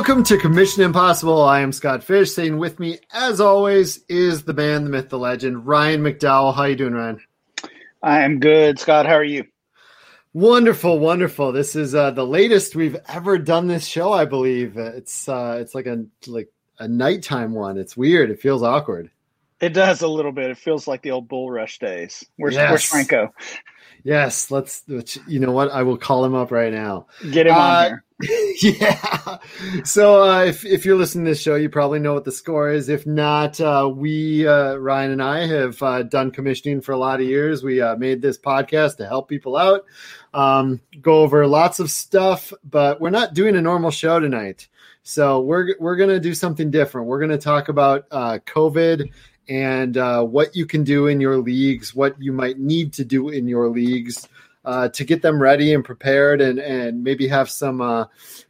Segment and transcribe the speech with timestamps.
[0.00, 1.42] Welcome to Commission Impossible.
[1.42, 2.32] I am Scott Fish.
[2.32, 6.54] Saying with me, as always, is the man, the myth, the legend, Ryan McDowell.
[6.54, 7.20] How you doing, Ryan?
[8.02, 9.04] I am good, Scott.
[9.04, 9.44] How are you?
[10.32, 11.52] Wonderful, wonderful.
[11.52, 14.10] This is uh, the latest we've ever done this show.
[14.10, 17.76] I believe it's uh, it's like a like a nighttime one.
[17.76, 18.30] It's weird.
[18.30, 19.10] It feels awkward.
[19.60, 20.48] It does a little bit.
[20.48, 22.24] It feels like the old bull rush days.
[22.38, 22.70] Where's, yes.
[22.70, 23.34] where's Franco?
[24.04, 24.82] Yes, let's.
[25.26, 25.70] You know what?
[25.70, 27.06] I will call him up right now.
[27.30, 28.04] Get him uh, on here.
[28.62, 29.38] yeah.
[29.84, 32.70] So uh, if if you're listening to this show, you probably know what the score
[32.70, 32.88] is.
[32.88, 37.20] If not, uh, we uh, Ryan and I have uh, done commissioning for a lot
[37.20, 37.62] of years.
[37.62, 39.84] We uh, made this podcast to help people out,
[40.34, 44.68] um, go over lots of stuff, but we're not doing a normal show tonight.
[45.02, 47.06] So we're we're gonna do something different.
[47.06, 49.10] We're gonna talk about uh, COVID
[49.48, 53.28] and uh, what you can do in your leagues, what you might need to do
[53.28, 54.28] in your leagues
[54.64, 58.04] uh, to get them ready and prepared, and and maybe have some uh,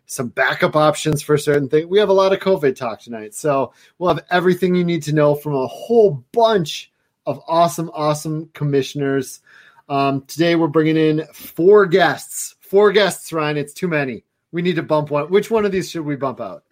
[0.06, 1.86] some backup options for certain things.
[1.86, 5.14] We have a lot of COVID talk tonight, so we'll have everything you need to
[5.14, 6.90] know from a whole bunch
[7.26, 9.40] of awesome, awesome commissioners.
[9.88, 12.56] Um, today we're bringing in four guests.
[12.60, 13.56] Four guests, Ryan.
[13.56, 14.24] It's too many.
[14.52, 15.30] We need to bump one.
[15.30, 16.64] Which one of these should we bump out?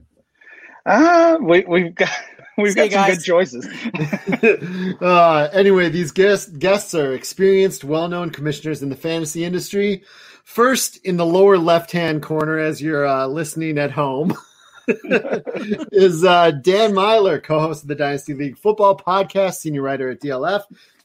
[0.87, 2.11] Uh, we, we've got
[2.63, 3.65] We've got some good choices.
[5.01, 10.03] uh, anyway, these guests guests are experienced, well-known commissioners in the fantasy industry.
[10.43, 14.37] First, in the lower left-hand corner, as you're uh, listening at home,
[15.93, 20.63] is uh, Dan Meylor, co-host of the Dynasty League Football Podcast, senior writer at DLF,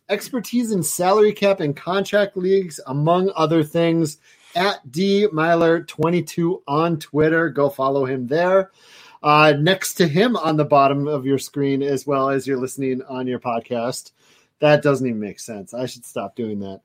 [0.10, 4.18] expertise in salary cap and contract leagues, among other things.
[4.56, 8.72] At D Meylor 22 on Twitter, go follow him there.
[9.24, 13.02] Uh, next to him on the bottom of your screen, as well as you're listening
[13.04, 14.12] on your podcast.
[14.60, 15.74] That doesn't even make sense.
[15.74, 16.82] I should stop doing that.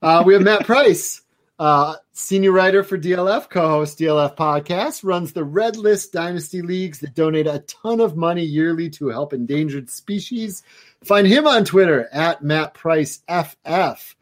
[0.00, 1.20] Uh, we have Matt Price,
[1.58, 7.14] uh, senior writer for DLF, co-host DLF podcast, runs the Red List Dynasty leagues that
[7.14, 10.62] donate a ton of money yearly to help endangered species.
[11.04, 14.16] Find him on Twitter at Matt Price FF.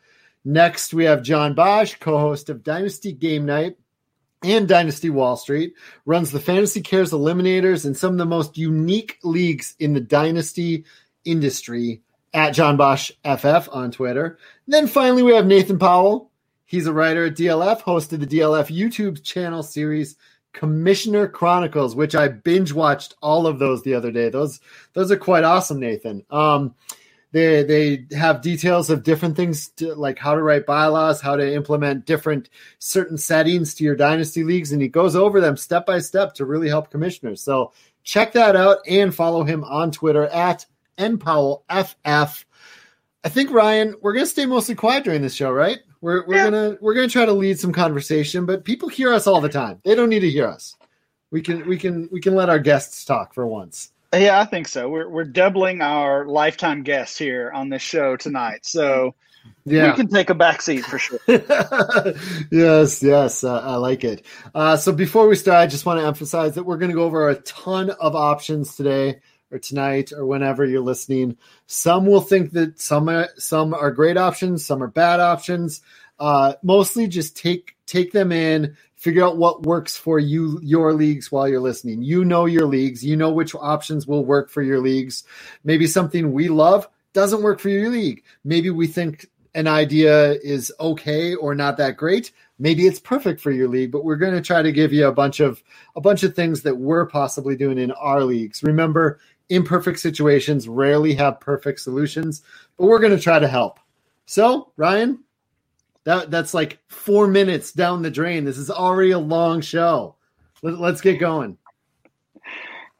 [0.45, 3.77] Next, we have John Bosch, co-host of Dynasty Game Night,
[4.42, 5.75] and Dynasty Wall Street,
[6.06, 10.84] runs the Fantasy Cares Eliminators and some of the most unique leagues in the Dynasty
[11.25, 12.03] industry
[12.34, 14.38] at John Bosch FF on Twitter.
[14.66, 16.30] And then finally, we have Nathan Powell.
[16.64, 20.16] He's a writer at DLF, hosted the DLF YouTube channel series
[20.53, 24.28] Commissioner Chronicles, which I binge watched all of those the other day.
[24.28, 24.60] Those
[24.92, 26.24] those are quite awesome, Nathan.
[26.30, 26.74] Um,
[27.32, 31.54] they they have details of different things to, like how to write bylaws how to
[31.54, 32.48] implement different
[32.78, 36.44] certain settings to your dynasty leagues and he goes over them step by step to
[36.44, 37.42] really help commissioners.
[37.42, 37.72] So
[38.04, 40.65] check that out and follow him on twitter at
[40.98, 42.44] npowellff.
[43.25, 45.78] I think ryan we're going to stay mostly quiet during this show right?
[46.00, 46.50] We're, we're yeah.
[46.50, 49.81] gonna we're gonna try to lead some conversation but people hear us all the time.
[49.84, 50.76] They don't need to hear us.
[51.31, 54.69] We can we can we can let our guests talk for once yeah, I think
[54.69, 54.89] so.
[54.89, 59.15] We're we're doubling our lifetime guests here on this show tonight, so
[59.65, 59.91] yeah.
[59.91, 61.21] we can take a back seat for sure.
[62.51, 64.25] yes, yes, uh, I like it.
[64.55, 67.05] Uh, so before we start, I just want to emphasize that we're going to go
[67.05, 69.21] over a ton of options today
[69.51, 71.37] or tonight or whenever you're listening.
[71.67, 75.83] Some will think that some are, some are great options, some are bad options.
[76.19, 81.33] Uh, mostly just take take them in, figure out what works for you your leagues
[81.33, 82.03] while you're listening.
[82.03, 83.05] You know your leagues.
[83.05, 85.25] You know which options will work for your leagues.
[85.65, 88.23] Maybe something we love doesn't work for your league.
[88.45, 89.27] Maybe we think
[89.57, 92.31] an idea is okay or not that great.
[92.61, 95.13] Maybe it's perfect for your league but we're going to try to give you a
[95.13, 95.65] bunch of
[95.97, 98.63] a bunch of things that we're possibly doing in our leagues.
[98.63, 102.43] Remember imperfect situations rarely have perfect solutions
[102.79, 103.81] but we're going to try to help.
[104.27, 105.25] So ryan
[106.05, 108.45] that that's like four minutes down the drain.
[108.45, 110.16] This is already a long show.
[110.63, 111.59] Let, let's get going.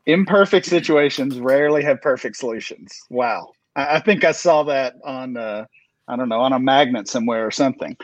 [0.07, 3.01] Imperfect situations rarely have perfect solutions.
[3.11, 5.67] Wow, I, I think I saw that on uh,
[6.09, 7.97] I don't know on a magnet somewhere or something.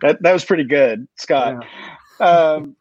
[0.00, 1.64] That that was pretty good, Scott.
[2.20, 2.26] Yeah.
[2.26, 2.76] Um,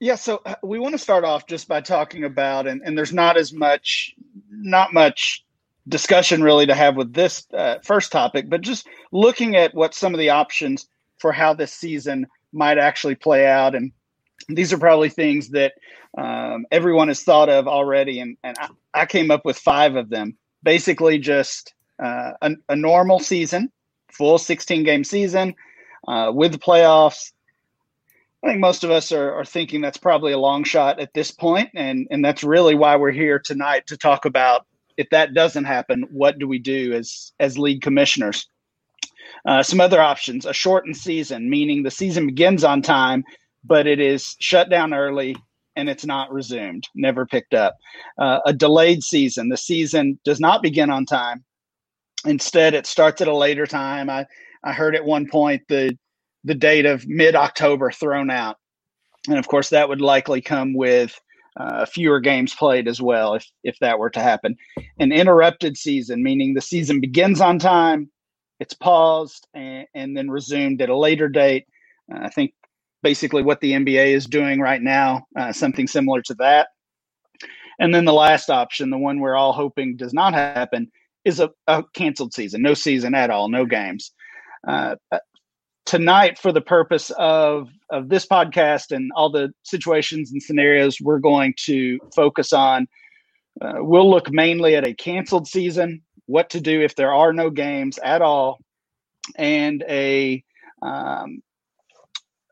[0.00, 3.12] yeah, so uh, we want to start off just by talking about, and, and there's
[3.12, 4.14] not as much,
[4.50, 5.44] not much
[5.88, 10.14] discussion really to have with this uh, first topic, but just looking at what some
[10.14, 10.86] of the options
[11.18, 13.74] for how this season might actually play out.
[13.74, 13.92] And
[14.48, 15.74] these are probably things that
[16.18, 18.20] um, everyone has thought of already.
[18.20, 20.36] And, and I, I, came up with five of them.
[20.62, 21.72] Basically, just
[22.02, 23.70] uh, a, a, normal season,
[24.12, 25.54] full 16 game season
[26.08, 27.32] uh, with the playoffs.
[28.42, 31.30] I think most of us are, are thinking that's probably a long shot at this
[31.30, 34.66] point, and and that's really why we're here tonight to talk about
[35.00, 38.46] if that doesn't happen, what do we do as as league commissioners?
[39.46, 43.24] Uh, some other options: a shortened season, meaning the season begins on time,
[43.64, 45.34] but it is shut down early
[45.76, 47.76] and it's not resumed, never picked up.
[48.18, 49.48] Uh, a delayed season.
[49.48, 51.44] The season does not begin on time.
[52.26, 54.10] Instead, it starts at a later time.
[54.10, 54.26] I,
[54.62, 55.96] I heard at one point the
[56.44, 58.58] the date of mid October thrown out,
[59.28, 61.18] and of course that would likely come with
[61.60, 64.56] uh, fewer games played as well if if that were to happen.
[64.98, 68.10] An interrupted season, meaning the season begins on time,
[68.60, 71.66] it's paused and, and then resumed at a later date.
[72.12, 72.52] Uh, I think
[73.02, 76.68] basically what the NBA is doing right now, uh, something similar to that.
[77.78, 80.90] And then the last option, the one we're all hoping does not happen,
[81.24, 84.12] is a, a canceled season, no season at all, no games.
[85.86, 91.18] Tonight, for the purpose of of this podcast and all the situations and scenarios, we're
[91.18, 92.86] going to focus on.
[93.60, 97.50] Uh, we'll look mainly at a canceled season, what to do if there are no
[97.50, 98.60] games at all,
[99.36, 100.42] and a
[100.82, 101.42] um,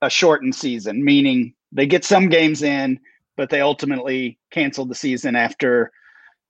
[0.03, 2.99] a shortened season, meaning they get some games in,
[3.37, 5.93] but they ultimately cancel the season after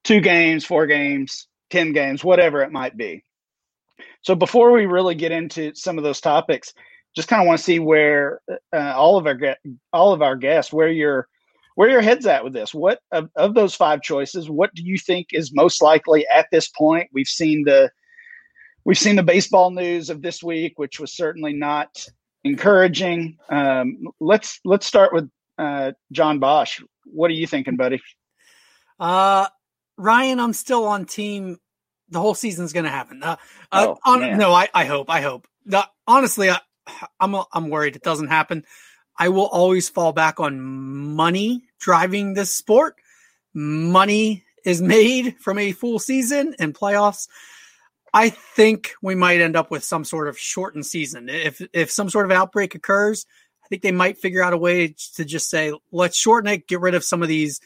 [0.03, 3.23] two games, four games, 10 games, whatever it might be.
[4.21, 6.73] So before we really get into some of those topics,
[7.15, 8.41] just kind of want to see where
[8.73, 9.37] uh, all of our
[9.91, 11.27] all of our guests where your
[11.75, 12.73] where your heads at with this.
[12.73, 16.67] What of, of those five choices, what do you think is most likely at this
[16.67, 17.09] point?
[17.13, 17.89] We've seen the
[18.85, 22.05] we've seen the baseball news of this week, which was certainly not
[22.43, 23.37] encouraging.
[23.49, 26.81] Um, let's let's start with uh, John Bosch.
[27.05, 28.01] What are you thinking, buddy?
[28.99, 29.47] Uh,
[29.97, 31.57] Ryan, I'm still on team.
[32.09, 33.21] The whole season's going to happen.
[33.21, 33.35] Uh,
[33.71, 35.09] uh, oh, on, no, I, I hope.
[35.09, 35.47] I hope.
[35.65, 36.59] The, honestly, I,
[37.19, 38.65] I'm I'm worried it doesn't happen.
[39.17, 42.95] I will always fall back on money driving this sport.
[43.53, 47.27] Money is made from a full season and playoffs.
[48.13, 51.29] I think we might end up with some sort of shortened season.
[51.29, 53.25] If if some sort of outbreak occurs,
[53.63, 56.79] I think they might figure out a way to just say, let's shorten it, get
[56.79, 57.59] rid of some of these.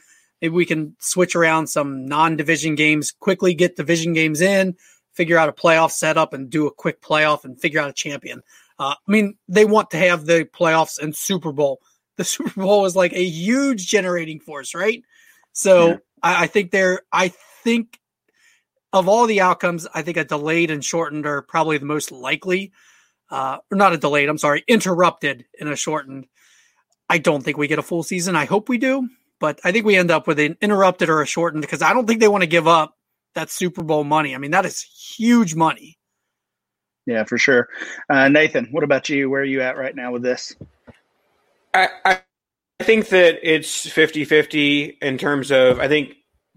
[0.43, 4.75] Maybe we can switch around some non-division games, quickly get division games in,
[5.13, 8.43] figure out a playoff setup, and do a quick playoff and figure out a champion.
[8.77, 11.79] Uh, I mean, they want to have the playoffs and Super Bowl.
[12.15, 15.01] The Super Bowl is like a huge generating force, right?
[15.51, 15.97] So yeah.
[16.21, 17.01] I, I think they're.
[17.11, 17.29] I
[17.63, 17.99] think
[18.91, 22.71] of all the outcomes, I think a delayed and shortened are probably the most likely.
[23.31, 26.27] Uh, or not a delayed, I'm sorry, interrupted in a shortened.
[27.09, 28.35] I don't think we get a full season.
[28.35, 29.09] I hope we do,
[29.43, 32.07] but I think we end up with an interrupted or a shortened because I don't
[32.07, 32.95] think they want to give up
[33.35, 34.33] that Super Bowl money.
[34.33, 35.97] I mean, that is huge money.
[37.05, 37.67] Yeah, for sure.
[38.09, 39.29] Uh, Nathan, what about you?
[39.29, 40.55] Where are you at right now with this?
[41.73, 42.19] I, I
[42.83, 46.13] think that it's 50 50 in terms of, I think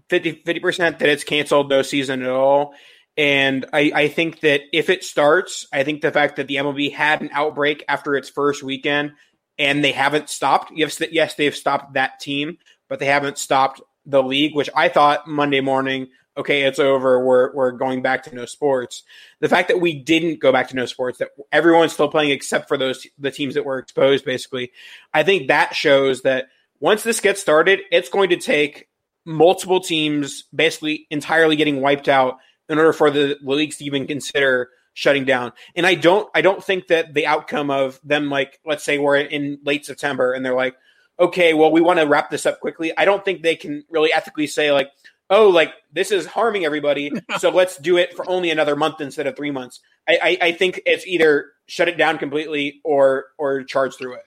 [0.07, 2.73] 50 percent that it's canceled, no season at all.
[3.17, 6.93] And I, I think that if it starts, I think the fact that the MLB
[6.93, 9.11] had an outbreak after its first weekend
[9.59, 10.71] and they haven't stopped.
[10.75, 12.57] Yes, yes, they've stopped that team,
[12.89, 16.07] but they haven't stopped the league, which I thought Monday morning,
[16.37, 17.23] okay, it's over.
[17.23, 19.03] We're we're going back to no sports.
[19.39, 22.67] The fact that we didn't go back to no sports, that everyone's still playing except
[22.67, 24.71] for those the teams that were exposed, basically,
[25.13, 26.47] I think that shows that
[26.79, 28.87] once this gets started, it's going to take
[29.25, 32.37] multiple teams basically entirely getting wiped out
[32.69, 35.51] in order for the leagues to even consider shutting down.
[35.75, 39.17] And I don't I don't think that the outcome of them like let's say we're
[39.17, 40.75] in late September and they're like,
[41.19, 42.91] okay, well we want to wrap this up quickly.
[42.97, 44.89] I don't think they can really ethically say like,
[45.29, 49.27] oh, like this is harming everybody, so let's do it for only another month instead
[49.27, 49.81] of three months.
[50.07, 54.23] I, I, I think it's either shut it down completely or or charge through it.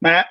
[0.00, 0.26] Matt,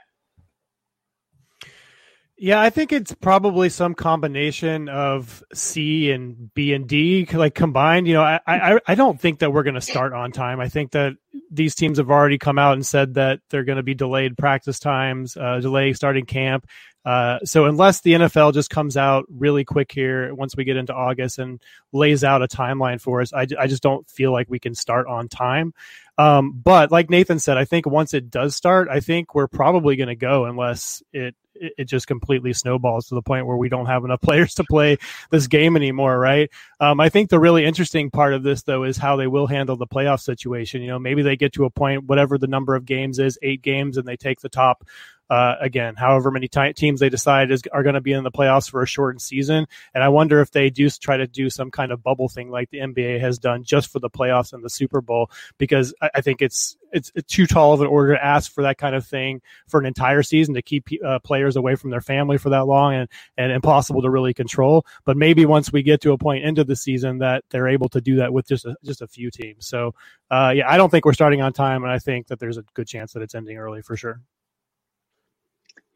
[2.42, 8.08] yeah, I think it's probably some combination of C and B and D like combined.
[8.08, 10.62] You know, I I, I don't think that we're going to start on time.
[10.62, 11.18] I think that
[11.52, 14.80] these teams have already come out and said that they're going to be delayed practice
[14.80, 16.66] times, uh, delay starting camp.
[17.04, 20.94] Uh, so unless the NFL just comes out really quick here once we get into
[20.94, 24.60] August and lays out a timeline for us, I, I just don't feel like we
[24.60, 25.74] can start on time.
[26.18, 29.96] Um, but like Nathan said, I think once it does start, I think we're probably
[29.96, 33.86] going to go unless it it just completely snowballs to the point where we don't
[33.86, 34.98] have enough players to play
[35.32, 36.50] this game anymore, right?
[36.80, 39.76] Um, I think the really interesting part of this, though, is how they will handle
[39.76, 40.82] the playoff situation.
[40.82, 43.62] You know, maybe they get to a point, whatever the number of games is, eight
[43.62, 44.86] games, and they take the top
[45.30, 48.32] uh, again, however many t- teams they decide is, are going to be in the
[48.32, 49.68] playoffs for a shortened season.
[49.94, 52.70] And I wonder if they do try to do some kind of bubble thing like
[52.72, 56.22] the NBA has done just for the playoffs and the Super Bowl, because I, I
[56.22, 59.42] think it's, it's too tall of an order to ask for that kind of thing
[59.68, 62.96] for an entire season to keep uh, players away from their family for that long
[62.96, 64.86] and, and impossible to really control.
[65.06, 68.02] But maybe once we get to a point into the season that they're able to
[68.02, 69.68] do that with just a, just a few teams.
[69.68, 69.94] So,
[70.32, 72.64] uh, yeah, I don't think we're starting on time, and I think that there's a
[72.74, 74.22] good chance that it's ending early for sure.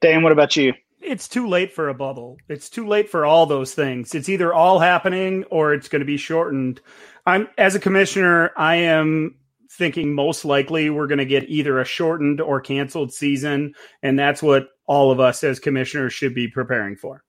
[0.03, 0.73] Dan, what about you?
[1.01, 2.37] it's too late for a bubble.
[2.49, 4.13] It's too late for all those things.
[4.15, 6.81] It's either all happening or it's going to be shortened.
[7.25, 9.35] I'm as a commissioner, I am
[9.71, 14.43] thinking most likely we're going to get either a shortened or canceled season, and that's
[14.43, 17.23] what all of us as commissioners should be preparing for.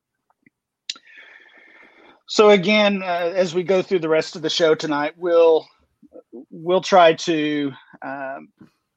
[2.27, 5.67] So again, uh, as we go through the rest of the show tonight, we'll
[6.51, 8.49] we'll try to um,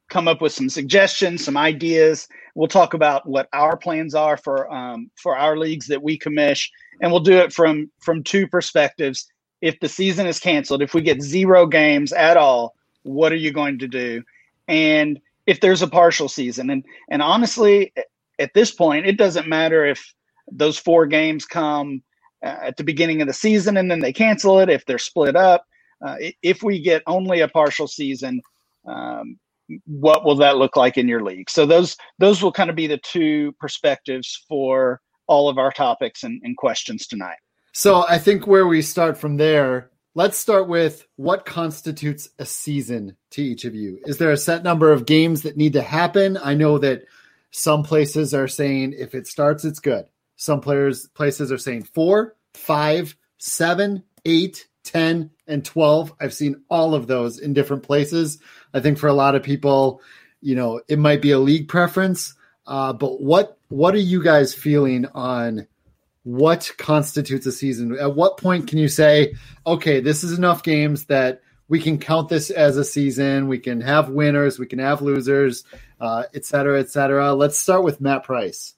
[0.09, 2.27] come up with some suggestions, some ideas.
[2.55, 6.69] We'll talk about what our plans are for um, for our leagues that we commish,
[7.01, 9.27] and we'll do it from from two perspectives.
[9.61, 13.51] If the season is canceled, if we get zero games at all, what are you
[13.51, 14.23] going to do?
[14.67, 17.93] And if there's a partial season, and and honestly,
[18.39, 20.13] at this point, it doesn't matter if
[20.51, 22.01] those four games come
[22.43, 24.69] uh, at the beginning of the season and then they cancel it.
[24.69, 25.65] If they're split up,
[26.05, 28.41] uh, if we get only a partial season,
[28.87, 29.37] um,
[29.85, 31.49] what will that look like in your league?
[31.49, 36.23] So those those will kind of be the two perspectives for all of our topics
[36.23, 37.37] and, and questions tonight.
[37.73, 43.15] So I think where we start from there Let's start with what constitutes a season
[43.29, 43.99] to each of you.
[44.07, 46.39] Is there a set number of games that need to happen?
[46.43, 47.03] I know that
[47.51, 50.05] some places are saying if it starts, it's good.
[50.35, 56.13] Some players places are saying four, five, seven, eight, ten, and twelve.
[56.19, 58.39] I've seen all of those in different places.
[58.73, 60.01] I think for a lot of people,
[60.41, 62.33] you know, it might be a league preference.
[62.65, 65.67] Uh, but what what are you guys feeling on
[66.23, 67.97] what constitutes a season?
[67.97, 69.35] At what point can you say,
[69.65, 73.47] okay, this is enough games that we can count this as a season?
[73.47, 75.63] We can have winners, we can have losers,
[75.99, 77.33] uh, et cetera, et cetera.
[77.33, 78.73] Let's start with Matt Price.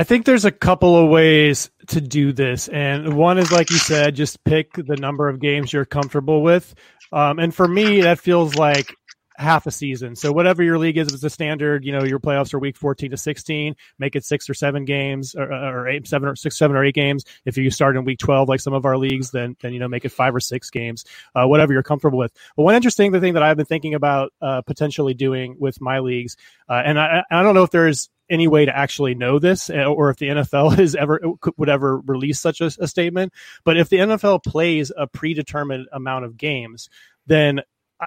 [0.00, 2.68] I think there's a couple of ways to do this.
[2.68, 6.74] And one is, like you said, just pick the number of games you're comfortable with.
[7.12, 8.94] Um, and for me, that feels like
[9.36, 10.16] half a season.
[10.16, 12.78] So whatever your league is, if it's a standard, you know, your playoffs are week
[12.78, 16.56] 14 to 16, make it six or seven games or, or eight, seven or six,
[16.56, 17.26] seven or eight games.
[17.44, 19.88] If you start in week 12, like some of our leagues, then, then, you know,
[19.88, 21.04] make it five or six games,
[21.34, 22.32] uh, whatever you're comfortable with.
[22.56, 26.38] But one interesting thing that I've been thinking about, uh, potentially doing with my leagues,
[26.70, 29.84] uh, and I, I don't know if there's any way to actually know this uh,
[29.84, 31.20] or if the NFL is ever
[31.56, 33.32] would ever release such a, a statement.
[33.64, 36.88] But if the NFL plays a predetermined amount of games,
[37.26, 37.60] then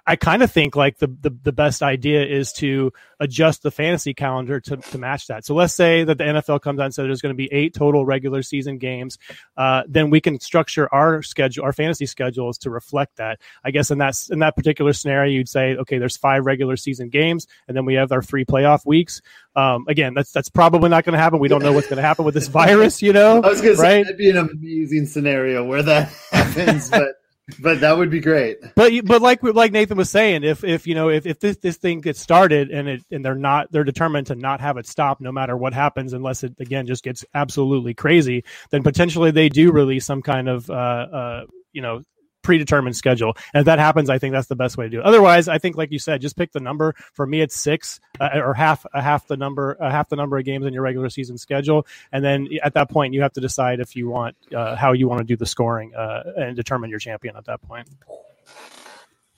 [0.07, 4.13] I kind of think like the, the, the best idea is to adjust the fantasy
[4.13, 5.45] calendar to, to match that.
[5.45, 7.73] So let's say that the NFL comes out and says there's going to be eight
[7.73, 9.19] total regular season games.
[9.55, 13.39] Uh, then we can structure our schedule, our fantasy schedules to reflect that.
[13.63, 17.09] I guess in that in that particular scenario, you'd say, okay, there's five regular season
[17.09, 19.21] games, and then we have our three playoff weeks.
[19.55, 21.39] Um, again, that's that's probably not going to happen.
[21.39, 23.01] We don't know what's going to happen with this virus.
[23.01, 24.00] You know, I was going right?
[24.00, 27.15] to say that'd be an amazing scenario where that happens, but
[27.59, 28.59] but that would be great.
[28.75, 31.77] But but like like Nathan was saying, if if you know if, if this this
[31.77, 35.19] thing gets started and it and they're not they're determined to not have it stop
[35.19, 39.71] no matter what happens unless it again just gets absolutely crazy, then potentially they do
[39.71, 42.01] release some kind of uh, uh you know
[42.43, 43.35] predetermined schedule.
[43.53, 45.05] And if that happens, I think that's the best way to do it.
[45.05, 46.93] Otherwise, I think, like you said, just pick the number.
[47.13, 50.38] For me, it's six uh, or half a half the number uh, half the number
[50.38, 53.41] of games in your regular season schedule, and then at that point, you have to
[53.41, 56.89] decide if you want uh, how you want to do the scoring uh, and determine
[56.89, 57.88] your champion at that point.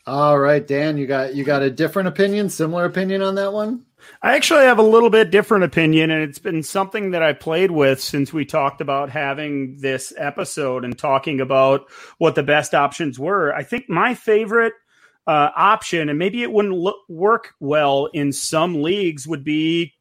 [0.07, 3.85] All right, Dan, you got you got a different opinion, similar opinion on that one?
[4.21, 7.71] I actually have a little bit different opinion, and it's been something that I played
[7.71, 13.19] with since we talked about having this episode and talking about what the best options
[13.19, 13.53] were.
[13.53, 14.73] I think my favorite
[15.27, 19.93] uh, option, and maybe it wouldn't look, work well in some leagues, would be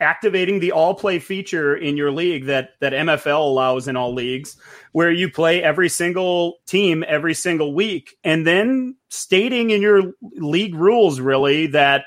[0.00, 4.56] activating the all play feature in your league that that MFL allows in all leagues
[4.92, 10.74] where you play every single team every single week and then stating in your league
[10.74, 12.04] rules really that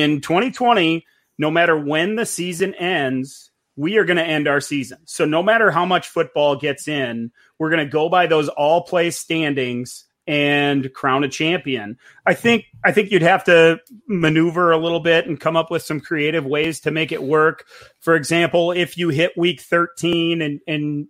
[0.00, 1.04] in 2020
[1.38, 4.98] no matter when the season ends we are going to end our season.
[5.06, 8.82] So no matter how much football gets in, we're going to go by those all
[8.82, 11.98] play standings and crown a champion.
[12.26, 15.82] I think I think you'd have to maneuver a little bit and come up with
[15.82, 17.64] some creative ways to make it work.
[18.00, 21.08] For example, if you hit week 13 and and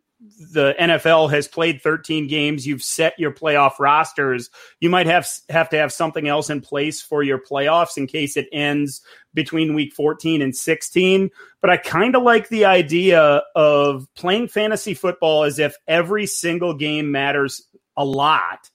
[0.52, 4.50] the NFL has played 13 games, you've set your playoff rosters,
[4.80, 8.36] you might have have to have something else in place for your playoffs in case
[8.36, 9.02] it ends
[9.34, 11.30] between week 14 and 16.
[11.60, 16.74] But I kind of like the idea of playing fantasy football as if every single
[16.74, 17.62] game matters
[17.96, 18.70] a lot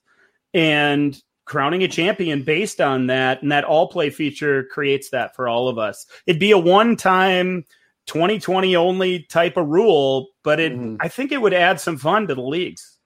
[0.52, 3.42] and crowning a champion based on that.
[3.42, 6.06] And that all play feature creates that for all of us.
[6.26, 7.64] It'd be a one time
[8.08, 10.96] 2020 only type of rule, but it, mm.
[11.00, 12.98] I think it would add some fun to the leagues.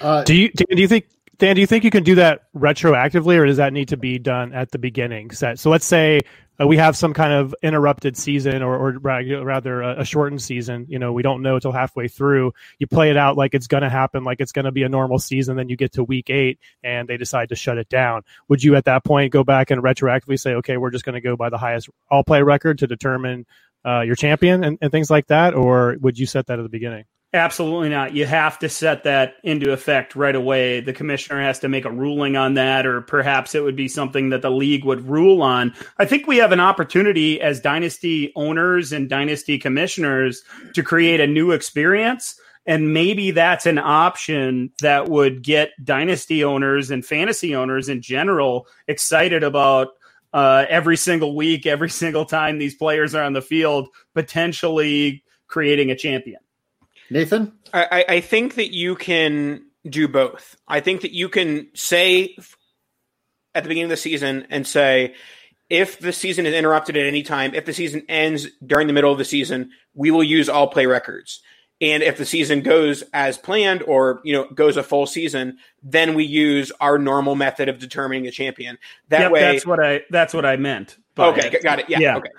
[0.00, 1.06] Uh, do you, do you think
[1.38, 4.18] Dan, do you think you can do that retroactively, or does that need to be
[4.18, 5.30] done at the beginning?
[5.30, 5.60] Set.
[5.60, 6.22] So let's say
[6.60, 10.86] uh, we have some kind of interrupted season, or, or rather a, a, shortened season.
[10.88, 12.54] You know, we don't know until halfway through.
[12.80, 14.88] You play it out like it's going to happen, like it's going to be a
[14.88, 15.56] normal season.
[15.56, 18.22] Then you get to week eight, and they decide to shut it down.
[18.48, 21.20] Would you, at that point, go back and retroactively say, okay, we're just going to
[21.20, 23.46] go by the highest all play record to determine
[23.86, 26.68] uh, your champion and, and things like that, or would you set that at the
[26.68, 27.04] beginning?
[27.34, 28.14] Absolutely not.
[28.14, 30.80] You have to set that into effect right away.
[30.80, 34.30] The commissioner has to make a ruling on that, or perhaps it would be something
[34.30, 35.74] that the league would rule on.
[35.98, 40.42] I think we have an opportunity as dynasty owners and dynasty commissioners
[40.72, 42.40] to create a new experience.
[42.64, 48.66] And maybe that's an option that would get dynasty owners and fantasy owners in general
[48.86, 49.88] excited about
[50.32, 55.90] uh, every single week, every single time these players are on the field, potentially creating
[55.90, 56.40] a champion.
[57.10, 57.52] Nathan?
[57.72, 60.56] I, I think that you can do both.
[60.66, 62.36] I think that you can say
[63.54, 65.14] at the beginning of the season and say,
[65.70, 69.12] if the season is interrupted at any time, if the season ends during the middle
[69.12, 71.42] of the season, we will use all play records.
[71.80, 76.14] And if the season goes as planned or, you know, goes a full season, then
[76.14, 78.78] we use our normal method of determining a champion.
[79.10, 80.96] That yep, way that's what I that's what I meant.
[81.16, 81.62] Okay, it.
[81.62, 81.88] got it.
[81.88, 82.16] Yeah, yeah.
[82.16, 82.30] Okay.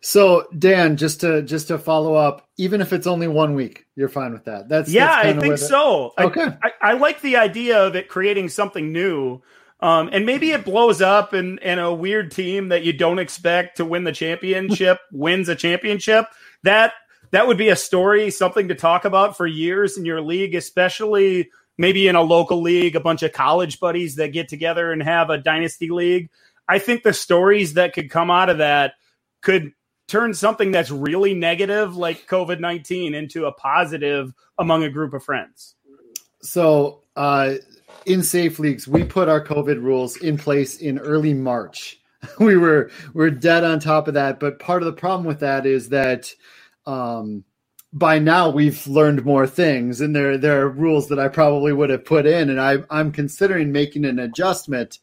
[0.00, 4.08] So Dan, just to just to follow up, even if it's only one week, you're
[4.08, 4.68] fine with that.
[4.68, 6.12] That's yeah, that's I think so.
[6.18, 9.42] Okay, I, I, I, like the idea of it creating something new,
[9.80, 13.78] um, and maybe it blows up, and and a weird team that you don't expect
[13.78, 16.26] to win the championship wins a championship.
[16.62, 16.92] That
[17.30, 21.50] that would be a story, something to talk about for years in your league, especially
[21.76, 25.30] maybe in a local league, a bunch of college buddies that get together and have
[25.30, 26.28] a dynasty league.
[26.68, 28.94] I think the stories that could come out of that
[29.40, 29.72] could
[30.08, 35.22] turn something that's really negative like COVID 19 into a positive among a group of
[35.22, 35.76] friends?
[36.42, 37.54] So, uh,
[38.06, 42.00] in safe leagues, we put our COVID rules in place in early March.
[42.40, 45.66] we were we're dead on top of that, but part of the problem with that
[45.66, 46.32] is that
[46.88, 47.44] um,
[47.92, 51.90] by now we've learned more things, and there there are rules that I probably would
[51.90, 54.98] have put in, and I, I'm considering making an adjustment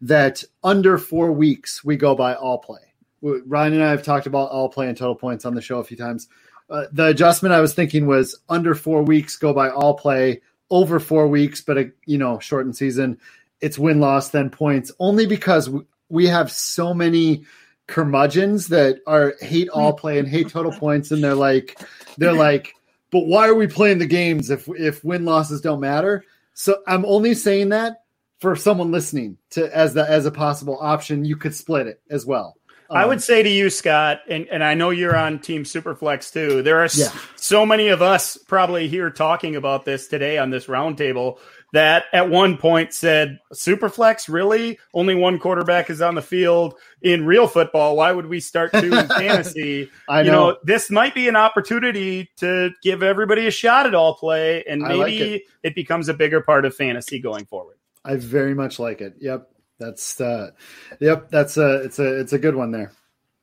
[0.00, 2.80] that under four weeks we go by all play.
[3.20, 5.84] Ryan and I have talked about all play and total points on the show a
[5.84, 6.28] few times.
[6.68, 10.40] Uh, the adjustment I was thinking was under four weeks, go by all play.
[10.70, 13.18] Over four weeks, but a you know shortened season,
[13.60, 14.90] it's win loss then points.
[14.98, 15.70] Only because
[16.08, 17.44] we have so many
[17.86, 19.98] curmudgeons that are hate all hmm.
[19.98, 21.78] play and hate total points, and they're like
[22.18, 22.74] they're like,
[23.10, 26.24] but why are we playing the games if if win losses don't matter?
[26.54, 28.02] So I'm only saying that
[28.40, 31.24] for someone listening to as the as a possible option.
[31.24, 32.56] You could split it as well.
[32.90, 36.32] Um, I would say to you, Scott, and, and I know you're on Team Superflex
[36.32, 36.62] too.
[36.62, 37.08] There are yeah.
[37.34, 41.38] so many of us probably here talking about this today on this roundtable
[41.74, 44.78] that at one point said, Superflex, really?
[44.94, 47.96] Only one quarterback is on the field in real football.
[47.96, 49.90] Why would we start two in fantasy?
[50.08, 50.24] I know.
[50.24, 50.56] You know.
[50.62, 54.98] This might be an opportunity to give everybody a shot at all play, and maybe
[54.98, 55.42] like it.
[55.64, 57.76] it becomes a bigger part of fantasy going forward.
[58.04, 59.16] I very much like it.
[59.18, 59.50] Yep.
[59.78, 60.52] That's uh,
[61.00, 61.28] yep.
[61.30, 62.92] That's a it's a it's a good one there.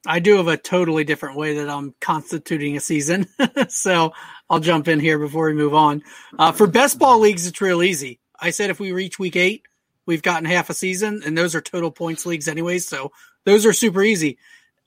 [0.07, 3.27] I do have a totally different way that I'm constituting a season,
[3.67, 4.13] so
[4.49, 6.01] I'll jump in here before we move on.
[6.39, 8.20] Uh, for best ball leagues, it's real easy.
[8.41, 9.63] I said if we reach week eight,
[10.05, 13.11] we've gotten half a season, and those are total points leagues anyways, so
[13.45, 14.37] those are super easy.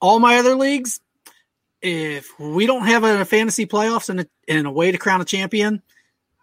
[0.01, 1.01] All my other leagues,
[1.81, 5.25] if we don't have a fantasy playoffs and a, and a way to crown a
[5.25, 5.83] champion,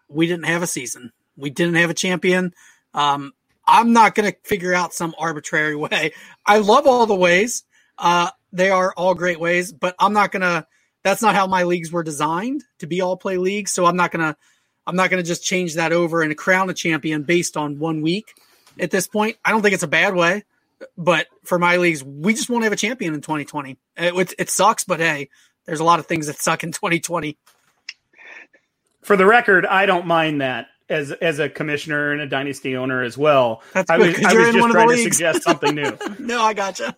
[0.08, 1.12] we didn't have a season.
[1.36, 2.54] We didn't have a champion.
[2.94, 3.32] Um,
[3.66, 6.12] I'm not going to figure out some arbitrary way.
[6.44, 7.64] I love all the ways.
[7.98, 10.66] Uh, they are all great ways, but I'm not going to.
[11.04, 13.72] That's not how my leagues were designed to be all play leagues.
[13.72, 14.36] So I'm not going to.
[14.86, 18.02] I'm not going to just change that over and crown a champion based on one
[18.02, 18.34] week.
[18.80, 20.44] At this point, I don't think it's a bad way,
[20.96, 23.76] but for my leagues, we just won't have a champion in 2020.
[23.96, 25.28] It, it sucks, but hey,
[25.66, 27.36] there's a lot of things that suck in 2020.
[29.02, 33.02] For the record, I don't mind that as as a commissioner and a dynasty owner
[33.02, 33.62] as well.
[33.72, 35.98] That's I was, I was just trying to suggest something new.
[36.18, 36.96] no, I gotcha.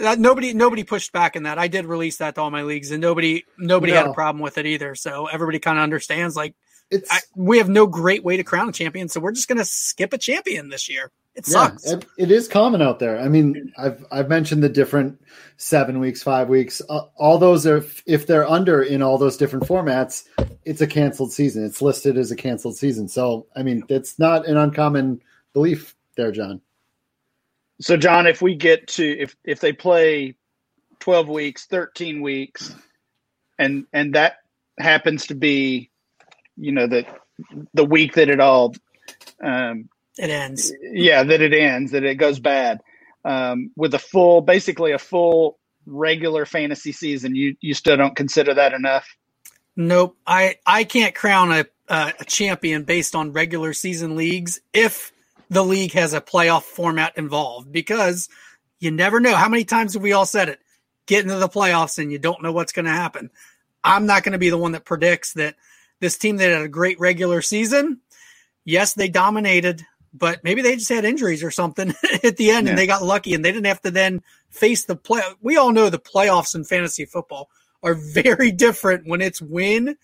[0.00, 1.58] That, nobody nobody pushed back in that.
[1.58, 3.98] I did release that to all my leagues, and nobody nobody no.
[3.98, 4.94] had a problem with it either.
[4.94, 6.36] So everybody kind of understands.
[6.36, 6.54] Like,
[6.90, 9.58] it's I, we have no great way to crown a champion, so we're just going
[9.58, 11.10] to skip a champion this year.
[11.36, 11.86] It sucks.
[11.86, 13.18] Yeah, it is common out there.
[13.18, 15.20] I mean, I've I've mentioned the different
[15.56, 16.82] seven weeks, five weeks.
[16.88, 20.24] Uh, all those are if they're under in all those different formats,
[20.64, 21.64] it's a canceled season.
[21.64, 23.06] It's listed as a canceled season.
[23.06, 26.60] So, I mean, it's not an uncommon belief there, John.
[27.80, 30.36] So, John, if we get to if if they play
[30.98, 32.74] twelve weeks, thirteen weeks,
[33.58, 34.36] and and that
[34.78, 35.90] happens to be,
[36.56, 37.06] you know, that
[37.74, 38.74] the week that it all
[39.42, 39.88] um,
[40.18, 40.72] it ends.
[40.82, 42.80] Yeah, that it ends, that it goes bad.
[43.24, 48.54] Um, with a full, basically a full regular fantasy season, you you still don't consider
[48.54, 49.06] that enough?
[49.76, 50.16] Nope.
[50.26, 55.12] I I can't crown a uh, a champion based on regular season leagues if
[55.50, 58.28] the league has a playoff format involved because
[58.78, 59.34] you never know.
[59.34, 60.60] How many times have we all said it?
[61.06, 63.30] Get into the playoffs and you don't know what's going to happen.
[63.82, 65.56] I'm not going to be the one that predicts that
[65.98, 68.00] this team that had a great regular season,
[68.64, 69.84] yes, they dominated,
[70.14, 71.90] but maybe they just had injuries or something
[72.24, 72.70] at the end yeah.
[72.70, 75.22] and they got lucky and they didn't have to then face the play.
[75.40, 77.50] We all know the playoffs in fantasy football
[77.82, 79.96] are very different when it's win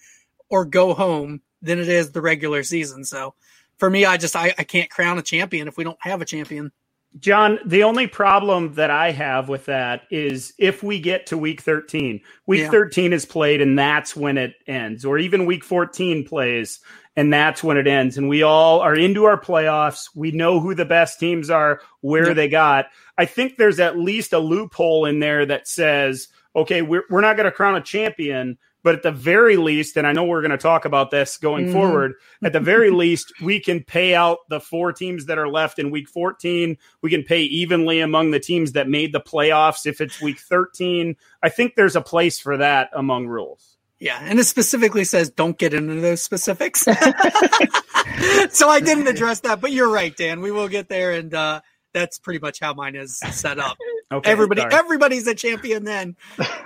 [0.48, 3.04] or go home than it is the regular season.
[3.04, 3.34] So
[3.78, 6.26] for me, I just I, I can't crown a champion if we don't have a
[6.26, 6.72] champion.
[7.18, 11.62] John, the only problem that I have with that is if we get to week
[11.62, 12.70] 13, week yeah.
[12.70, 16.80] 13 is played and that's when it ends, or even week 14 plays
[17.16, 18.18] and that's when it ends.
[18.18, 20.10] And we all are into our playoffs.
[20.14, 22.34] We know who the best teams are, where yeah.
[22.34, 22.86] they got.
[23.16, 27.36] I think there's at least a loophole in there that says, okay, we're, we're not
[27.36, 30.52] going to crown a champion, but at the very least, and I know we're going
[30.52, 31.72] to talk about this going mm-hmm.
[31.72, 35.80] forward, at the very least, we can pay out the four teams that are left
[35.80, 36.78] in week 14.
[37.02, 41.16] We can pay evenly among the teams that made the playoffs if it's week 13.
[41.42, 43.76] I think there's a place for that among rules.
[43.98, 46.82] Yeah, and it specifically says don't get into those specifics.
[46.82, 50.42] so I didn't address that, but you're right, Dan.
[50.42, 51.60] We will get there, and uh,
[51.92, 53.78] that's pretty much how mine is set up.
[54.12, 54.74] Okay, everybody, sorry.
[54.74, 56.14] everybody's a champion then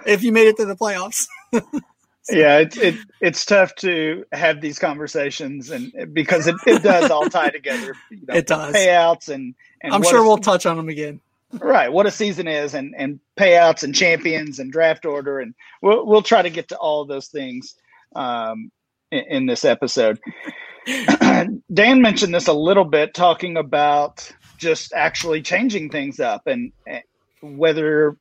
[0.05, 1.27] if you made it to the playoffs.
[2.29, 7.29] yeah, it's it, it's tough to have these conversations, and because it, it does all
[7.31, 7.95] tie together.
[8.11, 11.21] You know, it does payouts and, and I'm sure a, we'll touch on them again.
[11.53, 16.07] Right, what a season is, and and payouts and champions and draft order, and we'll
[16.07, 17.75] we'll try to get to all of those things
[18.15, 18.71] um,
[19.11, 20.21] in, in this episode.
[20.87, 27.03] Dan mentioned this a little bit, talking about just actually changing things up and, and
[27.41, 28.17] whether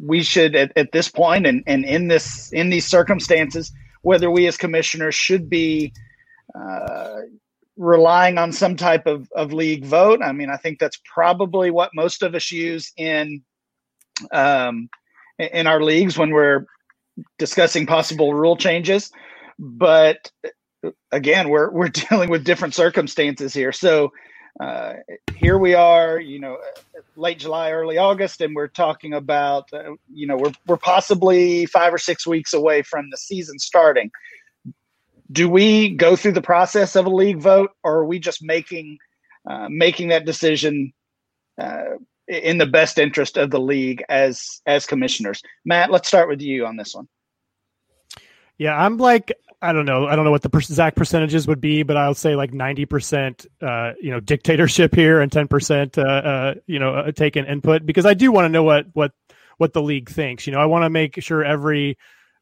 [0.00, 4.46] we should at, at this point and, and in this in these circumstances whether we
[4.46, 5.92] as commissioners should be
[6.54, 7.16] uh,
[7.76, 10.20] relying on some type of, of league vote.
[10.22, 13.42] I mean i think that's probably what most of us use in
[14.32, 14.88] um,
[15.38, 16.64] in our leagues when we're
[17.38, 19.10] discussing possible rule changes.
[19.58, 20.30] But
[21.12, 23.72] again we're we're dealing with different circumstances here.
[23.72, 24.12] So
[24.60, 24.94] uh,
[25.34, 26.58] here we are, you know,
[27.16, 31.92] late July, early August, and we're talking about, uh, you know, we're, we're possibly five
[31.92, 34.10] or six weeks away from the season starting.
[35.30, 38.98] Do we go through the process of a league vote, or are we just making
[39.48, 40.92] uh, making that decision
[41.60, 45.42] uh, in the best interest of the league as as commissioners?
[45.64, 47.08] Matt, let's start with you on this one.
[48.56, 50.06] Yeah, I'm like I don't know.
[50.06, 53.46] I don't know what the exact percentages would be, but I'll say like ninety percent,
[53.62, 57.86] uh, you know, dictatorship here and ten percent, uh, uh, you know, uh, taking input
[57.86, 59.12] because I do want to know what what
[59.56, 60.46] what the league thinks.
[60.46, 61.96] You know, I want to make sure every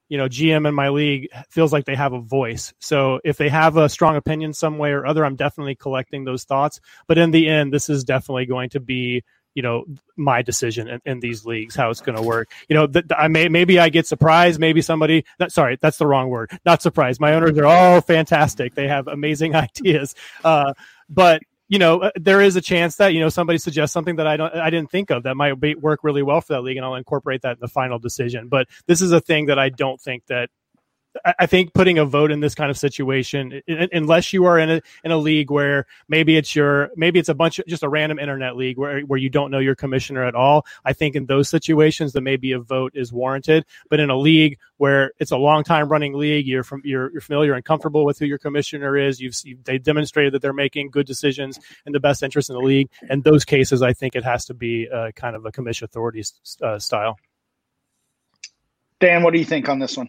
[0.08, 2.74] you know GM in my league feels like they have a voice.
[2.80, 6.42] So if they have a strong opinion some way or other, I'm definitely collecting those
[6.42, 6.80] thoughts.
[7.06, 9.22] But in the end, this is definitely going to be
[9.54, 9.84] you know
[10.16, 12.50] my decision in, in these leagues how it's going to work.
[12.68, 16.06] You know th- i may maybe i get surprised maybe somebody that, sorry that's the
[16.06, 17.20] wrong word not surprised.
[17.20, 18.74] My owners are all fantastic.
[18.74, 20.14] They have amazing ideas.
[20.42, 20.74] Uh,
[21.08, 24.26] but you know uh, there is a chance that you know somebody suggests something that
[24.26, 26.76] i don't i didn't think of that might be, work really well for that league
[26.76, 28.48] and i'll incorporate that in the final decision.
[28.48, 30.50] But this is a thing that i don't think that
[31.24, 34.80] I think putting a vote in this kind of situation, unless you are in a
[35.04, 38.18] in a league where maybe it's your maybe it's a bunch of just a random
[38.18, 40.66] internet league where where you don't know your commissioner at all.
[40.84, 43.64] I think in those situations, that maybe a vote is warranted.
[43.88, 47.20] But in a league where it's a long time running league, you're from you're, you're
[47.20, 49.20] familiar and comfortable with who your commissioner is.
[49.20, 52.90] You've they demonstrated that they're making good decisions in the best interest in the league.
[53.08, 56.24] In those cases, I think it has to be uh, kind of a commission authority
[56.60, 57.18] uh, style.
[58.98, 60.08] Dan, what do you think on this one?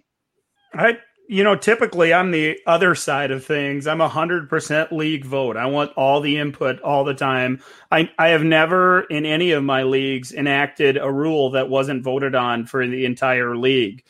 [0.75, 3.87] I you know, typically I'm the other side of things.
[3.87, 5.57] I'm a hundred percent league vote.
[5.57, 7.61] I want all the input all the time.
[7.91, 12.35] I I have never in any of my leagues enacted a rule that wasn't voted
[12.35, 14.03] on for the entire league.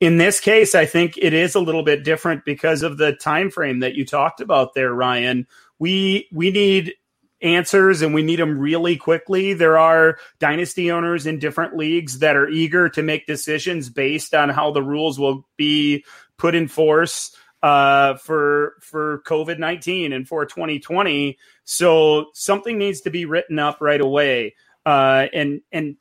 [0.00, 3.50] In this case, I think it is a little bit different because of the time
[3.50, 5.46] frame that you talked about there, Ryan.
[5.78, 6.94] We we need
[7.42, 9.52] answers and we need them really quickly.
[9.54, 14.48] There are dynasty owners in different leagues that are eager to make decisions based on
[14.48, 16.04] how the rules will be
[16.36, 21.38] put in force uh, for for COVID nineteen and for 2020.
[21.64, 24.54] So something needs to be written up right away.
[24.86, 25.96] Uh, and and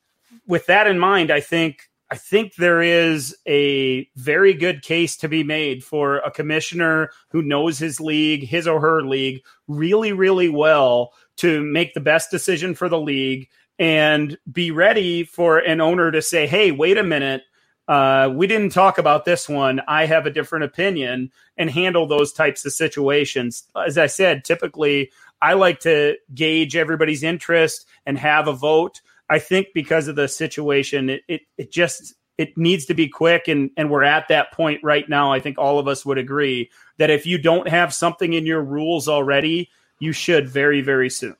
[0.48, 5.30] with that in mind, I think I think there is a very good case to
[5.30, 10.50] be made for a commissioner who knows his league, his or her league, really, really
[10.50, 16.12] well to make the best decision for the league and be ready for an owner
[16.12, 17.44] to say, hey, wait a minute.
[17.88, 19.82] Uh, we didn't talk about this one.
[19.88, 23.68] I have a different opinion and handle those types of situations.
[23.76, 29.02] As I said, typically I like to gauge everybody's interest and have a vote.
[29.30, 33.48] I think because of the situation, it, it, it just it needs to be quick
[33.48, 35.32] and and we're at that point right now.
[35.32, 38.64] I think all of us would agree that if you don't have something in your
[38.64, 41.36] rules already, you should very very soon.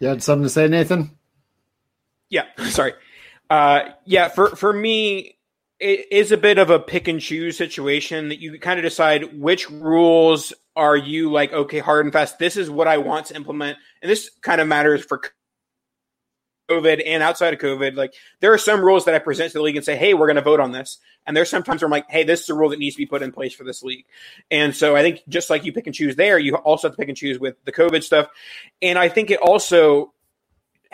[0.00, 1.12] You had something to say, Nathan?
[2.28, 2.94] Yeah, sorry.
[3.48, 5.38] Uh, yeah, for for me,
[5.78, 9.38] it is a bit of a pick and choose situation that you kind of decide
[9.38, 13.36] which rules are you like okay hard and fast this is what i want to
[13.36, 13.78] implement?
[14.00, 15.20] And this kind of matters for
[16.70, 17.96] covid and outside of covid.
[17.96, 20.26] Like there are some rules that i present to the league and say hey we're
[20.26, 20.98] going to vote on this.
[21.26, 23.06] And there's sometimes where i'm like hey this is a rule that needs to be
[23.06, 24.06] put in place for this league.
[24.50, 27.00] And so i think just like you pick and choose there you also have to
[27.00, 28.28] pick and choose with the covid stuff.
[28.80, 30.12] And i think it also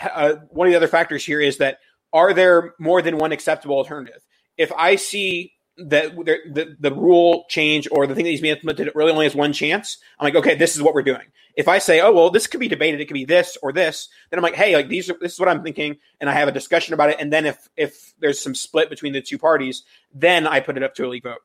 [0.00, 1.78] uh, one of the other factors here is that
[2.12, 4.24] are there more than one acceptable alternative?
[4.56, 5.52] If i see
[5.86, 9.26] that the, the rule change or the thing that needs to be implemented really only
[9.26, 11.26] has one chance, I'm like, okay, this is what we're doing.
[11.56, 14.08] If I say, oh well, this could be debated, it could be this or this,
[14.30, 16.48] then I'm like, hey, like these, are, this is what I'm thinking, and I have
[16.48, 17.16] a discussion about it.
[17.20, 19.82] And then if if there's some split between the two parties,
[20.14, 21.40] then I put it up to a league vote.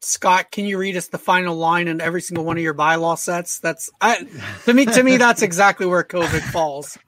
[0.00, 3.16] Scott, can you read us the final line in every single one of your bylaw
[3.16, 3.60] sets?
[3.60, 4.26] That's I,
[4.64, 4.86] to me.
[4.86, 6.98] To me, that's exactly where COVID falls.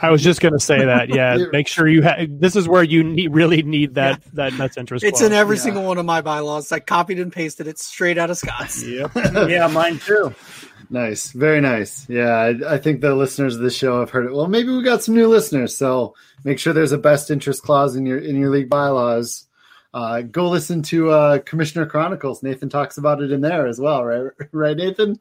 [0.00, 1.08] I was just going to say that.
[1.08, 2.40] Yeah, make sure you have.
[2.40, 4.30] This is where you need really need that yeah.
[4.34, 5.04] that best interest.
[5.04, 5.30] It's clause.
[5.30, 5.62] in every yeah.
[5.62, 6.70] single one of my bylaws.
[6.72, 8.82] I copied and pasted it straight out of Scott's.
[8.92, 9.12] Yep.
[9.48, 10.34] yeah, mine too.
[10.90, 12.06] Nice, very nice.
[12.10, 14.34] Yeah, I, I, think the listeners of this show have heard it.
[14.34, 16.14] Well, maybe we got some new listeners, so
[16.44, 19.46] make sure there's a best interest clause in your in your league bylaws.
[19.94, 22.42] Uh, go listen to uh, Commissioner Chronicles.
[22.42, 24.30] Nathan talks about it in there as well, right?
[24.52, 25.18] Right, Nathan?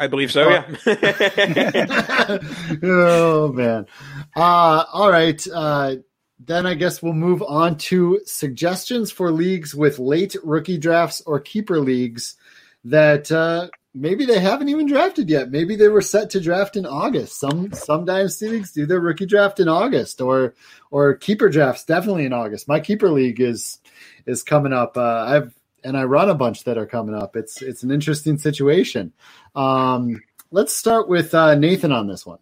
[0.00, 0.48] I believe so.
[0.48, 0.66] Yeah.
[2.82, 3.86] oh man.
[4.34, 5.46] Uh, all right.
[5.46, 5.96] Uh,
[6.38, 11.38] then I guess we'll move on to suggestions for leagues with late rookie drafts or
[11.38, 12.36] keeper leagues
[12.84, 15.50] that uh, maybe they haven't even drafted yet.
[15.50, 17.38] Maybe they were set to draft in August.
[17.38, 20.54] Some some dynasty leagues do their rookie draft in August, or
[20.90, 22.68] or keeper drafts definitely in August.
[22.68, 23.78] My keeper league is
[24.24, 24.96] is coming up.
[24.96, 25.54] Uh, I've
[25.84, 27.36] and I run a bunch that are coming up.
[27.36, 29.12] It's it's an interesting situation.
[29.54, 32.38] Um, let's start with uh, Nathan on this one.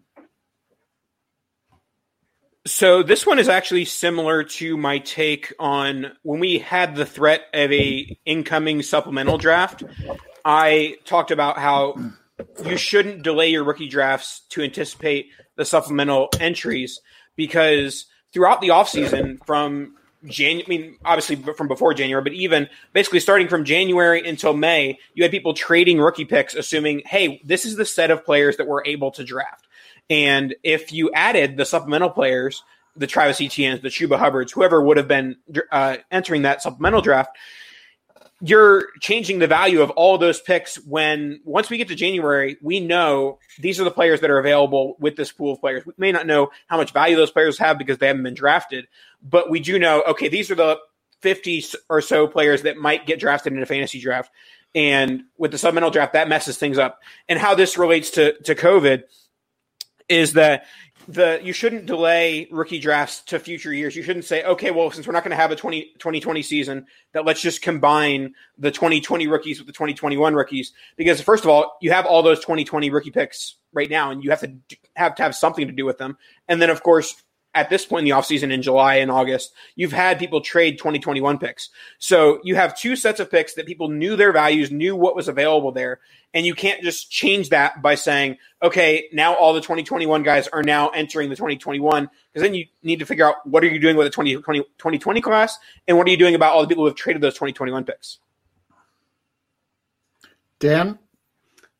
[2.67, 7.45] So this one is actually similar to my take on when we had the threat
[7.55, 9.85] of a incoming supplemental draft.
[10.45, 11.95] I talked about how
[12.65, 17.01] you shouldn't delay your rookie drafts to anticipate the supplemental entries
[17.37, 19.95] because throughout the offseason from
[20.27, 24.99] Jan- I mean, obviously from before January, but even basically starting from January until May,
[25.15, 28.67] you had people trading rookie picks, assuming, hey, this is the set of players that
[28.67, 29.67] we're able to draft.
[30.11, 32.63] And if you added the supplemental players,
[32.97, 35.37] the Travis Etienne's, the Chuba Hubbards, whoever would have been
[35.71, 37.37] uh, entering that supplemental draft,
[38.41, 42.79] you're changing the value of all those picks when once we get to January, we
[42.79, 45.85] know these are the players that are available with this pool of players.
[45.85, 48.87] We may not know how much value those players have because they haven't been drafted,
[49.23, 50.79] but we do know, okay, these are the
[51.21, 54.31] 50 or so players that might get drafted in a fantasy draft.
[54.75, 57.01] And with the supplemental draft, that messes things up.
[57.29, 59.03] And how this relates to, to COVID
[60.09, 60.67] is that
[61.09, 63.97] the you shouldn't delay rookie drafts to future years.
[63.97, 66.87] You shouldn't say, okay, well, since we're not going to have a 20, 2020 season,
[67.15, 70.73] that let's just combine the 2020 rookies with the 2021 rookies.
[70.97, 74.31] Because first of all, you have all those 2020 rookie picks right now, and you
[74.31, 74.55] have to
[74.97, 76.19] have to have something to do with them.
[76.47, 77.23] And then, of course,
[77.59, 81.39] at this point in the offseason in July and August, you've had people trade 2021
[81.39, 81.71] picks.
[81.99, 85.29] So you have two sets of picks that people knew their values, knew what was
[85.29, 86.01] available there.
[86.33, 90.63] And you can't just change that by saying, okay, now all the 2021 guys are
[90.63, 92.09] now entering the 2021.
[92.33, 95.21] Because then you need to figure out what are you doing with the 2020, 2020
[95.21, 97.85] class and what are you doing about all the people who have traded those 2021
[97.85, 98.19] picks?
[100.61, 100.99] Dan?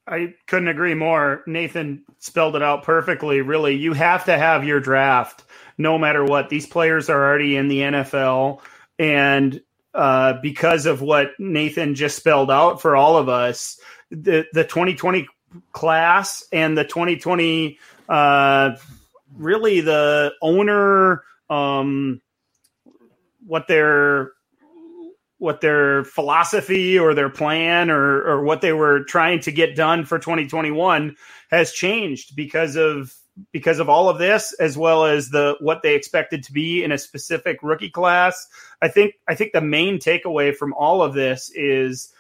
[0.09, 1.43] I couldn't agree more.
[1.47, 3.43] Nathan spelled it out perfectly.
[3.43, 5.45] Really, you have to have your draft
[5.79, 6.49] no matter what.
[6.49, 8.61] These players are already in the NFL.
[8.99, 9.63] And
[9.95, 15.29] uh, because of what Nathan just spelled out for all of us, the, the 2020
[15.73, 18.77] class and the 2020, uh,
[19.37, 22.21] really the owner, um,
[23.47, 24.33] what their
[25.39, 30.05] what their philosophy or their plan or, or what they were trying to get done
[30.05, 31.17] for 2021
[31.49, 33.15] has changed because of
[33.53, 36.93] because of all of this, as well as the what they expected to be in
[36.93, 38.47] a specific rookie class.
[38.83, 42.13] I think I think the main takeaway from all of this is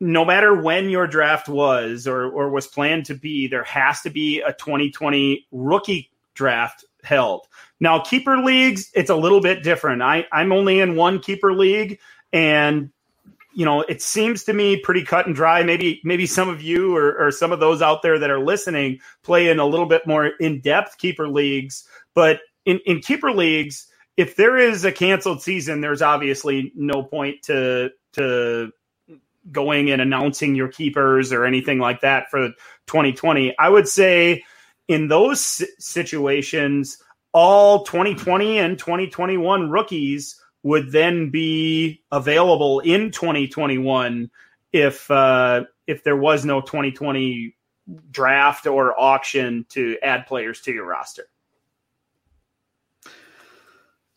[0.00, 4.10] no matter when your draft was or, or was planned to be, there has to
[4.10, 7.46] be a 2020 rookie draft held.
[7.80, 10.02] Now, keeper leagues, it's a little bit different.
[10.02, 11.98] I, I'm only in one keeper league,
[12.32, 12.90] and
[13.56, 15.62] you know, it seems to me pretty cut and dry.
[15.62, 19.00] Maybe maybe some of you or, or some of those out there that are listening
[19.22, 21.88] play in a little bit more in-depth keeper leagues.
[22.12, 23.86] But in, in keeper leagues,
[24.18, 28.72] if there is a canceled season, there's obviously no point to to
[29.50, 32.50] going and announcing your keepers or anything like that for
[32.88, 33.54] 2020.
[33.58, 34.44] I would say
[34.86, 36.98] in those situations,
[37.32, 44.28] all 2020 and 2021 rookies would then be available in 2021
[44.72, 47.54] if uh, if there was no 2020
[48.10, 51.22] draft or auction to add players to your roster.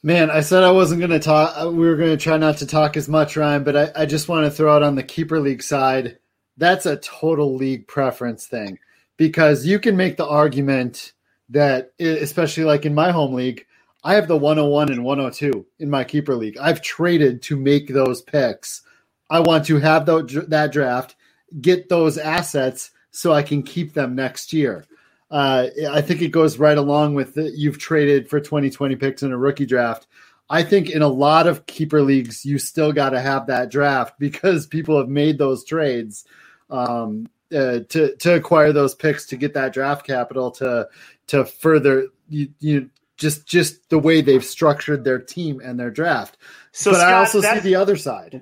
[0.02, 1.72] Man, I said I wasn't going to talk.
[1.72, 4.28] We were going to try not to talk as much, Ryan, but I, I just
[4.28, 6.18] want to throw out on the keeper league side.
[6.58, 8.80] That's a total league preference thing
[9.18, 11.14] because you can make the argument
[11.50, 13.68] that, especially like in my home league,
[14.04, 16.58] I have the 101 and 102 in my keeper league.
[16.58, 18.82] I've traded to make those picks.
[19.30, 21.16] I want to have that draft,
[21.62, 24.86] get those assets so I can keep them next year.
[25.30, 29.32] Uh, I think it goes right along with the, you've traded for 2020 picks in
[29.32, 30.08] a rookie draft.
[30.50, 34.16] I think in a lot of keeper leagues, you still got to have that draft
[34.20, 36.26] because people have made those trades
[36.70, 40.88] um, uh, to to acquire those picks to get that draft capital to
[41.28, 46.38] to further you, you just just the way they've structured their team and their draft.
[46.72, 48.42] So, but Scott, I also see the other side.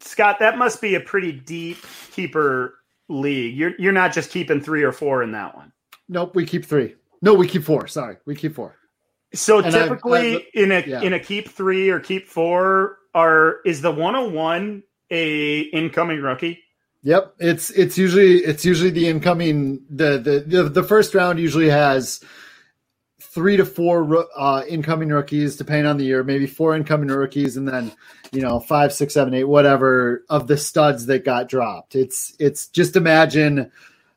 [0.00, 1.78] Scott, that must be a pretty deep
[2.12, 2.74] keeper
[3.08, 3.56] league.
[3.56, 5.72] You're you're not just keeping three or four in that one.
[6.08, 6.94] Nope, we keep three.
[7.22, 7.88] No, we keep four.
[7.88, 8.76] Sorry, we keep four.
[9.34, 11.00] So and uh, typically I've, I've, in a yeah.
[11.02, 16.62] in a keep three or keep four are is the 101 a incoming rookie?
[17.02, 21.68] Yep, it's it's usually it's usually the incoming the the the, the first round usually
[21.68, 22.20] has
[23.36, 27.68] three to four uh, incoming rookies, depending on the year, maybe four incoming rookies, and
[27.68, 27.92] then
[28.32, 31.94] you know five, six, seven, eight, whatever of the studs that got dropped.
[31.94, 33.70] It's it's just imagine,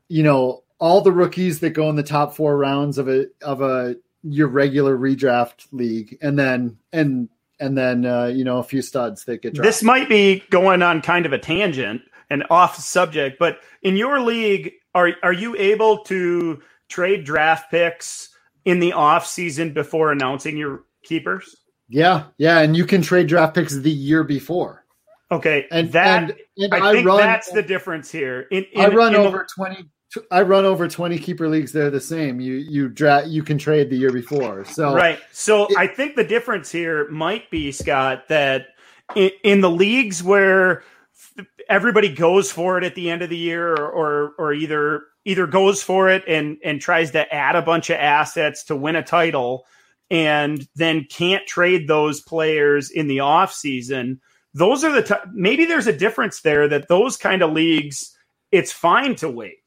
[0.07, 3.61] you know, all the rookies that go in the top four rounds of a of
[3.61, 7.27] a your regular redraft league, and then and
[7.59, 9.65] and then uh, you know a few studs that get dropped.
[9.65, 14.21] This might be going on kind of a tangent and off subject, but in your
[14.21, 18.28] league, are are you able to trade draft picks
[18.69, 21.55] in the off season before announcing your keepers?
[21.87, 24.85] Yeah, yeah, and you can trade draft picks the year before.
[25.31, 28.41] Okay, and that and, and I, I, think run, that's the difference here.
[28.51, 29.89] In, in, I run over the, twenty
[30.31, 31.71] I run over 20 keeper leagues.
[31.71, 32.39] They're the same.
[32.39, 34.65] You you dra- you can trade the year before.
[34.65, 35.19] So right.
[35.31, 38.69] So it, I think the difference here might be Scott that
[39.15, 40.83] in, in, the leagues where
[41.67, 45.47] everybody goes for it at the end of the year, or, or or either either
[45.47, 49.03] goes for it and and tries to add a bunch of assets to win a
[49.03, 49.65] title,
[50.09, 54.21] and then can't trade those players in the off season.
[54.53, 58.15] Those are the t- maybe there's a difference there that those kind of leagues
[58.51, 59.59] it's fine to wait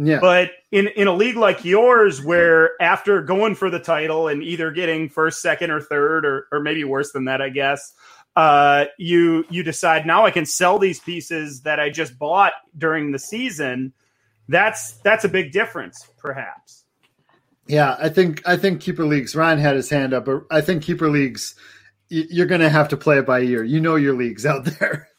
[0.00, 0.20] yeah.
[0.20, 4.70] But in, in a league like yours, where after going for the title and either
[4.70, 7.92] getting first, second, or third, or, or maybe worse than that, I guess,
[8.36, 13.10] uh, you you decide now I can sell these pieces that I just bought during
[13.10, 13.92] the season.
[14.48, 16.84] That's that's a big difference, perhaps.
[17.66, 19.36] Yeah, I think I think keeper leagues.
[19.36, 21.54] Ryan had his hand up, but I think keeper leagues.
[22.10, 23.62] You're going to have to play it by ear.
[23.62, 25.08] You know your leagues out there.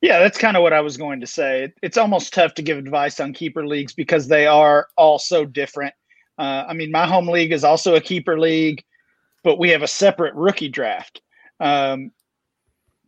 [0.00, 1.72] Yeah, that's kind of what I was going to say.
[1.82, 5.92] It's almost tough to give advice on keeper leagues because they are all so different.
[6.38, 8.84] Uh, I mean, my home league is also a keeper league,
[9.42, 11.20] but we have a separate rookie draft.
[11.58, 12.12] Um,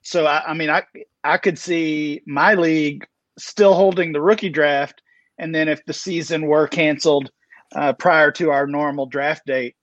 [0.02, 0.82] so I, I, mean, I
[1.22, 3.06] I could see my league
[3.38, 5.00] still holding the rookie draft,
[5.40, 7.30] and then if the season were canceled
[7.74, 9.74] uh, prior to our normal draft date,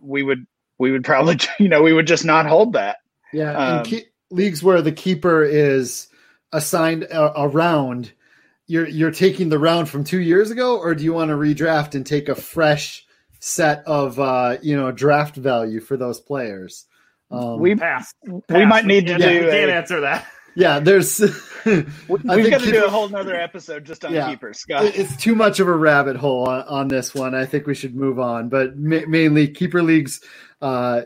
[0.00, 0.46] we would
[0.78, 2.96] we would probably you know we would just not hold that.
[3.32, 6.08] Yeah, um, in ke- leagues where the keeper is
[6.52, 8.12] assigned a, a, round,
[8.66, 11.94] you're you're taking the round from two years ago, or do you want to redraft
[11.94, 13.06] and take a fresh
[13.38, 16.86] set of uh, you know draft value for those players?
[17.30, 18.12] Um, we pass.
[18.48, 19.44] We might need to do.
[19.44, 20.26] We can't answer that.
[20.54, 21.20] Yeah, there's.
[21.64, 24.84] We've got to do a whole nother episode just on yeah, keepers, Scott.
[24.84, 27.34] It's too much of a rabbit hole on, on this one.
[27.34, 28.48] I think we should move on.
[28.48, 30.20] But ma- mainly keeper leagues.
[30.60, 31.02] Uh,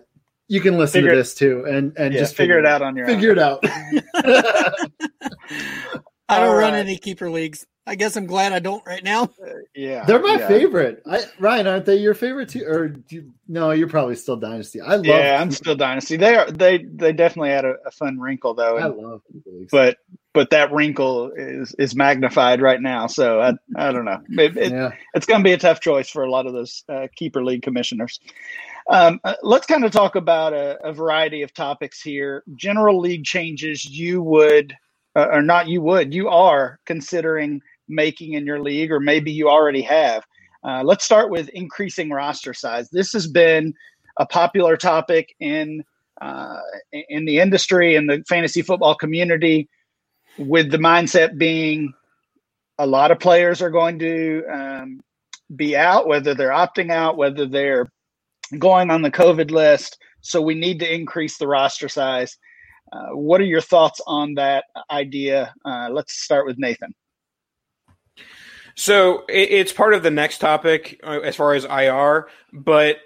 [0.48, 2.82] you can listen figure to this too and and yeah, just figure, figure it out
[2.82, 3.14] on your own.
[3.14, 3.38] figure own.
[3.38, 4.90] it out.
[6.28, 7.66] I don't run any keeper leagues.
[7.86, 9.24] I guess I'm glad I don't right now.
[9.24, 10.48] Uh, yeah, they're my yeah.
[10.48, 11.02] favorite.
[11.06, 12.64] I, Ryan, aren't they your favorite too?
[12.64, 14.80] Or you, no, you're probably still Dynasty.
[14.80, 15.04] I love.
[15.04, 16.16] Yeah, I'm still Dynasty.
[16.16, 16.50] They are.
[16.50, 18.78] They they definitely had a, a fun wrinkle though.
[18.78, 19.20] I love.
[19.70, 19.98] But
[20.32, 23.06] but that wrinkle is is magnified right now.
[23.06, 24.20] So I I don't know.
[24.30, 24.92] It, it, yeah.
[25.14, 27.62] It's going to be a tough choice for a lot of those uh, keeper league
[27.62, 28.18] commissioners.
[28.90, 32.44] Um, uh, let's kind of talk about a, a, variety of topics here.
[32.54, 34.76] General league changes you would,
[35.16, 39.48] uh, or not you would, you are considering making in your league, or maybe you
[39.48, 40.24] already have.
[40.64, 42.88] Uh, let's start with increasing roster size.
[42.90, 43.74] This has been
[44.18, 45.84] a popular topic in
[46.20, 46.60] uh,
[46.92, 49.68] in the industry and the fantasy football community,
[50.38, 51.92] with the mindset being
[52.78, 55.00] a lot of players are going to um,
[55.56, 57.86] be out, whether they're opting out, whether they're
[58.58, 59.98] going on the COVID list.
[60.20, 62.36] So we need to increase the roster size.
[62.92, 65.52] Uh, what are your thoughts on that idea?
[65.64, 66.94] Uh, let's start with Nathan.
[68.74, 72.98] So it's part of the next topic uh, as far as IR, but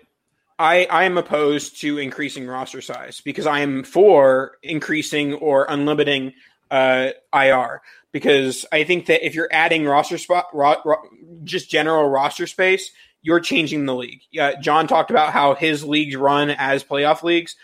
[0.59, 6.33] I I am opposed to increasing roster size because I am for increasing or unlimiting
[6.71, 10.97] uh, IR because I think that if you're adding roster spot, ro, ro,
[11.45, 12.91] just general roster space,
[13.23, 14.23] you're changing the league.
[14.39, 17.57] Uh, John talked about how his leagues run as playoff leagues.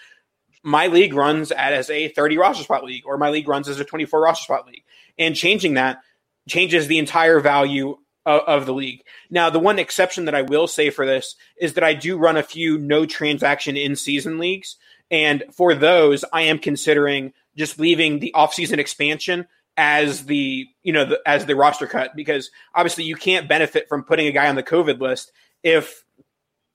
[0.63, 3.85] My league runs as a 30 roster spot league, or my league runs as a
[3.85, 4.85] 24 roster spot league,
[5.19, 5.99] and changing that
[6.49, 9.03] changes the entire value of, of, the league.
[9.31, 12.37] Now, the one exception that I will say for this is that I do run
[12.37, 14.77] a few no transaction in season leagues.
[15.11, 21.05] And for those, I am considering just leaving the offseason expansion as the you know
[21.05, 24.55] the, as the roster cut because obviously you can't benefit from putting a guy on
[24.55, 25.33] the COVID list
[25.65, 26.05] if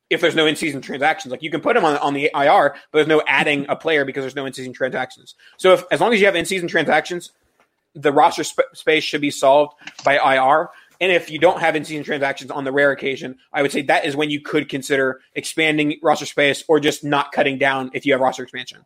[0.10, 1.32] if there's no in season transactions.
[1.32, 4.06] Like you can put him on on the IR, but there's no adding a player
[4.06, 5.36] because there's no in season transactions.
[5.58, 7.32] So if as long as you have in season transactions,
[7.96, 9.74] the roster sp- space should be solved
[10.04, 10.70] by IR.
[11.02, 13.84] And if you don't have in season transactions on the rare occasion, I would say
[13.84, 18.06] that is when you could consider expanding roster space or just not cutting down if
[18.06, 18.86] you have roster expansion.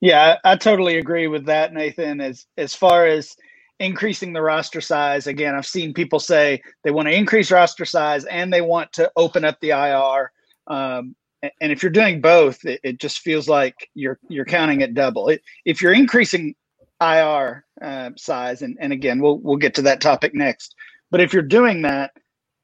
[0.00, 2.20] Yeah, I, I totally agree with that, Nathan.
[2.20, 3.36] As as far as
[3.80, 8.24] increasing the roster size, again, I've seen people say they want to increase roster size
[8.24, 10.32] and they want to open up the IR.
[10.66, 14.94] Um, and if you're doing both, it, it, just feels like you're you're counting it
[14.94, 15.28] double.
[15.28, 16.54] It, if you're increasing
[17.00, 20.74] IR uh, size, and, and again, we'll we'll get to that topic next.
[21.10, 22.12] But if you're doing that,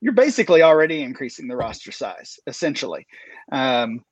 [0.00, 3.06] you're basically already increasing the roster size, essentially.
[3.50, 4.04] Um,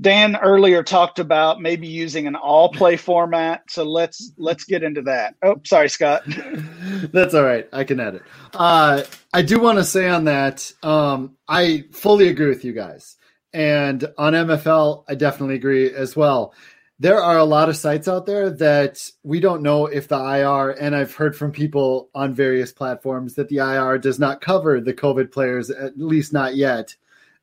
[0.00, 3.62] Dan earlier talked about maybe using an all play format.
[3.68, 5.34] So let's let's get into that.
[5.42, 6.22] Oh, sorry, Scott.
[7.12, 7.68] That's all right.
[7.72, 8.22] I can edit.
[8.54, 9.02] Uh,
[9.32, 13.16] I do want to say on that, um, I fully agree with you guys.
[13.52, 16.54] And on MFL, I definitely agree as well.
[17.00, 20.70] There are a lot of sites out there that we don't know if the IR,
[20.70, 24.94] and I've heard from people on various platforms that the IR does not cover the
[24.94, 26.96] COVID players, at least not yet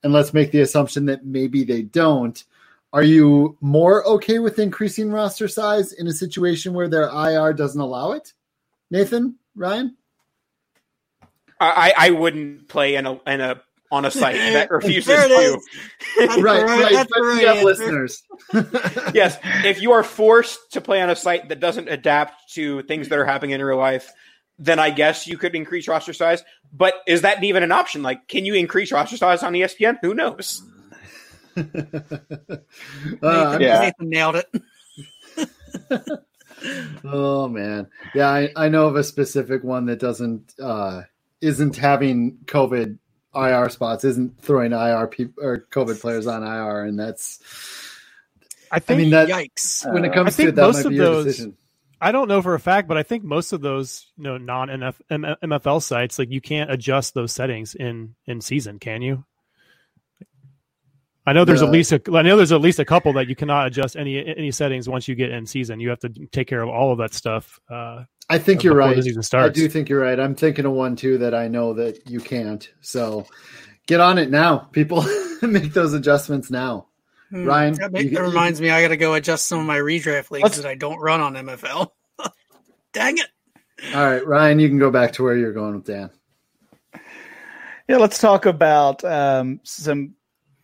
[0.06, 2.44] and let's make the assumption that maybe they don't.
[2.94, 7.82] Are you more okay with increasing roster size in a situation where their IR doesn't
[7.82, 8.34] allow it?
[8.92, 9.98] Nathan, Ryan?
[11.60, 15.60] I, I wouldn't play in a in a on a site that refuses to.
[16.42, 16.92] right, right.
[16.92, 18.24] That's but we have listeners.
[19.14, 23.10] yes, if you are forced to play on a site that doesn't adapt to things
[23.10, 24.12] that are happening in real life,
[24.58, 26.44] then I guess you could increase roster size.
[26.74, 28.04] But is that even an option?
[28.04, 29.98] Like, can you increase roster size on ESPN?
[30.02, 30.64] Who knows?
[31.58, 31.62] uh,
[33.22, 33.80] Nathan, yeah.
[33.80, 34.52] Nathan nailed it.
[37.04, 41.04] oh man, yeah, I, I know of a specific one that doesn't uh,
[41.42, 42.98] isn't having COVID
[43.36, 47.40] IR spots, isn't throwing IR pe- or COVID players on IR, and that's.
[48.72, 49.00] I think.
[49.00, 49.28] I mean that.
[49.28, 49.92] Yikes!
[49.94, 51.58] When it uh, comes to it, that might be your those, decision.
[52.02, 54.70] I don't know for a fact, but I think most of those, you know, non
[54.70, 59.26] MFL sites, like you can't adjust those settings in in season, can you?
[61.28, 63.36] I know there's at least a, I know there's at least a couple that you
[63.36, 65.80] cannot adjust any any settings once you get in season.
[65.80, 67.60] You have to take care of all of that stuff.
[67.70, 68.98] Uh, I think you're right.
[69.34, 70.20] I do think you're right.
[70.20, 72.68] I'm thinking of one too that I know that you can't.
[72.82, 73.26] So
[73.88, 75.06] get on it now, people.
[75.42, 76.88] Make those adjustments now.
[77.30, 77.46] Hmm.
[77.46, 79.66] Ryan, that, make, you, that reminds you, me, I got to go adjust some of
[79.66, 81.90] my redraft leagues that I don't run on MFL.
[82.94, 83.28] Dang it!
[83.96, 86.12] All right, Ryan, you can go back to where you're going with Dan.
[87.88, 90.16] Yeah, let's talk about um, some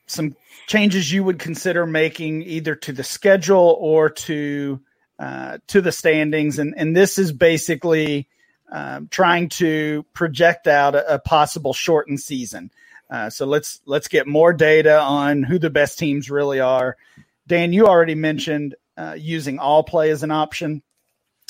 [0.08, 0.36] some
[0.68, 4.80] changes you would consider making either to the schedule or to
[5.20, 8.28] uh, to the standings, and and this is basically
[8.72, 12.72] um, trying to project out a, a possible shortened season.
[13.10, 16.98] Uh, so let's let's get more data on who the best teams really are.
[17.46, 20.82] Dan, you already mentioned uh, using all play as an option.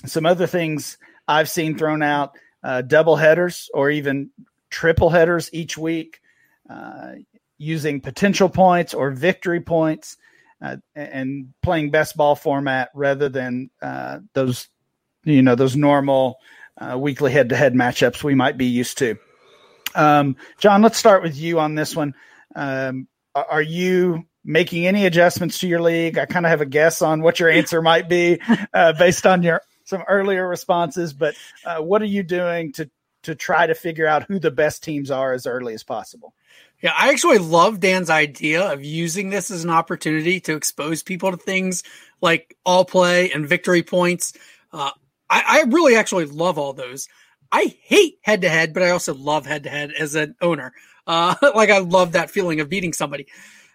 [0.06, 0.98] Some other things
[1.28, 4.32] I've seen thrown out uh, double headers or even
[4.70, 6.22] triple headers each week
[6.70, 7.14] uh,
[7.62, 10.18] using potential points or victory points
[10.62, 14.68] uh, and playing best ball format rather than uh, those
[15.24, 16.38] you know those normal
[16.78, 19.18] uh, weekly head to head matchups we might be used to.
[19.94, 22.16] Um, John, let's start with you on this one.
[22.56, 26.18] Um, are you making any adjustments to your league?
[26.18, 28.40] I kind of have a guess on what your answer might be
[28.74, 31.36] uh, based on your some earlier responses, but
[31.66, 32.90] uh, what are you doing to
[33.24, 36.34] to try to figure out who the best teams are as early as possible?
[36.82, 41.32] Yeah, I actually love Dan's idea of using this as an opportunity to expose people
[41.32, 41.84] to things
[42.22, 44.34] like all play and victory points.
[44.74, 44.92] Uh,
[45.30, 47.08] I, I really actually love all those.
[47.52, 50.74] I hate head to head, but I also love head to head as an owner.
[51.06, 53.28] Uh, like I love that feeling of beating somebody.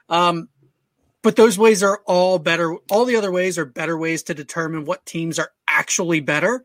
[0.09, 0.48] Um,
[1.22, 2.76] but those ways are all better.
[2.90, 6.64] All the other ways are better ways to determine what teams are actually better.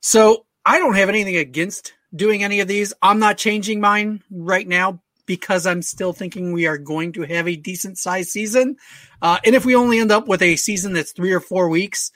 [0.00, 2.92] So I don't have anything against doing any of these.
[3.02, 7.48] I'm not changing mine right now because I'm still thinking we are going to have
[7.48, 8.76] a decent sized season.
[9.22, 12.10] Uh, and if we only end up with a season that's three or four weeks,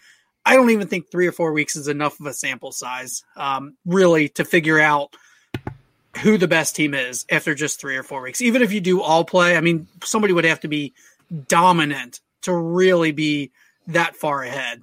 [0.44, 3.76] I don't even think three or four weeks is enough of a sample size, um,
[3.84, 5.14] really, to figure out
[6.22, 8.40] who the best team is after just three or four weeks.
[8.40, 10.94] Even if you do all play, I mean, somebody would have to be
[11.48, 13.52] dominant to really be
[13.88, 14.82] that far ahead,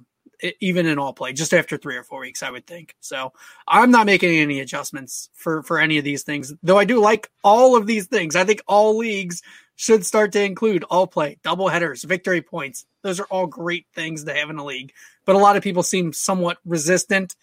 [0.60, 2.94] even in all play, just after three or four weeks, I would think.
[3.00, 3.32] So
[3.66, 7.30] I'm not making any adjustments for, for any of these things, though I do like
[7.42, 8.36] all of these things.
[8.36, 9.42] I think all leagues
[9.76, 12.86] should start to include all play, double headers, victory points.
[13.02, 14.92] Those are all great things to have in a league.
[15.24, 17.36] But a lot of people seem somewhat resistant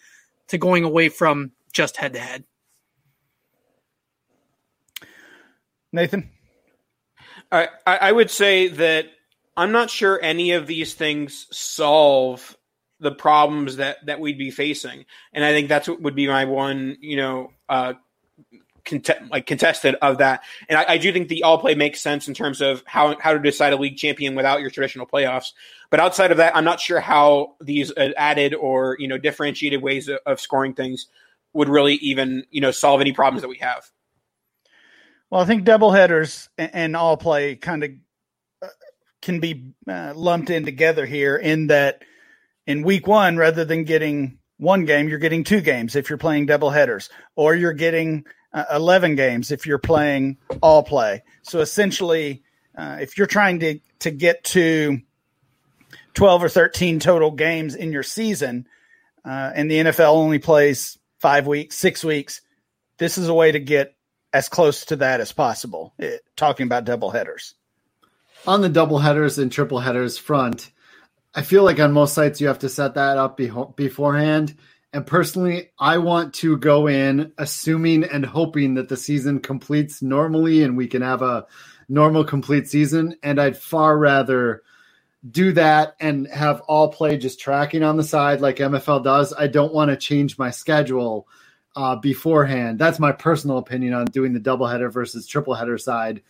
[0.48, 2.44] to going away from just head to head.
[5.92, 6.30] Nathan?
[7.52, 9.06] I, I would say that
[9.56, 12.56] I'm not sure any of these things solve
[13.00, 15.04] the problems that, that we'd be facing.
[15.32, 17.94] And I think that's what would be my one, you know, uh,
[18.84, 20.42] Cont- like contested of that.
[20.68, 23.32] And I, I, do think the all play makes sense in terms of how how
[23.32, 25.52] to decide a league champion without your traditional playoffs.
[25.88, 29.80] But outside of that, I'm not sure how these uh, added or you know differentiated
[29.80, 31.06] ways of, of, scoring things
[31.54, 33.90] would really even you know solve any problems that we have.
[35.30, 37.90] Well, I think double headers and all play kind of
[38.60, 38.68] uh,
[39.22, 42.02] can be uh, lumped in together here in that
[42.66, 46.46] in week one, rather than getting one game, you're getting two games if you're playing
[46.46, 51.22] double headers, or you're getting uh, 11 games if you're playing all play.
[51.42, 52.42] So essentially,
[52.76, 55.00] uh, if you're trying to, to get to
[56.14, 58.66] 12 or 13 total games in your season,
[59.24, 62.40] uh, and the NFL only plays five weeks, six weeks,
[62.98, 63.96] this is a way to get
[64.32, 65.94] as close to that as possible.
[65.98, 67.54] It, eh, talking about double headers.
[68.46, 70.70] On the double headers and triple headers front,
[71.34, 73.36] I feel like on most sites you have to set that up
[73.76, 74.56] beforehand
[74.94, 80.62] and personally, I want to go in assuming and hoping that the season completes normally
[80.62, 81.46] and we can have a
[81.88, 83.16] normal complete season.
[83.20, 84.62] And I'd far rather
[85.28, 89.34] do that and have all play just tracking on the side like MFL does.
[89.36, 91.26] I don't want to change my schedule
[91.74, 92.78] uh, beforehand.
[92.78, 96.22] That's my personal opinion on doing the doubleheader versus triple header side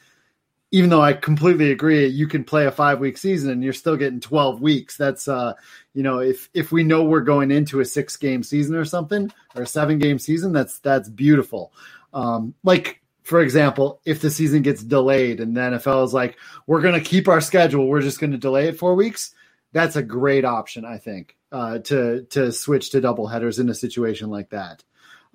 [0.74, 3.96] even though I completely agree, you can play a five week season and you're still
[3.96, 4.96] getting 12 weeks.
[4.96, 5.52] That's, uh,
[5.92, 9.32] you know, if, if we know we're going into a six game season or something
[9.54, 11.72] or a seven game season, that's, that's beautiful.
[12.12, 16.82] Um, like, for example, if the season gets delayed and the NFL is like, we're
[16.82, 19.32] going to keep our schedule, we're just going to delay it four weeks.
[19.70, 23.74] That's a great option, I think, uh, to, to switch to double headers in a
[23.74, 24.82] situation like that.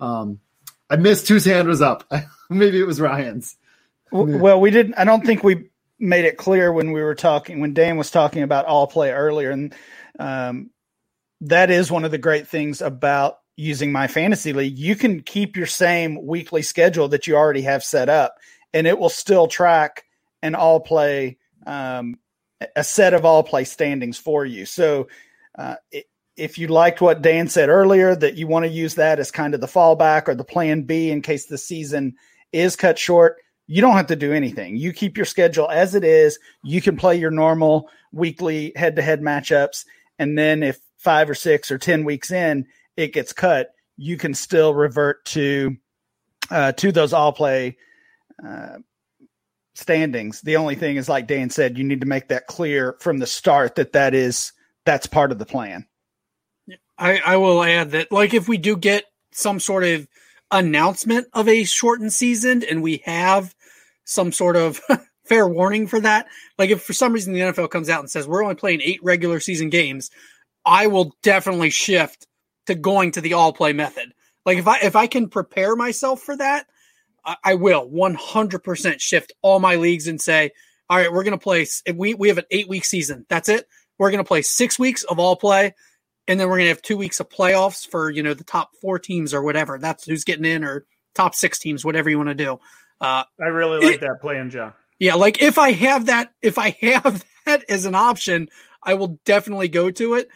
[0.00, 0.40] Um,
[0.90, 2.04] I missed whose hand was up.
[2.50, 3.56] Maybe it was Ryan's.
[4.12, 4.94] Well, we didn't.
[4.94, 8.42] I don't think we made it clear when we were talking when Dan was talking
[8.42, 9.74] about all play earlier, and
[10.18, 10.70] um,
[11.42, 14.78] that is one of the great things about using my fantasy league.
[14.78, 18.36] You can keep your same weekly schedule that you already have set up,
[18.72, 20.04] and it will still track
[20.42, 22.16] an all play um,
[22.74, 24.66] a set of all play standings for you.
[24.66, 25.08] So.
[25.58, 26.06] Uh, it,
[26.36, 29.52] if you liked what Dan said earlier, that you want to use that as kind
[29.52, 32.14] of the fallback or the plan B in case the season
[32.50, 33.36] is cut short,
[33.70, 34.74] you don't have to do anything.
[34.74, 36.40] You keep your schedule as it is.
[36.64, 39.84] You can play your normal weekly head to head matchups.
[40.18, 42.66] And then if five or six or 10 weeks in,
[42.96, 45.76] it gets cut, you can still revert to,
[46.50, 47.76] uh, to those all play,
[48.44, 48.78] uh,
[49.74, 50.40] standings.
[50.40, 53.26] The only thing is, like Dan said, you need to make that clear from the
[53.26, 54.52] start that that is,
[54.84, 55.86] that's part of the plan.
[56.98, 60.08] I, I will add that, like, if we do get some sort of
[60.50, 63.54] announcement of a shortened season and we have
[64.04, 64.80] some sort of
[65.24, 66.26] fair warning for that.
[66.58, 69.00] Like if for some reason the NFL comes out and says we're only playing eight
[69.02, 70.10] regular season games,
[70.64, 72.26] I will definitely shift
[72.66, 74.12] to going to the all play method.
[74.44, 76.66] Like if I if I can prepare myself for that,
[77.24, 80.50] I, I will 100% shift all my leagues and say,
[80.88, 81.66] all right, we're going to play.
[81.94, 83.26] We we have an eight week season.
[83.28, 83.66] That's it.
[83.98, 85.74] We're going to play six weeks of all play,
[86.28, 88.70] and then we're going to have two weeks of playoffs for you know the top
[88.80, 89.78] four teams or whatever.
[89.78, 92.60] That's who's getting in or top six teams, whatever you want to do.
[93.00, 94.72] Uh, I really like it, that plan, John.
[94.98, 98.48] Yeah, like if I have that, if I have that as an option,
[98.82, 100.28] I will definitely go to it.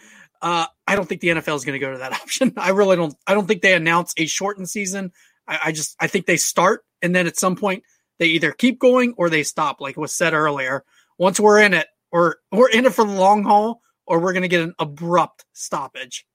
[0.42, 2.54] Uh, I don't think the NFL is going to go to that option.
[2.56, 3.14] I really don't.
[3.26, 5.12] I don't think they announce a shortened season.
[5.46, 7.82] I, I, just I think they start and then at some point
[8.18, 9.80] they either keep going or they stop.
[9.80, 10.84] Like was said earlier,
[11.18, 14.42] once we're in it, or we're in it for the long haul, or we're going
[14.42, 16.26] to get an abrupt stoppage.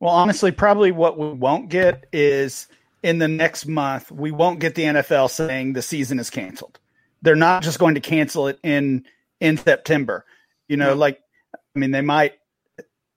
[0.00, 2.66] Well, honestly, probably what we won't get is
[3.02, 6.78] in the next month we won't get the NFL saying the season is canceled.
[7.22, 9.04] They're not just going to cancel it in
[9.40, 10.24] in September.
[10.68, 11.20] You know, like
[11.54, 12.34] I mean, they might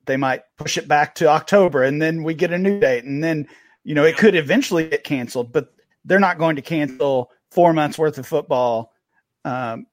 [0.05, 3.23] they might push it back to October and then we get a new date and
[3.23, 3.47] then
[3.83, 5.73] you know it could eventually get canceled, but
[6.03, 8.93] they're not going to cancel four months worth of football
[9.43, 9.87] um,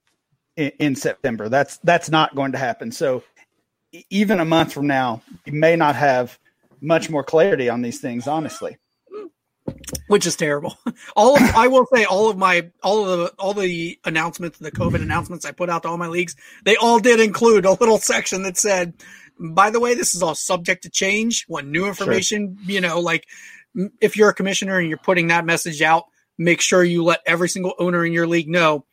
[0.56, 1.48] in, in September.
[1.48, 2.92] That's that's not going to happen.
[2.92, 3.22] So
[4.10, 6.38] even a month from now, you may not have
[6.80, 8.76] much more clarity on these things, honestly
[10.06, 10.76] which is terrible.
[11.16, 14.72] All of, I will say, all of my all of the all the announcements, the
[14.72, 16.34] COVID announcements I put out to all my leagues,
[16.64, 18.94] they all did include a little section that said,
[19.38, 22.74] "By the way, this is all subject to change when new information." Sure.
[22.74, 23.26] You know, like
[24.00, 26.04] if you're a commissioner and you're putting that message out,
[26.38, 28.84] make sure you let every single owner in your league know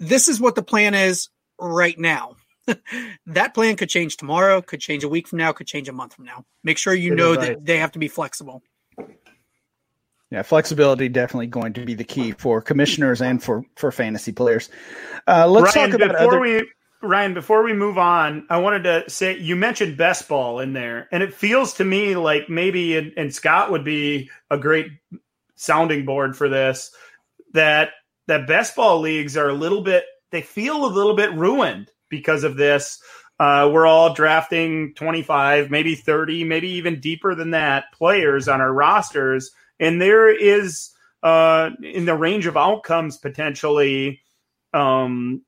[0.00, 1.28] this is what the plan is
[1.60, 2.34] right now.
[3.26, 6.14] that plan could change tomorrow, could change a week from now, could change a month
[6.14, 6.44] from now.
[6.64, 7.48] Make sure you Good know advice.
[7.48, 8.62] that they have to be flexible.
[10.30, 14.68] Yeah, flexibility definitely going to be the key for commissioners and for for fantasy players.
[15.26, 16.70] Uh, let's Ryan, talk about before other- we
[17.02, 17.34] Ryan.
[17.34, 21.24] Before we move on, I wanted to say you mentioned best ball in there, and
[21.24, 24.92] it feels to me like maybe and, and Scott would be a great
[25.56, 26.94] sounding board for this.
[27.52, 27.90] That
[28.30, 32.44] that best ball leagues are a little bit they feel a little bit ruined because
[32.44, 33.02] of this.
[33.38, 38.72] Uh, we're all drafting 25, maybe 30, maybe even deeper than that players on our
[38.72, 39.50] rosters
[39.80, 40.90] and there is
[41.22, 44.20] uh, in the range of outcomes potentially.
[44.72, 45.42] Um,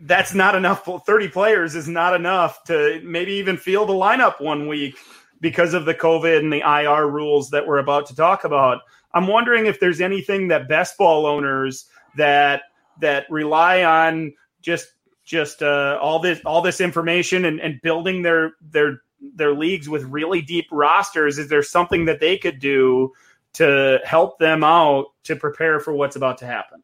[0.00, 0.88] that's not enough.
[1.06, 4.96] Thirty players is not enough to maybe even field a lineup one week
[5.40, 8.80] because of the COVID and the IR rules that we're about to talk about.
[9.14, 11.86] I'm wondering if there's anything that best ball owners
[12.16, 12.62] that
[13.00, 14.88] that rely on just
[15.24, 19.02] just uh, all this all this information and, and building their their
[19.34, 21.38] their leagues with really deep rosters.
[21.38, 23.12] Is there something that they could do
[23.54, 26.82] to help them out to prepare for what's about to happen?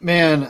[0.00, 0.48] Man,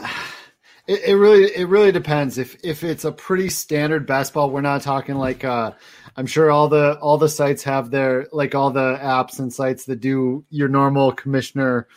[0.87, 2.37] it, it, really it really depends.
[2.37, 5.71] If if it's a pretty standard best ball, we're not talking like uh,
[6.15, 9.85] I'm sure all the all the sites have their like all the apps and sites
[9.85, 11.87] that do your normal commissioner,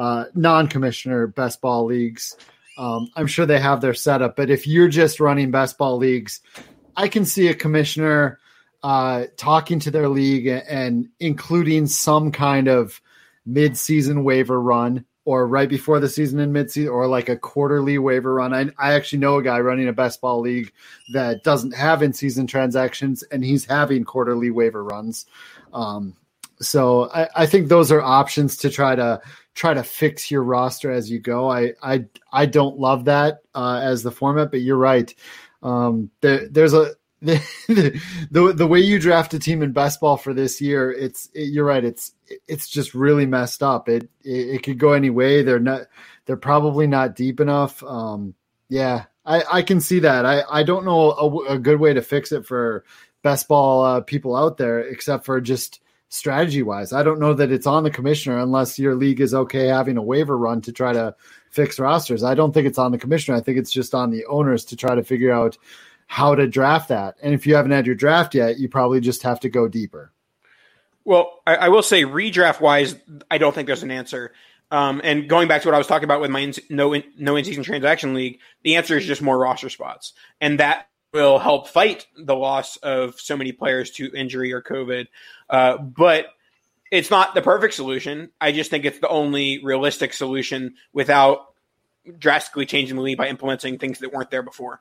[0.00, 2.34] uh, non-commissioner best ball leagues.
[2.78, 6.40] Um, I'm sure they have their setup, but if you're just running best ball leagues,
[6.96, 8.38] I can see a commissioner
[8.82, 12.98] uh, talking to their league and including some kind of
[13.44, 18.32] mid-season waiver run or right before the season in mid-season or like a quarterly waiver
[18.32, 18.54] run.
[18.54, 20.72] I, I actually know a guy running a best ball league
[21.12, 25.26] that doesn't have in-season transactions and he's having quarterly waiver runs.
[25.74, 26.16] Um,
[26.58, 29.20] so I, I think those are options to try to
[29.54, 31.50] try to fix your roster as you go.
[31.50, 35.14] I I I don't love that uh, as the format, but you're right.
[35.62, 40.16] Um, there, there's a the, the the way you draft a team in best ball
[40.16, 41.84] for this year, it's it, you're right.
[41.84, 42.14] It's
[42.48, 43.90] it's just really messed up.
[43.90, 45.42] It, it, it could go any way.
[45.42, 45.82] They're not.
[46.24, 47.82] They're probably not deep enough.
[47.84, 48.34] Um,
[48.70, 50.24] yeah, I I can see that.
[50.24, 52.84] I I don't know a, a good way to fix it for
[53.22, 56.92] best ball uh, people out there, except for just strategy wise.
[56.92, 60.02] I don't know that it's on the commissioner unless your league is okay having a
[60.02, 61.14] waiver run to try to
[61.50, 62.22] fix rosters.
[62.22, 63.38] I don't think it's on the commissioner.
[63.38, 65.56] I think it's just on the owners to try to figure out
[66.08, 67.16] how to draft that.
[67.22, 70.12] And if you haven't had your draft yet, you probably just have to go deeper.
[71.04, 72.96] Well, I, I will say redraft wise,
[73.30, 74.32] I don't think there's an answer.
[74.72, 77.04] Um, and going back to what I was talking about with my in, no in,
[77.16, 81.38] no in season transaction league, the answer is just more roster spots, and that will
[81.38, 85.06] help fight the loss of so many players to injury or COVID.
[85.48, 86.26] Uh, but
[86.90, 88.30] it's not the perfect solution.
[88.40, 91.54] I just think it's the only realistic solution without
[92.18, 94.80] drastically changing the league by implementing things that weren't there before.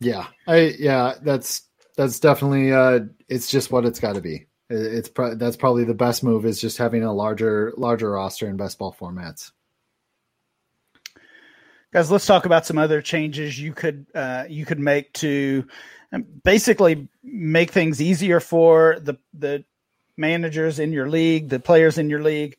[0.00, 1.62] Yeah, I yeah, that's
[1.96, 4.46] that's definitely uh, it's just what it's got to be.
[4.68, 8.56] It's pro- that's probably the best move is just having a larger larger roster in
[8.56, 9.52] best ball formats.
[11.92, 15.66] Guys, let's talk about some other changes you could uh, you could make to
[16.12, 19.64] um, basically make things easier for the the
[20.16, 22.56] managers in your league, the players in your league.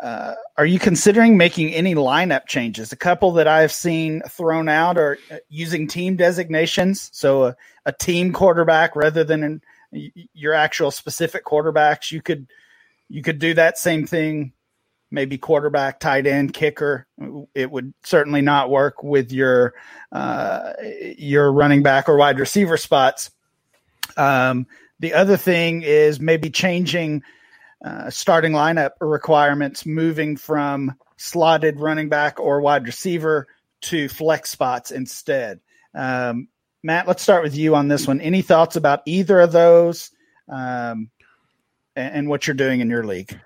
[0.00, 2.92] Uh, are you considering making any lineup changes?
[2.92, 7.92] A couple that I've seen thrown out are uh, using team designations, so a, a
[7.92, 9.62] team quarterback rather than an,
[10.34, 12.12] your actual specific quarterbacks.
[12.12, 12.46] You could
[13.08, 14.52] you could do that same thing
[15.10, 17.06] maybe quarterback, tight end, kicker.
[17.54, 19.74] It would certainly not work with your
[20.12, 20.72] uh,
[21.16, 23.30] your running back or wide receiver spots.
[24.16, 24.66] Um,
[25.00, 27.22] the other thing is maybe changing
[27.84, 33.46] uh, starting lineup requirements, moving from slotted running back or wide receiver
[33.80, 35.60] to flex spots instead.
[35.94, 36.48] Um,
[36.82, 38.20] Matt, let's start with you on this one.
[38.20, 40.10] Any thoughts about either of those
[40.48, 41.10] um,
[41.94, 43.38] and, and what you're doing in your league?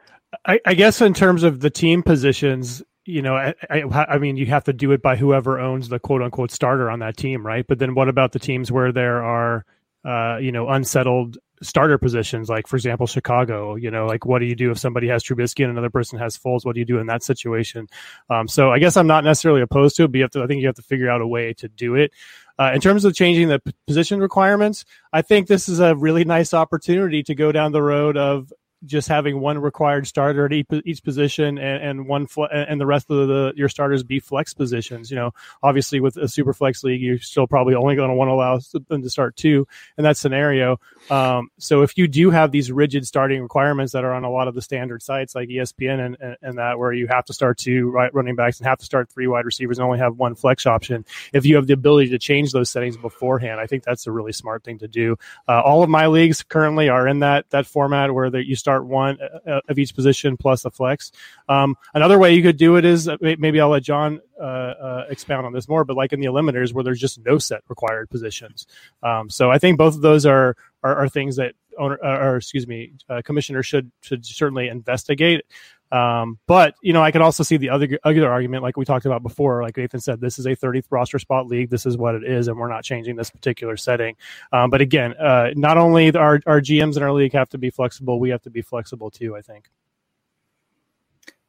[0.44, 4.36] I, I, guess in terms of the team positions, you know, I, I, I, mean,
[4.36, 7.44] you have to do it by whoever owns the quote unquote starter on that team,
[7.46, 7.66] right?
[7.66, 9.64] But then what about the teams where there are,
[10.04, 13.74] uh, you know, unsettled starter positions, like for example, Chicago?
[13.74, 16.38] You know, like what do you do if somebody has Trubisky and another person has
[16.38, 16.64] Foles?
[16.64, 17.88] What do you do in that situation?
[18.30, 20.42] Um, so I guess I'm not necessarily opposed to it, but you have to.
[20.42, 22.12] I think you have to figure out a way to do it.
[22.58, 26.24] Uh, in terms of changing the p- position requirements, I think this is a really
[26.24, 28.52] nice opportunity to go down the road of
[28.84, 33.28] just having one required starter at each, position and, and one and the rest of
[33.28, 35.10] the your starters be flex positions.
[35.10, 38.28] You know, obviously with a super flex league, you're still probably only going to want
[38.28, 38.58] to allow
[38.88, 39.66] them to start two
[39.98, 40.80] in that scenario.
[41.10, 44.48] Um, so if you do have these rigid starting requirements that are on a lot
[44.48, 47.58] of the standard sites like ESPN and, and, and that where you have to start
[47.58, 50.34] two right running backs and have to start three wide receivers and only have one
[50.34, 54.06] flex option, if you have the ability to change those settings beforehand, I think that's
[54.06, 55.16] a really smart thing to do.
[55.48, 58.86] Uh, all of my leagues currently are in that that format where you start start
[58.86, 61.12] one uh, uh, of each position plus a flex.
[61.48, 65.06] Um, another way you could do it is uh, maybe I'll let John uh, uh,
[65.10, 68.08] expound on this more, but like in the eliminators where there's just no set required
[68.08, 68.66] positions.
[69.02, 72.66] Um, so I think both of those are are, are things that owner or excuse
[72.66, 75.44] me, uh, commissioner should should certainly investigate.
[75.93, 79.05] Um, but you know, I could also see the other other argument, like we talked
[79.05, 79.62] about before.
[79.62, 81.68] Like Nathan said, this is a 30th roster spot league.
[81.68, 84.16] This is what it is, and we're not changing this particular setting.
[84.53, 87.68] Um, but again, uh, not only our our GMs in our league have to be
[87.68, 89.36] flexible, we have to be flexible too.
[89.36, 89.68] I think.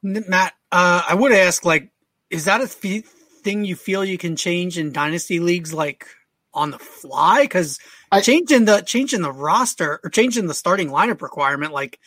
[0.04, 1.90] Matt, uh, I would ask, like,
[2.30, 3.06] is that a f-
[3.44, 6.06] thing you feel you can change in dynasty leagues, like
[6.54, 7.44] on the fly?
[7.44, 7.80] Because
[8.22, 11.98] changing the changing the roster or changing the starting lineup requirement, like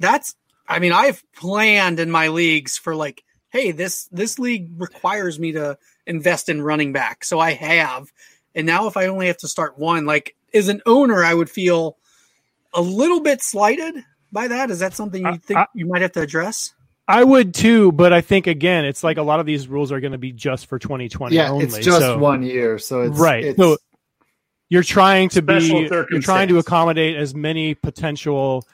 [0.00, 0.34] that's
[0.68, 5.52] I mean, I've planned in my leagues for like, hey, this this league requires me
[5.52, 8.12] to invest in running back, so I have.
[8.54, 11.50] And now if I only have to start one, like as an owner, I would
[11.50, 11.96] feel
[12.74, 14.70] a little bit slighted by that.
[14.70, 16.74] Is that something you think I, you might have to address?
[17.06, 20.00] I would too, but I think again, it's like a lot of these rules are
[20.00, 21.34] going to be just for 2020.
[21.34, 22.18] Yeah, only, it's just so.
[22.18, 23.44] one year, so it's right.
[23.44, 23.78] It's, so
[24.68, 28.66] you're trying to be you're trying to accommodate as many potential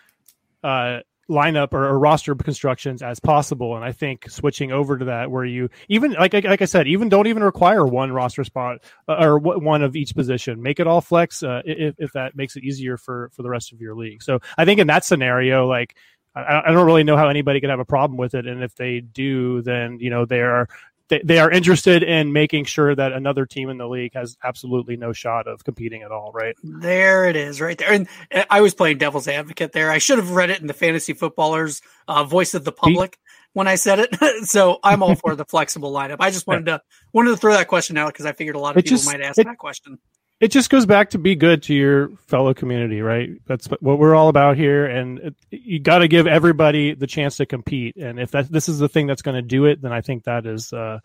[0.64, 3.77] uh, lineup or, or, roster constructions as possible.
[3.77, 7.09] And I think switching over to that, where you even like like I said, even
[7.09, 10.62] don't even require one roster spot uh, or one of each position.
[10.62, 13.72] Make it all flex uh, if, if that makes it easier for for the rest
[13.72, 14.22] of your league.
[14.22, 15.97] So I think in that scenario, like.
[16.37, 18.75] I, I don't really know how anybody could have a problem with it, and if
[18.75, 20.68] they do, then you know they are
[21.09, 24.97] they, they are interested in making sure that another team in the league has absolutely
[24.97, 26.57] no shot of competing at all, right?
[26.63, 27.93] There it is, right there.
[27.93, 28.09] And
[28.51, 29.91] I was playing devil's advocate there.
[29.91, 33.19] I should have read it in the fantasy footballers' uh, voice of the public
[33.53, 34.45] when I said it.
[34.49, 36.17] so I'm all for the flexible lineup.
[36.21, 36.81] I just wanted to
[37.13, 39.07] wanted to throw that question out because I figured a lot of it people just,
[39.07, 39.99] might ask it, that question
[40.41, 43.30] it just goes back to be good to your fellow community, right?
[43.47, 47.37] That's what we're all about here, and it, you got to give everybody the chance
[47.39, 47.97] to compete.
[47.97, 50.24] And if that this is the thing that's going to do it, then I think
[50.24, 50.99] that is uh,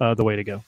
[0.00, 0.62] uh, the way to go.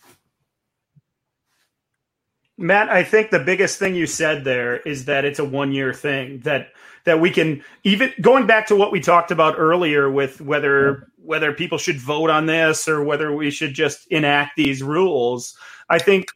[2.60, 5.94] Matt, I think the biggest thing you said there is that it's a one year
[5.94, 6.70] thing that
[7.04, 11.52] that we can even going back to what we talked about earlier with whether whether
[11.52, 15.56] people should vote on this or whether we should just enact these rules.
[15.88, 16.26] I think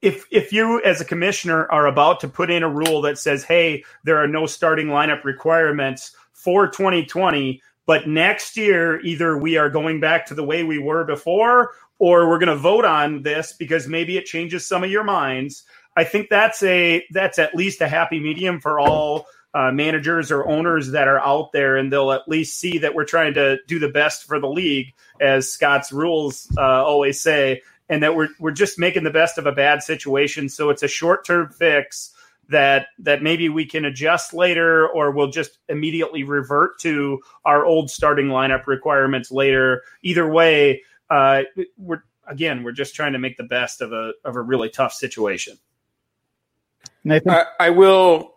[0.00, 3.44] if if you as a commissioner are about to put in a rule that says,
[3.44, 9.70] "Hey, there are no starting lineup requirements for 2020," but next year either we are
[9.70, 13.52] going back to the way we were before or we're going to vote on this
[13.52, 15.62] because maybe it changes some of your minds.
[15.96, 20.46] I think that's a that's at least a happy medium for all uh, managers or
[20.46, 23.78] owners that are out there, and they'll at least see that we're trying to do
[23.78, 27.62] the best for the league, as Scott's rules uh, always say
[27.92, 30.48] and that we're we're just making the best of a bad situation.
[30.48, 32.14] So it's a short term fix
[32.48, 37.90] that that maybe we can adjust later, or we'll just immediately revert to our old
[37.90, 39.82] starting lineup requirements later.
[40.02, 41.42] Either way, uh,
[41.76, 44.94] we're again, we're just trying to make the best of a of a really tough
[44.94, 45.58] situation.
[47.04, 48.36] Nathan, I, I will,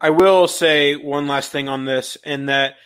[0.00, 2.76] I will say one last thing on this, and that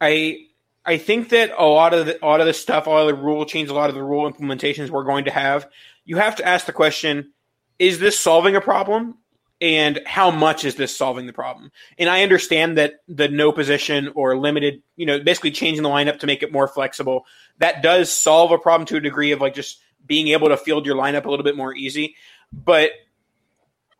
[0.00, 0.47] I
[0.88, 3.14] I think that a lot of the, a lot of the stuff, a lot of
[3.14, 5.68] the rule change, a lot of the rule implementations we're going to have,
[6.06, 7.32] you have to ask the question:
[7.78, 9.18] Is this solving a problem?
[9.60, 11.72] And how much is this solving the problem?
[11.98, 16.20] And I understand that the no position or limited, you know, basically changing the lineup
[16.20, 17.26] to make it more flexible,
[17.58, 20.86] that does solve a problem to a degree of like just being able to field
[20.86, 22.14] your lineup a little bit more easy.
[22.50, 22.92] But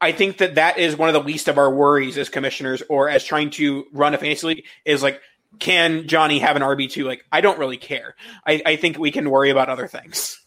[0.01, 3.11] I think that that is one of the least of our worries as commissioners or
[3.11, 5.20] as trying to run a fantasy league is like
[5.59, 7.04] can Johnny have an RB two?
[7.04, 8.14] Like, I don't really care.
[8.46, 10.38] I, I think we can worry about other things.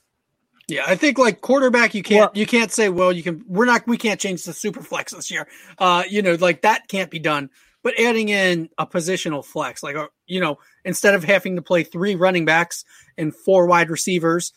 [0.67, 3.43] Yeah, I think like quarterback, you can't well, you can't say, well, you can.
[3.47, 3.85] We're not.
[3.87, 5.47] We can't change the super flex this year.
[5.77, 7.49] Uh, you know, like that can't be done.
[7.83, 11.83] But adding in a positional flex, like uh, you know, instead of having to play
[11.83, 12.85] three running backs
[13.17, 14.53] and four wide receivers,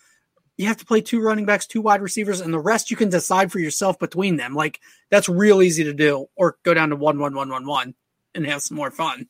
[0.57, 3.09] you have to play two running backs, two wide receivers, and the rest you can
[3.09, 4.55] decide for yourself between them.
[4.55, 4.79] Like
[5.11, 7.95] that's real easy to do, or go down to one, one, one, one, one,
[8.35, 9.27] and have some more fun.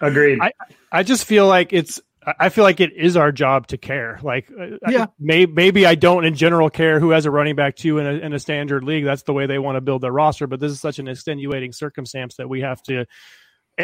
[0.00, 0.40] Agreed.
[0.40, 0.52] I,
[0.92, 2.00] I just feel like it's
[2.38, 4.18] I feel like it is our job to care.
[4.20, 7.54] Like, uh, yeah, I, may, maybe I don't in general care who has a running
[7.54, 9.04] back two in a, in a standard league.
[9.04, 10.48] That's the way they want to build their roster.
[10.48, 13.06] But this is such an extenuating circumstance that we have to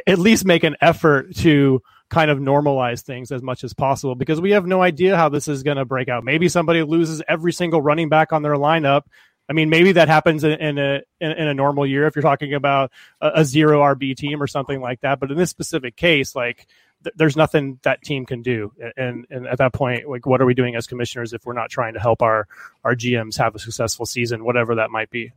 [0.06, 4.40] at least make an effort to kind of normalize things as much as possible because
[4.40, 6.24] we have no idea how this is going to break out.
[6.24, 9.02] Maybe somebody loses every single running back on their lineup
[9.48, 12.22] I mean, maybe that happens in, in a in, in, a normal year if you're
[12.22, 15.20] talking about a, a, zero RB team or something like that.
[15.20, 16.66] But in this specific case, like
[17.02, 20.46] th- there's nothing that team can do, and and at that point, like what are
[20.46, 22.46] we doing as commissioners if we're not trying to help our
[22.84, 25.32] our GMs have a successful season, whatever that might be?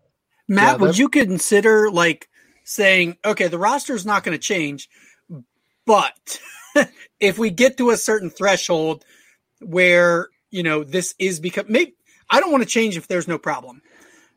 [0.48, 2.30] Matt, yeah, would you consider like
[2.64, 4.88] saying, okay, the roster is not going to change,
[5.86, 6.40] but
[7.20, 9.04] if we get to a certain threshold
[9.60, 11.96] where you know this is because maybe
[12.30, 13.82] I don't want to change if there's no problem.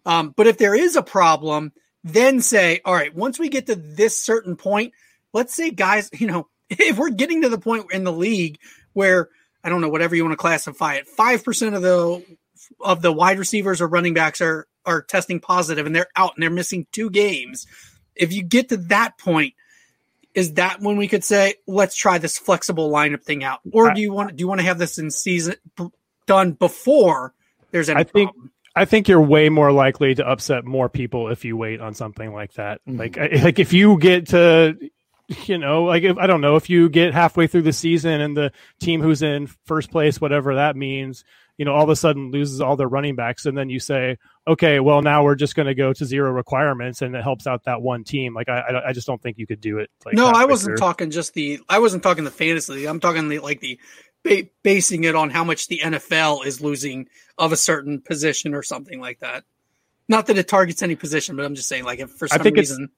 [0.09, 1.71] Um, but if there is a problem,
[2.03, 4.95] then say, all right, once we get to this certain point,
[5.35, 8.59] let's say guys, you know, if we're getting to the point in the league
[8.95, 9.29] where
[9.63, 12.25] I don't know, whatever you want to classify it, five percent of the
[12.81, 16.43] of the wide receivers or running backs are are testing positive and they're out and
[16.43, 17.67] they're missing two games.
[18.17, 19.55] If you get to that point,
[20.35, 23.61] is that when we could say, let's try this flexible lineup thing out?
[23.73, 25.57] Or do you want do you want to have this in season
[26.27, 27.35] done before
[27.73, 28.53] there's any I think problem?
[28.79, 32.33] I think you're way more likely to upset more people if you wait on something
[32.33, 32.81] like that.
[32.89, 32.99] Mm-hmm.
[32.99, 34.79] Like, like if you get to,
[35.45, 38.37] you know, like if, I don't know if you get halfway through the season and
[38.37, 41.25] the team who's in first place, whatever that means,
[41.57, 44.17] you know, all of a sudden loses all their running backs, and then you say,
[44.47, 47.65] okay, well now we're just going to go to zero requirements, and it helps out
[47.65, 48.33] that one team.
[48.33, 49.91] Like I, I just don't think you could do it.
[50.07, 50.87] Like, no, I wasn't through.
[50.87, 51.59] talking just the.
[51.69, 52.87] I wasn't talking the fantasy.
[52.87, 53.81] I'm talking the like the
[54.29, 58.63] ba- basing it on how much the NFL is losing of a certain position or
[58.63, 59.45] something like that.
[60.09, 62.91] Not that it targets any position, but I'm just saying, like, if for some reason,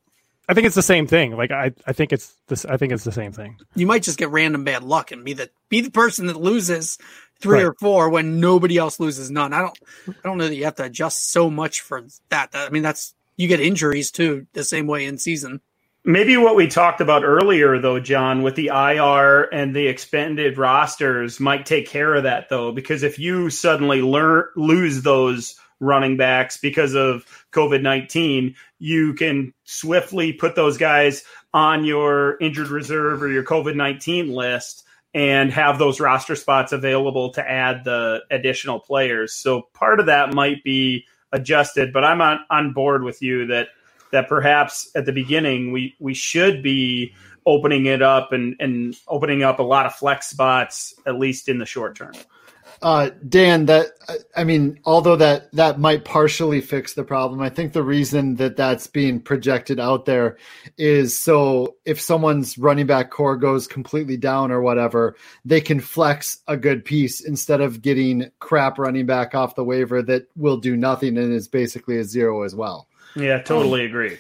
[0.49, 1.37] I think it's the same thing.
[1.37, 2.65] Like, I, I think it's this.
[2.65, 3.57] I think it's the same thing.
[3.75, 6.99] You might just get random bad luck and be the be the person that loses
[7.41, 7.67] three right.
[7.67, 9.53] or four when nobody else loses none.
[9.53, 9.79] I don't,
[10.09, 12.51] I don't know that you have to adjust so much for that.
[12.53, 15.61] I mean, that's you get injuries too the same way in season.
[16.05, 21.39] Maybe what we talked about earlier, though, John, with the IR and the expanded rosters
[21.39, 26.57] might take care of that, though, because if you suddenly learn, lose those running backs
[26.57, 31.23] because of COVID 19, you can swiftly put those guys
[31.53, 37.31] on your injured reserve or your COVID 19 list and have those roster spots available
[37.33, 39.35] to add the additional players.
[39.35, 43.69] So part of that might be adjusted, but I'm on, on board with you that
[44.13, 47.15] that perhaps at the beginning we we should be
[47.47, 51.59] opening it up and and opening up a lot of flex spots at least in
[51.59, 52.13] the short term.
[52.83, 53.89] Uh, Dan, that
[54.35, 58.57] I mean, although that that might partially fix the problem, I think the reason that
[58.57, 60.39] that's being projected out there
[60.79, 66.41] is so if someone's running back core goes completely down or whatever, they can flex
[66.49, 70.75] a good piece instead of getting crap running back off the waiver that will do
[70.75, 72.89] nothing and is basically a zero as well.
[73.17, 74.19] Yeah, totally um, agree.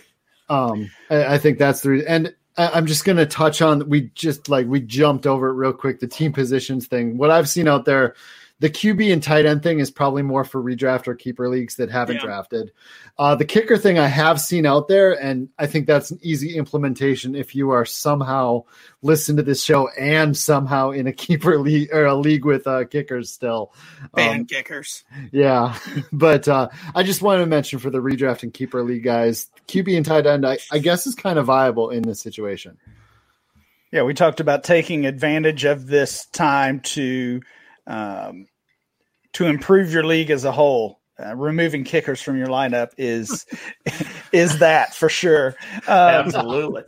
[0.48, 4.48] Um, I, I, think that's the and I, I'm just gonna touch on we just
[4.48, 7.16] like we jumped over it real quick the team positions thing.
[7.16, 8.14] What I've seen out there
[8.60, 11.90] the QB and tight end thing is probably more for redraft or keeper leagues that
[11.90, 12.22] haven't yeah.
[12.22, 12.72] drafted.
[13.18, 16.56] Uh, the kicker thing I have seen out there, and I think that's an easy
[16.56, 18.64] implementation if you are somehow
[19.02, 22.84] listen to this show and somehow in a keeper league or a league with uh,
[22.84, 23.72] kickers still.
[24.14, 25.04] Ban um, kickers.
[25.32, 25.78] Yeah,
[26.12, 29.96] but uh, I just wanted to mention for the redraft and keeper league guys, QB
[29.96, 32.76] and tight end, I, I guess is kind of viable in this situation.
[33.90, 37.40] Yeah, we talked about taking advantage of this time to
[37.90, 38.46] um,
[39.32, 43.44] to improve your league as a whole, uh, removing kickers from your lineup is
[44.32, 45.54] is that for sure.
[45.86, 46.84] Um, Absolutely,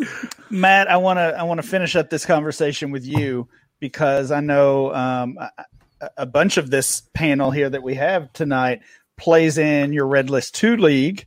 [0.48, 0.88] Matt.
[0.88, 3.48] I want to I want to finish up this conversation with you
[3.80, 8.80] because I know um, a, a, bunch of this panel here that we have tonight
[9.18, 11.26] plays in your Red List Two league,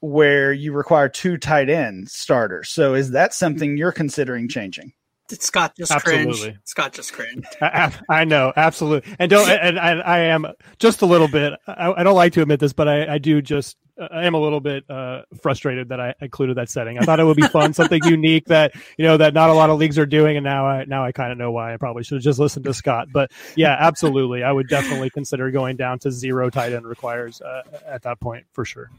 [0.00, 2.68] where you require two tight end starters.
[2.68, 4.92] So, is that something you're considering changing?
[5.28, 6.40] Scott just absolutely.
[6.40, 6.58] cringe.
[6.64, 7.44] Scott just cringe.
[7.62, 9.48] I, I, know, absolutely, and don't.
[9.48, 10.46] And, and, I am
[10.78, 11.54] just a little bit.
[11.66, 13.76] I, I, don't like to admit this, but I, I do just.
[13.96, 16.98] I am a little bit uh, frustrated that I included that setting.
[16.98, 19.70] I thought it would be fun, something unique that you know that not a lot
[19.70, 21.72] of leagues are doing, and now I now I kind of know why.
[21.72, 23.08] I probably should have just listened to Scott.
[23.12, 27.62] But yeah, absolutely, I would definitely consider going down to zero tight end requires uh,
[27.86, 28.90] at that point for sure.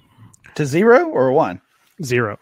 [0.56, 1.62] To zero or one?
[2.02, 2.40] Zero.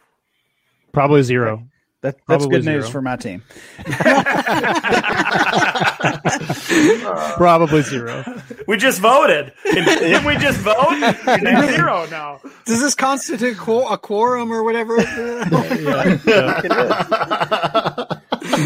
[0.91, 1.67] Probably zero.
[2.03, 2.81] That, that's good zero.
[2.81, 3.41] news for my team.
[7.37, 8.25] Probably zero.
[8.67, 9.53] We just voted.
[9.63, 10.89] Didn't we just vote?
[11.71, 12.41] Zero now.
[12.65, 14.97] Does this constitute a quorum or whatever?
[14.97, 18.05] yeah, yeah.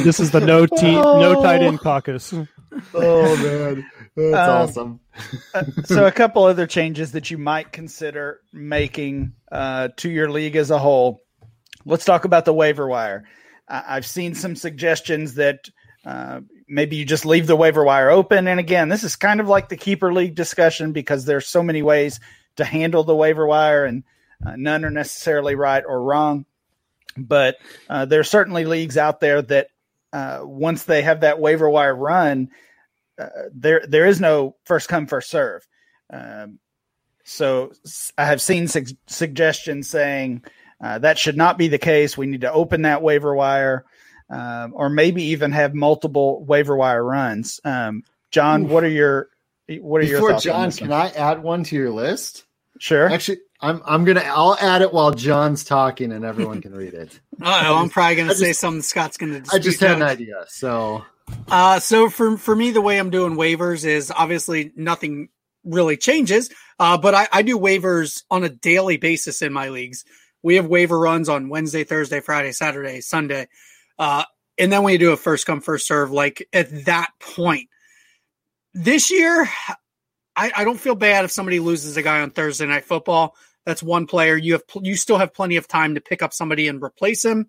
[0.03, 2.33] this is the no team, no tight end caucus.
[2.95, 3.85] Oh man,
[4.15, 4.99] that's um, awesome.
[5.53, 10.55] uh, so, a couple other changes that you might consider making uh, to your league
[10.55, 11.21] as a whole
[11.87, 13.25] let's talk about the waiver wire.
[13.67, 15.69] I've seen some suggestions that
[16.05, 18.47] uh, maybe you just leave the waiver wire open.
[18.47, 21.81] And again, this is kind of like the keeper league discussion because there's so many
[21.81, 22.19] ways
[22.57, 24.03] to handle the waiver wire, and
[24.45, 26.45] uh, none are necessarily right or wrong.
[27.17, 27.57] But
[27.89, 29.67] uh, there are certainly leagues out there that
[30.13, 32.49] uh, once they have that waiver wire run,
[33.19, 35.67] uh, there there is no first come first serve.
[36.11, 36.59] Um,
[37.25, 37.73] so
[38.17, 40.43] I have seen su- suggestions saying
[40.81, 42.17] uh, that should not be the case.
[42.17, 43.85] We need to open that waiver wire,
[44.29, 47.59] um, or maybe even have multiple waiver wire runs.
[47.63, 48.67] Um, John, Ooh.
[48.67, 49.29] what are your
[49.67, 50.43] what are Before your thoughts?
[50.43, 52.45] John, can I add one to your list?
[52.79, 53.09] Sure.
[53.09, 57.19] Actually, I'm I'm gonna I'll add it while John's talking and everyone can read it.
[57.41, 59.41] oh, I'm probably gonna say something Scott's gonna.
[59.51, 61.05] I just had an idea, so.
[61.49, 65.29] Uh, so for for me, the way I'm doing waivers is obviously nothing
[65.63, 66.49] really changes.
[66.79, 70.05] Uh, but I, I do waivers on a daily basis in my leagues.
[70.47, 73.49] We have waiver runs on Wednesday, Thursday, Friday, Saturday, Sunday.
[73.99, 74.23] Uh,
[74.57, 77.67] and then we do a first come, first serve, like at that point.
[78.73, 79.49] This year,
[80.37, 83.35] I, I don't feel bad if somebody loses a guy on Thursday night football.
[83.65, 84.37] That's one player.
[84.37, 87.47] You have you still have plenty of time to pick up somebody and replace him.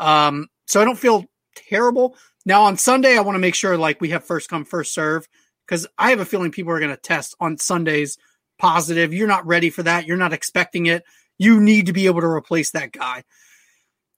[0.00, 2.16] Um, so I don't feel terrible.
[2.44, 5.28] Now on Sunday, I want to make sure like we have first come, first serve
[5.68, 8.18] because I have a feeling people are going to test on Sundays
[8.58, 9.14] positive.
[9.14, 10.04] You're not ready for that.
[10.04, 11.04] You're not expecting it
[11.40, 13.24] you need to be able to replace that guy.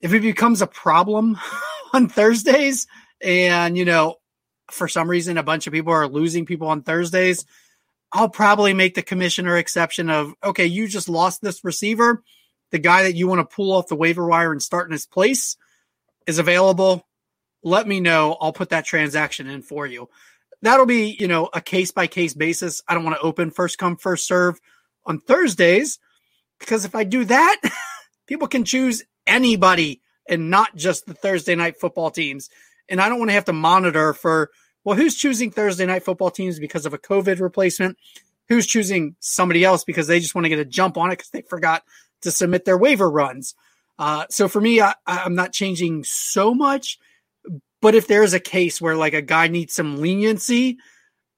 [0.00, 1.38] If it becomes a problem
[1.92, 2.88] on Thursdays
[3.22, 4.16] and, you know,
[4.72, 7.46] for some reason a bunch of people are losing people on Thursdays,
[8.12, 12.24] I'll probably make the commissioner exception of, okay, you just lost this receiver.
[12.72, 15.06] The guy that you want to pull off the waiver wire and start in his
[15.06, 15.56] place
[16.26, 17.06] is available.
[17.62, 18.36] Let me know.
[18.40, 20.08] I'll put that transaction in for you.
[20.60, 22.82] That'll be, you know, a case by case basis.
[22.88, 24.60] I don't want to open first come, first serve
[25.06, 26.00] on Thursdays
[26.62, 27.60] because if I do that,
[28.26, 32.48] people can choose anybody and not just the Thursday night football teams.
[32.88, 34.50] And I don't want to have to monitor for,
[34.84, 37.98] well, who's choosing Thursday night football teams because of a COVID replacement?
[38.48, 41.30] Who's choosing somebody else because they just want to get a jump on it because
[41.30, 41.82] they forgot
[42.22, 43.54] to submit their waiver runs?
[43.98, 46.98] Uh, so for me, I, I'm not changing so much.
[47.80, 50.78] But if there's a case where like a guy needs some leniency,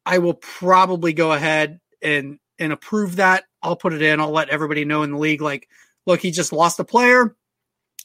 [0.05, 4.21] I will probably go ahead and and approve that I'll put it in.
[4.21, 5.69] I'll let everybody know in the league, like,
[6.07, 7.35] look, he just lost a player.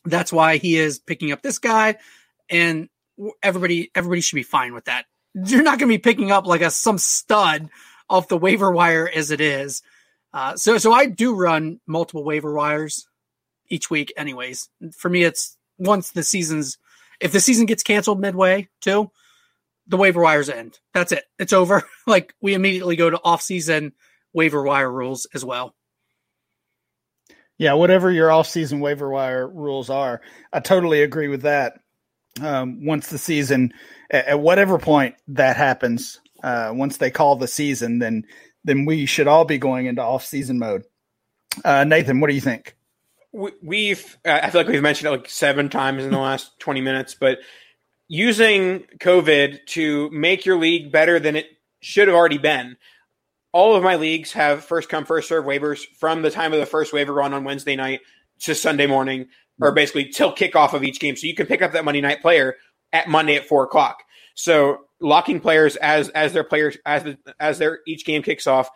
[0.05, 1.97] That's why he is picking up this guy,
[2.49, 2.87] and
[3.43, 5.05] everybody everybody should be fine with that.
[5.33, 7.69] You're not going to be picking up like a some stud
[8.09, 9.83] off the waiver wire as it is.
[10.33, 13.05] Uh, so so I do run multiple waiver wires
[13.67, 14.69] each week, anyways.
[14.97, 16.77] For me, it's once the season's
[17.19, 19.11] if the season gets canceled midway too,
[19.87, 20.79] the waiver wires end.
[20.93, 21.25] That's it.
[21.37, 21.83] It's over.
[22.07, 23.91] like we immediately go to off season
[24.33, 25.75] waiver wire rules as well.
[27.57, 30.21] Yeah, whatever your off-season waiver wire rules are,
[30.53, 31.73] I totally agree with that.
[32.41, 33.73] Um, once the season,
[34.09, 38.25] at, at, whatever point that happens, uh, once they call the season, then
[38.63, 40.83] then we should all be going into off-season mode.
[41.65, 42.75] Uh, Nathan, what do you think?
[43.31, 47.13] We've, I feel like we've mentioned it like seven times in the last twenty minutes,
[47.13, 47.39] but
[48.07, 51.47] using COVID to make your league better than it
[51.81, 52.77] should have already been
[53.51, 56.65] all of my leagues have first come first serve waivers from the time of the
[56.65, 58.01] first waiver run on Wednesday night
[58.41, 59.27] to Sunday morning,
[59.59, 61.15] or basically till kickoff of each game.
[61.15, 62.55] So you can pick up that Monday night player
[62.93, 64.03] at Monday at four o'clock.
[64.35, 68.69] So locking players as as their players as as their each game kicks off,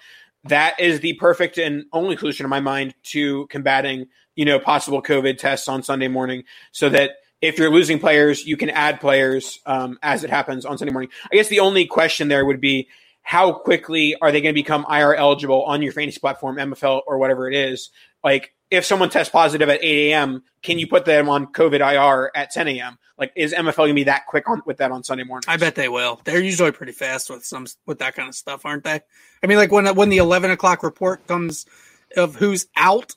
[0.46, 5.02] that is the perfect and only solution in my mind to combating you know possible
[5.02, 7.12] COVID tests on Sunday morning, so that
[7.42, 11.12] if you're losing players, you can add players um, as it happens on Sunday morning.
[11.32, 12.88] I guess the only question there would be
[13.24, 17.18] how quickly are they going to become IR eligible on your fantasy platform, MFL or
[17.18, 17.90] whatever it is?
[18.24, 22.32] Like if someone tests positive at 8 a.m., can you put them on COVID IR
[22.36, 22.98] at 10 a.m.?
[23.18, 25.46] Like, is MFL going to be that quick on with that on Sunday morning?
[25.48, 26.20] I bet they will.
[26.24, 29.00] They're usually pretty fast with some with that kind of stuff, aren't they?
[29.44, 31.68] I mean, like when when the 11 o'clock report comes
[32.18, 33.14] of who's out,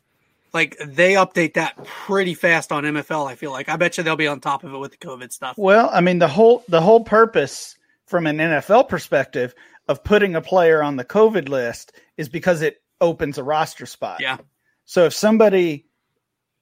[0.53, 3.27] like they update that pretty fast on MFL.
[3.27, 5.33] I feel like I bet you they'll be on top of it with the COVID
[5.33, 5.57] stuff.
[5.57, 9.55] Well, I mean the whole the whole purpose from an NFL perspective
[9.89, 14.21] of putting a player on the COVID list is because it opens a roster spot.
[14.21, 14.39] Yeah.
[14.85, 15.87] So if somebody,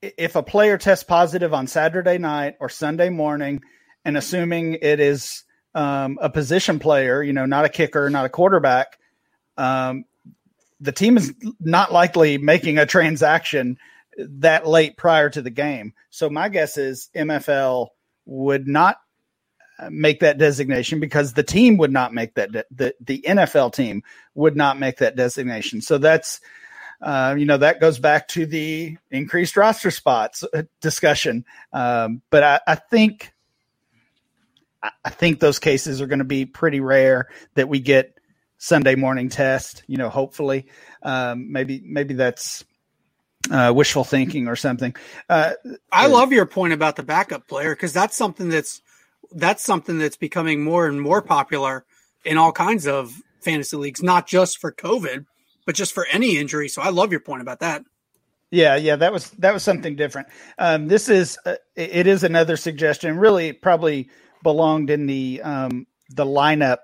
[0.03, 3.63] if a player tests positive on Saturday night or Sunday morning,
[4.05, 5.45] and assuming it is
[5.75, 8.99] um, a position player, you know, not a kicker, not a quarterback,
[9.57, 10.05] um,
[10.81, 13.79] the team is not likely making a transaction
[14.19, 15.95] that late prior to the game.
[16.11, 17.89] So my guess is MFL
[18.27, 18.97] would not
[19.91, 24.03] make that designation because the team would not make that de- the the NFL team
[24.35, 25.81] would not make that designation.
[25.81, 26.41] So that's
[27.01, 31.45] uh, you know that goes back to the increased roster spots uh, discussion.
[31.73, 33.33] Um, but I, I think
[35.05, 38.19] I think those cases are going to be pretty rare that we get
[38.59, 39.83] Sunday morning test.
[39.87, 40.67] You know, hopefully,
[41.03, 42.65] um, maybe maybe that's
[43.51, 44.95] uh, wishful thinking or something.
[45.29, 45.53] Uh,
[45.93, 48.81] I love your point about the backup player because that's something that's
[49.35, 51.85] that's something that's becoming more and more popular
[52.25, 55.27] in all kinds of fantasy leagues, not just for COVID,
[55.67, 56.69] but just for any injury.
[56.69, 57.85] So I love your point about that.
[58.51, 60.29] Yeah, yeah, that was that was something different.
[60.59, 63.19] Um, this is uh, it is another suggestion.
[63.19, 64.11] Really, probably
[64.45, 66.79] belonged in the um, the lineup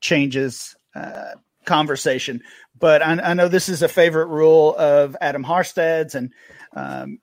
[0.00, 1.32] changes uh,
[1.64, 2.40] conversation.
[2.78, 6.32] But I, I, know this is a favorite rule of Adam Harstad's, and
[6.74, 7.18] um,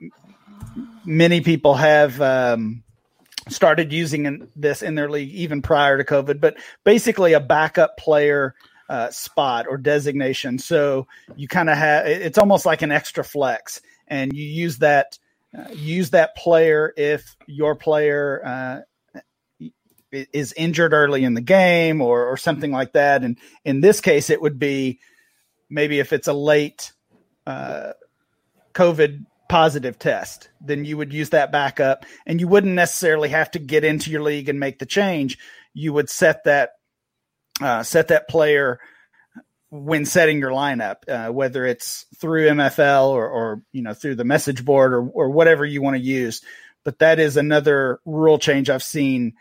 [1.04, 2.84] many people have um,
[3.50, 6.40] started using this in their league even prior to COVID.
[6.40, 8.56] But basically, a backup player
[8.90, 10.58] uh, spot or designation.
[10.58, 15.18] So you kind of have it's almost like an extra flex, and you use that
[15.58, 18.80] uh, use that player if your player uh,
[20.12, 23.24] is injured early in the game or or something like that.
[23.24, 25.00] And in this case, it would be
[25.70, 26.92] maybe if it's a late
[27.46, 27.94] uh,
[28.74, 33.60] COVID positive test, then you would use that backup and you wouldn't necessarily have to
[33.60, 35.38] get into your league and make the change.
[35.74, 36.72] You would set that
[37.62, 38.80] uh, set that player
[39.70, 44.24] when setting your lineup, uh, whether it's through MFL or, or, you know through the
[44.24, 46.42] message board or, or whatever you want to use.
[46.86, 49.34] But that is another rule change I've seen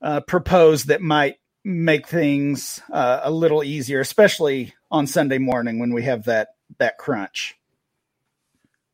[0.00, 5.92] uh, proposed that might make things uh, a little easier, especially on Sunday morning when
[5.92, 7.56] we have that that crunch.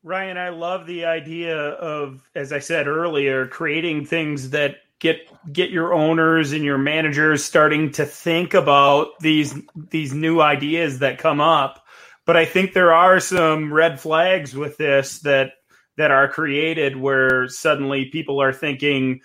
[0.07, 5.69] Ryan, I love the idea of, as I said earlier, creating things that get get
[5.69, 11.41] your owners and your managers starting to think about these these new ideas that come
[11.41, 11.85] up.
[12.25, 15.55] But I think there are some red flags with this that
[15.97, 19.19] that are created where suddenly people are thinking,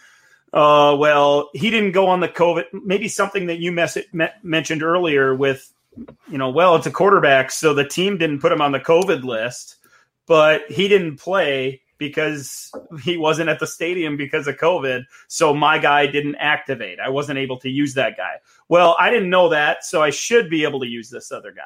[0.53, 2.65] uh, well, he didn't go on the COVID.
[2.73, 5.73] Maybe something that you mess- me- mentioned earlier with,
[6.29, 9.23] you know, well, it's a quarterback, so the team didn't put him on the COVID
[9.23, 9.77] list
[10.27, 12.73] but he didn't play because
[13.05, 15.05] he wasn't at the stadium because of COVID.
[15.29, 16.99] So my guy didn't activate.
[16.99, 18.37] I wasn't able to use that guy.
[18.69, 21.63] Well, I didn't know that, so I should be able to use this other guy.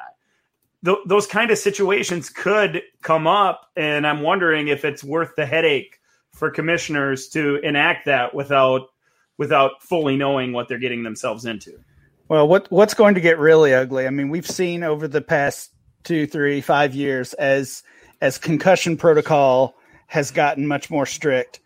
[0.85, 5.45] Th- those kind of situations could come up, and I'm wondering if it's worth the
[5.45, 5.99] headache
[6.33, 8.89] for commissioners to enact that without
[9.37, 11.79] without fully knowing what they're getting themselves into.
[12.27, 14.05] Well, what what's going to get really ugly?
[14.05, 15.71] I mean, we've seen over the past
[16.03, 17.81] two, three, five years as
[18.21, 19.75] as concussion protocol
[20.07, 21.59] has gotten much more strict,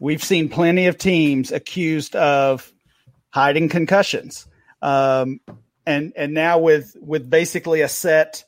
[0.00, 2.72] we've seen plenty of teams accused of
[3.30, 4.46] hiding concussions.
[4.82, 5.40] Um,
[5.86, 8.44] and and now with with basically a set,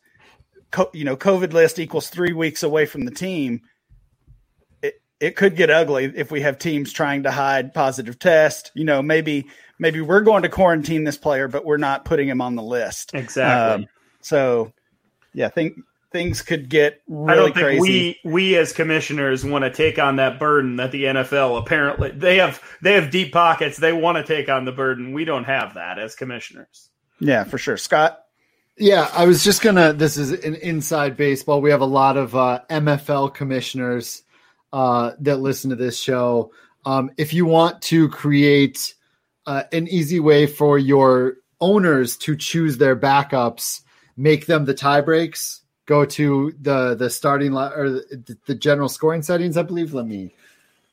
[0.93, 3.62] you know, COVID list equals three weeks away from the team.
[4.82, 8.72] It it could get ugly if we have teams trying to hide positive test.
[8.74, 9.47] You know, maybe
[9.78, 13.12] maybe we're going to quarantine this player, but we're not putting him on the list.
[13.14, 13.85] Exactly.
[13.85, 13.86] Um,
[14.20, 14.72] so,
[15.32, 15.78] yeah, think
[16.10, 18.18] things could get really I don't think crazy.
[18.24, 22.36] we we as commissioners want to take on that burden that the NFL apparently they
[22.36, 23.76] have they have deep pockets.
[23.76, 25.12] They want to take on the burden.
[25.12, 26.90] We don't have that as commissioners.
[27.20, 27.76] Yeah, for sure.
[27.76, 28.20] Scott?
[28.76, 31.60] Yeah, I was just gonna this is an inside baseball.
[31.60, 34.22] We have a lot of uh, MFL commissioners
[34.72, 36.52] uh, that listen to this show.
[36.85, 38.94] Um, if you want to create
[39.47, 43.82] uh, an easy way for your owners to choose their backups,
[44.16, 49.23] make them the tie breaks, go to the the starting or the, the general scoring
[49.23, 49.56] settings.
[49.56, 49.94] I believe.
[49.94, 50.35] Let me.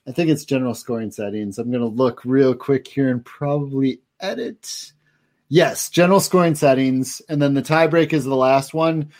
[0.07, 1.59] I think it's general scoring settings.
[1.59, 4.93] I'm going to look real quick here and probably edit.
[5.49, 9.11] Yes, general scoring settings, and then the tiebreak is the last one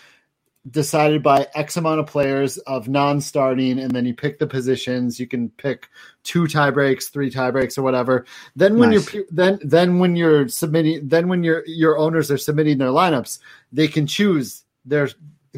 [0.70, 5.20] decided by X amount of players of non-starting, and then you pick the positions.
[5.20, 5.90] You can pick
[6.24, 8.26] two tie breaks, three tie breaks, or whatever.
[8.56, 9.14] Then when nice.
[9.14, 13.40] you're then then when you're submitting, then when your your owners are submitting their lineups,
[13.72, 15.10] they can choose their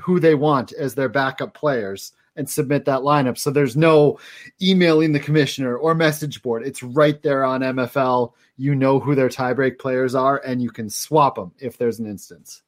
[0.02, 3.38] who they want as their backup players and submit that lineup.
[3.38, 4.20] So there's no
[4.62, 6.66] emailing the commissioner or message board.
[6.66, 8.34] It's right there on MFL.
[8.58, 12.06] You know who their tiebreak players are, and you can swap them if there's an
[12.06, 12.62] instance.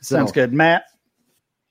[0.00, 0.84] So, Sounds good, Matt.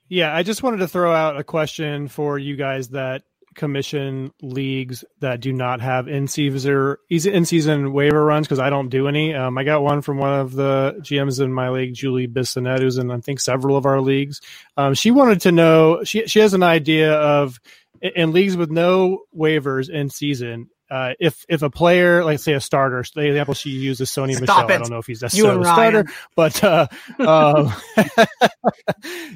[0.08, 3.24] Yeah, I just wanted to throw out a question for you guys that
[3.56, 8.90] commission leagues that do not have in season in season waiver runs because I don't
[8.90, 9.34] do any.
[9.34, 12.98] Um, I got one from one of the GMs in my league, Julie Bissonette, who's
[12.98, 14.42] in I think several of our leagues.
[14.78, 17.60] Um, she wanted to know she she has an idea of
[18.02, 22.62] in leagues with no waivers in season uh, if if a player, like say a
[22.62, 24.70] starter, the example she uses Sony Stop Michel.
[24.70, 24.74] It.
[24.74, 26.06] I don't know if he's necessarily a starter,
[26.36, 26.88] but uh,
[27.20, 27.74] um,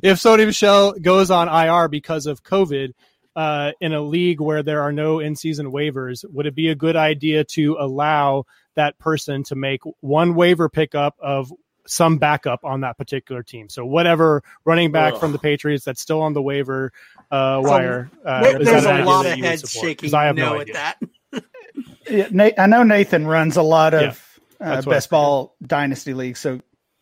[0.04, 2.94] if Sony Michel goes on IR because of COVID
[3.36, 6.96] uh, in a league where there are no in-season waivers, would it be a good
[6.96, 8.46] idea to allow
[8.76, 11.54] that person to make one waiver pickup of
[11.86, 13.70] some backup on that particular team?
[13.70, 15.20] So whatever running back Ugh.
[15.20, 16.92] from the Patriots that's still on the waiver
[17.32, 18.10] uh, wire.
[18.26, 20.14] Uh, there's a lot of heads shaking.
[20.14, 20.76] I have no, no idea.
[20.76, 21.10] at that
[22.10, 26.40] yeah, I know Nathan runs a lot of yeah, uh, best ball dynasty leagues.
[26.40, 26.60] So,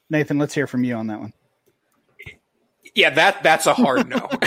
[0.10, 1.34] Nathan, let's hear from you on that one.
[2.95, 4.18] Yeah, that that's a hard no.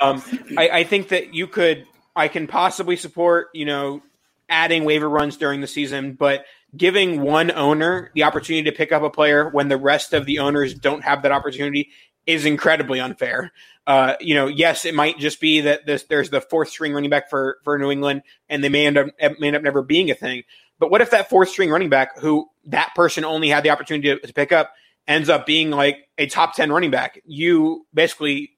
[0.00, 0.22] um,
[0.56, 1.86] I, I think that you could.
[2.16, 4.02] I can possibly support you know
[4.48, 6.44] adding waiver runs during the season, but
[6.76, 10.38] giving one owner the opportunity to pick up a player when the rest of the
[10.38, 11.90] owners don't have that opportunity
[12.26, 13.52] is incredibly unfair.
[13.86, 17.08] Uh, you know, yes, it might just be that this, there's the fourth string running
[17.08, 19.06] back for for New England, and they may end up
[19.38, 20.42] may end up never being a thing.
[20.78, 24.08] But what if that fourth string running back, who that person only had the opportunity
[24.08, 24.72] to, to pick up,
[25.08, 27.20] ends up being like a top ten running back?
[27.24, 28.57] You basically,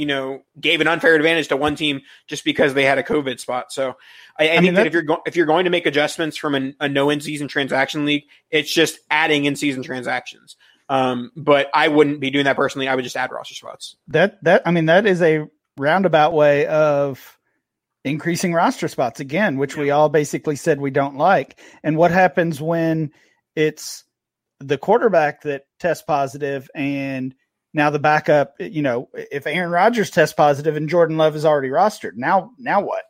[0.00, 3.38] you know, gave an unfair advantage to one team just because they had a COVID
[3.38, 3.70] spot.
[3.70, 3.96] So
[4.38, 6.38] I, I, I think mean, that, if you're go- if you're going to make adjustments
[6.38, 10.56] from an, a no in season transaction league, it's just adding in season transactions.
[10.88, 12.88] Um, but I wouldn't be doing that personally.
[12.88, 13.94] I would just add roster spots.
[14.08, 15.46] That that I mean that is a
[15.76, 17.38] roundabout way of
[18.02, 21.60] increasing roster spots again, which we all basically said we don't like.
[21.82, 23.12] And what happens when
[23.54, 24.04] it's
[24.60, 27.34] the quarterback that tests positive and
[27.72, 31.68] now the backup, you know, if Aaron Rodgers tests positive and Jordan Love is already
[31.68, 33.04] rostered, now now what?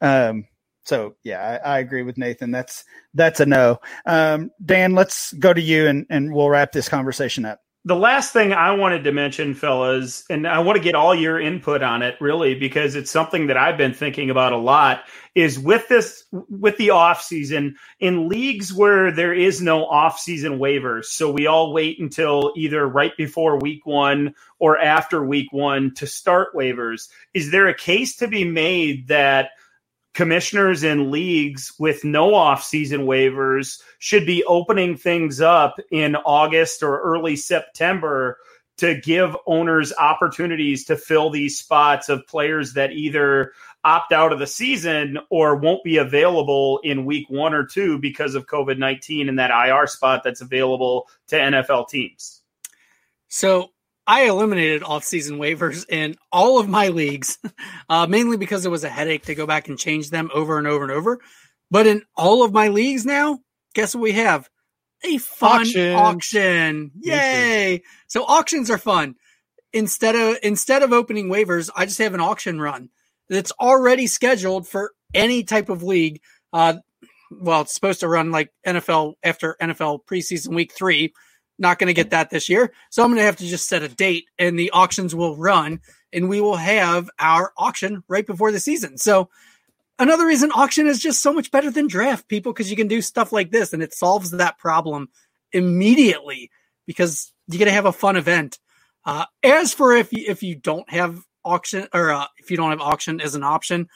[0.00, 0.46] Um,
[0.84, 2.50] so yeah, I, I, agree with Nathan.
[2.50, 3.78] That's that's a no.
[4.04, 7.61] Um, Dan, let's go to you and, and we'll wrap this conversation up.
[7.84, 11.40] The last thing I wanted to mention, fellas, and I want to get all your
[11.40, 15.02] input on it really because it's something that I've been thinking about a lot,
[15.34, 20.60] is with this with the off season in leagues where there is no off season
[20.60, 21.06] waivers.
[21.06, 26.06] So we all wait until either right before week one or after week one to
[26.06, 27.08] start waivers.
[27.34, 29.50] Is there a case to be made that
[30.14, 37.00] commissioners in leagues with no off-season waivers should be opening things up in August or
[37.00, 38.36] early September
[38.78, 43.52] to give owners opportunities to fill these spots of players that either
[43.84, 48.34] opt out of the season or won't be available in week 1 or 2 because
[48.34, 52.42] of COVID-19 and that IR spot that's available to NFL teams.
[53.28, 53.71] So
[54.06, 57.38] I eliminated off-season waivers in all of my leagues,
[57.88, 60.66] uh, mainly because it was a headache to go back and change them over and
[60.66, 61.20] over and over.
[61.70, 63.38] But in all of my leagues now,
[63.74, 64.48] guess what we have?
[65.04, 65.94] A fun auction.
[65.94, 66.90] auction.
[67.00, 67.82] Yay!
[68.06, 69.14] So auctions are fun.
[69.72, 72.90] Instead of instead of opening waivers, I just have an auction run
[73.28, 76.20] that's already scheduled for any type of league.
[76.52, 76.74] Uh,
[77.30, 81.12] well, it's supposed to run like NFL after NFL preseason week three
[81.62, 82.72] not going to get that this year.
[82.90, 85.80] So I'm going to have to just set a date and the auctions will run
[86.12, 88.98] and we will have our auction right before the season.
[88.98, 89.30] So
[89.98, 93.00] another reason auction is just so much better than draft people because you can do
[93.00, 95.08] stuff like this and it solves that problem
[95.52, 96.50] immediately
[96.86, 98.58] because you're going to have a fun event.
[99.04, 102.70] Uh, as for if you, if you don't have auction or uh, if you don't
[102.70, 103.88] have auction as an option,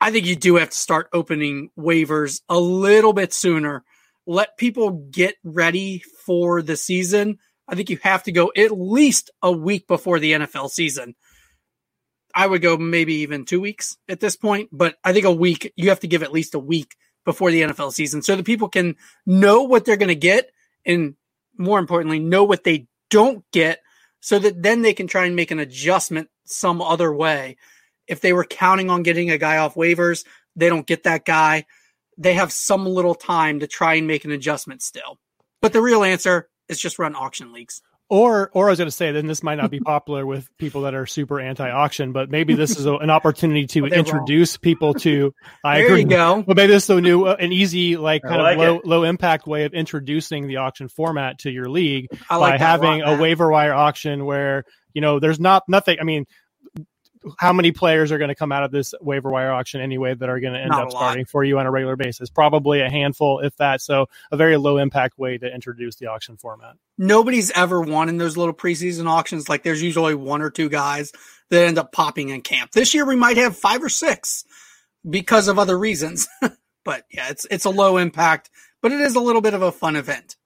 [0.00, 3.84] I think you do have to start opening waivers a little bit sooner
[4.30, 7.38] let people get ready for the season.
[7.66, 11.16] I think you have to go at least a week before the NFL season.
[12.32, 15.72] I would go maybe even two weeks at this point, but I think a week,
[15.74, 16.94] you have to give at least a week
[17.24, 18.94] before the NFL season so that people can
[19.26, 20.50] know what they're going to get
[20.86, 21.16] and
[21.58, 23.80] more importantly, know what they don't get
[24.20, 27.56] so that then they can try and make an adjustment some other way.
[28.06, 30.24] If they were counting on getting a guy off waivers,
[30.54, 31.66] they don't get that guy.
[32.20, 35.18] They have some little time to try and make an adjustment still.
[35.60, 37.82] But the real answer is just run auction leagues.
[38.10, 40.82] Or, or I was going to say, then this might not be popular with people
[40.82, 44.60] that are super anti-auction, but maybe this is a, an opportunity to introduce wrong.
[44.60, 45.32] people to.
[45.62, 46.00] I there agree.
[46.00, 46.42] you go.
[46.44, 48.84] But maybe this is a new, uh, an easy, like kind like of low, it.
[48.86, 53.12] low impact way of introducing the auction format to your league like by having a,
[53.12, 55.98] lot, a waiver wire auction where you know there's not nothing.
[56.00, 56.26] I mean,
[57.38, 60.28] how many players are going to come out of this waiver wire auction anyway that
[60.28, 62.30] are going to end Not up starting for you on a regular basis?
[62.30, 63.80] Probably a handful, if that.
[63.80, 66.76] So a very low impact way to introduce the auction format.
[66.96, 69.48] Nobody's ever won in those little preseason auctions.
[69.48, 71.12] Like there's usually one or two guys
[71.50, 72.72] that end up popping in camp.
[72.72, 74.44] This year we might have five or six
[75.08, 76.28] because of other reasons.
[76.84, 78.50] but yeah, it's it's a low impact,
[78.82, 80.36] but it is a little bit of a fun event.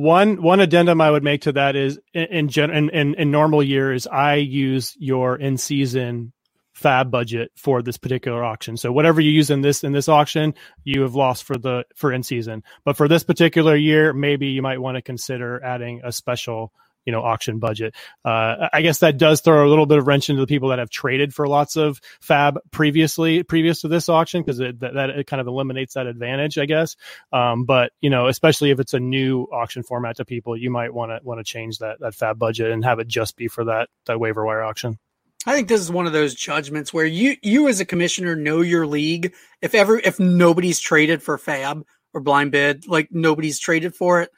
[0.00, 3.30] One one addendum I would make to that is in in, gen, in, in, in
[3.30, 6.32] normal years I use your in season
[6.74, 8.78] FAAB budget for this particular auction.
[8.78, 10.54] So whatever you use in this in this auction,
[10.84, 12.62] you have lost for the for in season.
[12.84, 16.72] But for this particular year, maybe you might want to consider adding a special
[17.04, 17.94] you know auction budget.
[18.24, 20.78] Uh, I guess that does throw a little bit of wrench into the people that
[20.78, 25.10] have traded for lots of FAAB previously previous to this auction because it, that, that
[25.10, 26.96] it kind of eliminates that advantage, I guess.
[27.32, 30.92] Um, but you know, especially if it's a new auction format to people, you might
[30.92, 33.64] want to want to change that that FAAB budget and have it just be for
[33.64, 34.98] that that waiver wire auction.
[35.46, 38.60] I think this is one of those judgments where you you as a commissioner know
[38.60, 39.34] your league.
[39.62, 44.30] If ever if nobody's traded for FAAB or blind bid, like nobody's traded for it,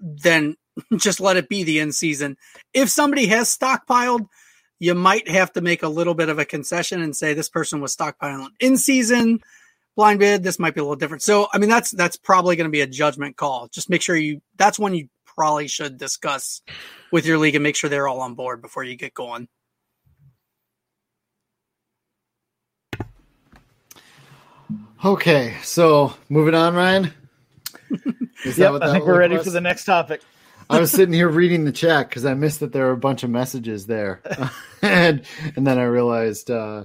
[0.00, 0.56] then
[0.96, 2.36] just let it be the end season.
[2.72, 4.26] If somebody has stockpiled,
[4.78, 7.80] you might have to make a little bit of a concession and say this person
[7.80, 9.40] was stockpiling in season
[9.96, 10.42] blind bid.
[10.42, 11.22] This might be a little different.
[11.22, 13.68] So, I mean, that's that's probably going to be a judgment call.
[13.68, 14.40] Just make sure you.
[14.56, 16.62] That's when you probably should discuss
[17.12, 19.48] with your league and make sure they're all on board before you get going.
[25.04, 27.12] Okay, so moving on, Ryan.
[28.44, 29.44] Is yep, I think we're ready was?
[29.44, 30.22] for the next topic.
[30.70, 33.24] I was sitting here reading the chat because I missed that there were a bunch
[33.24, 34.22] of messages there,
[34.82, 35.22] and
[35.56, 36.84] and then I realized, uh,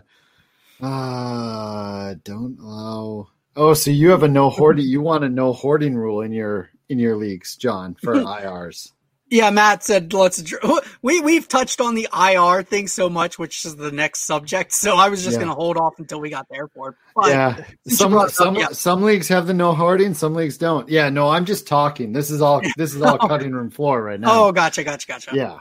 [0.81, 3.27] uh, don't allow.
[3.55, 4.87] Oh, so you have a no hoarding?
[4.87, 8.91] You want a no hoarding rule in your in your leagues, John, for IRs?
[9.29, 10.43] Yeah, Matt said let's.
[11.01, 14.71] We we've touched on the IR thing so much, which is the next subject.
[14.71, 15.43] So I was just yeah.
[15.43, 16.95] going to hold off until we got there for it.
[17.15, 18.69] But yeah, some some yeah.
[18.69, 20.89] some leagues have the no hoarding, some leagues don't.
[20.89, 22.11] Yeah, no, I'm just talking.
[22.11, 24.29] This is all this is all cutting room floor right now.
[24.31, 25.31] Oh, gotcha, gotcha, gotcha.
[25.33, 25.59] Yeah.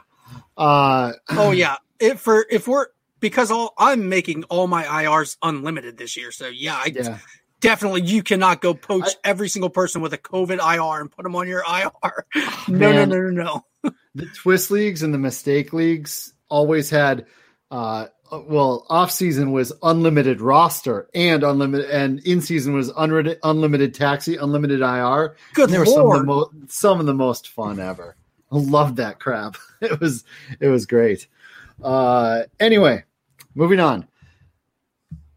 [0.57, 1.77] Uh, oh yeah.
[2.01, 2.89] If for if we're
[3.21, 7.19] because all I'm making all my IRs unlimited this year, so yeah, I yeah
[7.65, 11.23] definitely you cannot go poach I, every single person with a COVID IR and put
[11.23, 12.27] them on your IR.
[12.69, 13.93] no, man, no, no, no, no.
[14.15, 17.27] the twist leagues and the mistake leagues always had
[17.71, 18.07] uh
[18.47, 24.37] well off season was unlimited roster and unlimited and in season was unlimited unlimited taxi
[24.37, 28.17] unlimited ir good they were some of the most some of the most fun ever.
[28.53, 29.57] I loved that crap.
[29.81, 30.25] It was
[30.61, 31.27] it was great.
[31.83, 33.05] Uh anyway
[33.55, 34.07] moving on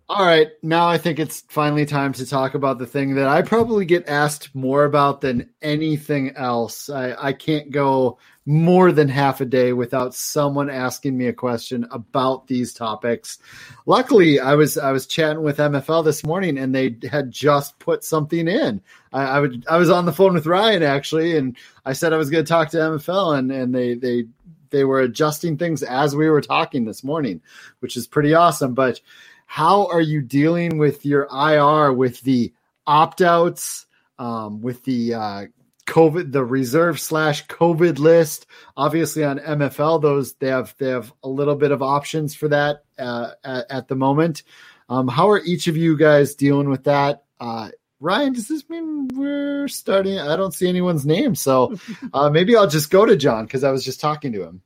[0.09, 3.41] all right, now I think it's finally time to talk about the thing that I
[3.41, 6.89] probably get asked more about than anything else.
[6.89, 11.85] I, I can't go more than half a day without someone asking me a question
[11.91, 13.39] about these topics.
[13.85, 18.05] Luckily, I was I was chatting with MFL this morning and they had just put
[18.05, 18.81] something in.
[19.11, 22.17] I, I would I was on the phone with Ryan actually, and I said I
[22.17, 24.23] was going to talk to MFL, and and they they
[24.69, 27.41] they were adjusting things as we were talking this morning,
[27.79, 28.73] which is pretty awesome.
[28.73, 29.01] But
[29.47, 32.53] how are you dealing with your IR with the
[32.85, 33.87] opt outs,
[34.19, 35.45] um, with the uh,
[35.87, 38.45] COVID, the reserve slash COVID list?
[38.75, 42.83] Obviously, on MFL, those they have they have a little bit of options for that
[42.99, 44.43] uh, at, at, the moment.
[44.89, 47.23] Um, how are each of you guys dealing with that?
[47.39, 47.69] Uh,
[48.01, 50.19] Ryan, does this mean we're starting?
[50.19, 51.73] I don't see anyone's name, so
[52.13, 54.61] uh, maybe I'll just go to John because I was just talking to him.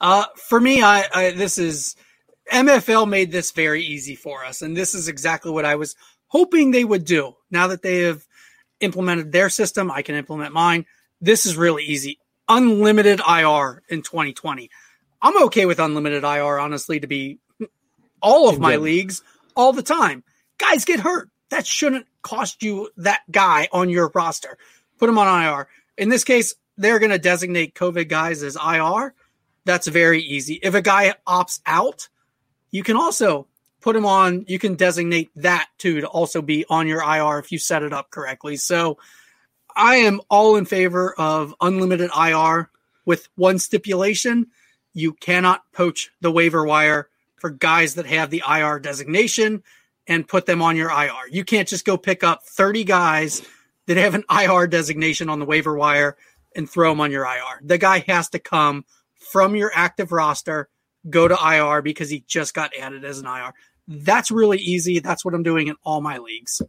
[0.00, 1.96] Uh, for me, I, I this is
[2.52, 5.96] MFL made this very easy for us, and this is exactly what I was
[6.28, 7.34] hoping they would do.
[7.50, 8.24] Now that they have
[8.80, 10.86] implemented their system, I can implement mine.
[11.20, 12.18] This is really easy.
[12.48, 14.70] Unlimited IR in 2020.
[15.20, 17.38] I'm okay with unlimited IR, honestly, to be
[18.20, 19.22] all of my leagues
[19.54, 20.22] all the time.
[20.58, 21.30] Guys get hurt.
[21.50, 24.58] That shouldn't cost you that guy on your roster.
[24.98, 25.68] Put him on IR.
[25.96, 29.14] In this case, they're going to designate COVID guys as IR.
[29.64, 30.60] That's very easy.
[30.62, 32.08] If a guy opts out,
[32.70, 33.46] you can also
[33.80, 34.44] put him on.
[34.48, 37.92] You can designate that too to also be on your IR if you set it
[37.92, 38.56] up correctly.
[38.56, 38.98] So
[39.74, 42.70] I am all in favor of unlimited IR
[43.04, 44.48] with one stipulation.
[44.92, 49.62] You cannot poach the waiver wire for guys that have the IR designation
[50.06, 51.28] and put them on your IR.
[51.30, 53.42] You can't just go pick up 30 guys
[53.86, 56.16] that have an IR designation on the waiver wire
[56.54, 57.60] and throw them on your IR.
[57.62, 58.84] The guy has to come
[59.14, 60.68] from your active roster,
[61.08, 63.52] go to IR because he just got added as an IR.
[63.88, 64.98] That's really easy.
[64.98, 66.60] That's what I'm doing in all my leagues.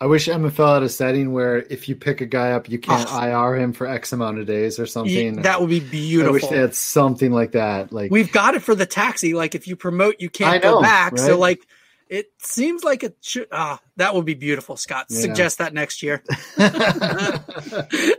[0.00, 3.08] I wish MFL had a setting where if you pick a guy up, you can't
[3.12, 3.22] oh.
[3.22, 5.42] IR him for X amount of days or something.
[5.42, 6.30] That would be beautiful.
[6.30, 7.92] I wish they had something like that.
[7.92, 9.34] Like we've got it for the taxi.
[9.34, 11.12] Like if you promote, you can't know, go back.
[11.12, 11.20] Right?
[11.20, 11.66] So like
[12.08, 13.48] it seems like it should.
[13.52, 15.06] Ah, that would be beautiful, Scott.
[15.08, 15.20] Yeah.
[15.20, 16.22] Suggest that next year.
[16.58, 17.42] Add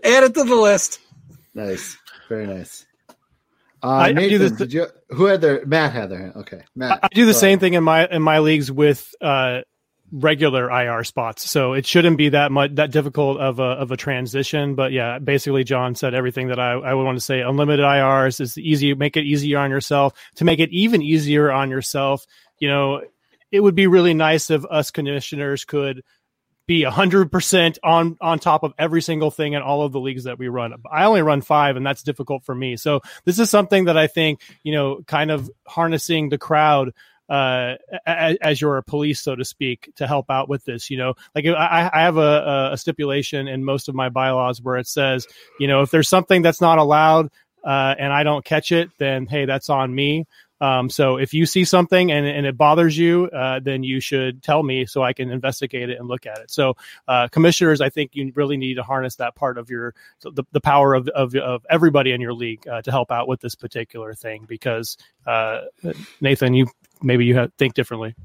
[0.03, 0.99] it to the list.
[1.53, 1.97] Nice,
[2.27, 2.84] very nice.
[3.85, 4.51] Uh, I, Nathan, I do this.
[4.53, 6.33] Did you, who had their Matt had their hand?
[6.37, 6.63] okay.
[6.75, 9.61] Matt, I, do the same thing in my in my leagues with uh,
[10.11, 11.47] regular IR spots.
[11.47, 14.73] So it shouldn't be that much that difficult of a of a transition.
[14.73, 17.41] But yeah, basically John said everything that I, I would want to say.
[17.41, 20.13] Unlimited IRs is easy, make it easier on yourself.
[20.37, 22.25] To make it even easier on yourself,
[22.57, 23.01] you know,
[23.51, 26.01] it would be really nice if us commissioners could
[26.67, 30.39] be 100% on on top of every single thing in all of the leagues that
[30.39, 30.73] we run.
[30.91, 32.75] I only run 5 and that's difficult for me.
[32.77, 36.93] So this is something that I think, you know, kind of harnessing the crowd
[37.29, 37.75] uh,
[38.05, 40.91] as, as, your police, so to speak, to help out with this.
[40.91, 44.77] You know, like I, I have a, a, stipulation in most of my bylaws where
[44.77, 45.25] it says,
[45.59, 47.31] you know, if there's something that's not allowed
[47.63, 50.27] uh, and I don't catch it, then hey, that's on me.
[50.61, 54.41] Um, so if you see something and, and it bothers you, uh, then you should
[54.41, 56.52] tell me so I can investigate it and look at it.
[56.52, 56.76] So
[57.07, 60.61] uh, commissioners, I think you really need to harness that part of your the, the
[60.61, 64.14] power of, of, of everybody in your league uh, to help out with this particular
[64.14, 64.45] thing.
[64.48, 65.61] Because uh,
[66.22, 66.68] Nathan, you
[67.02, 68.15] maybe you have, think differently.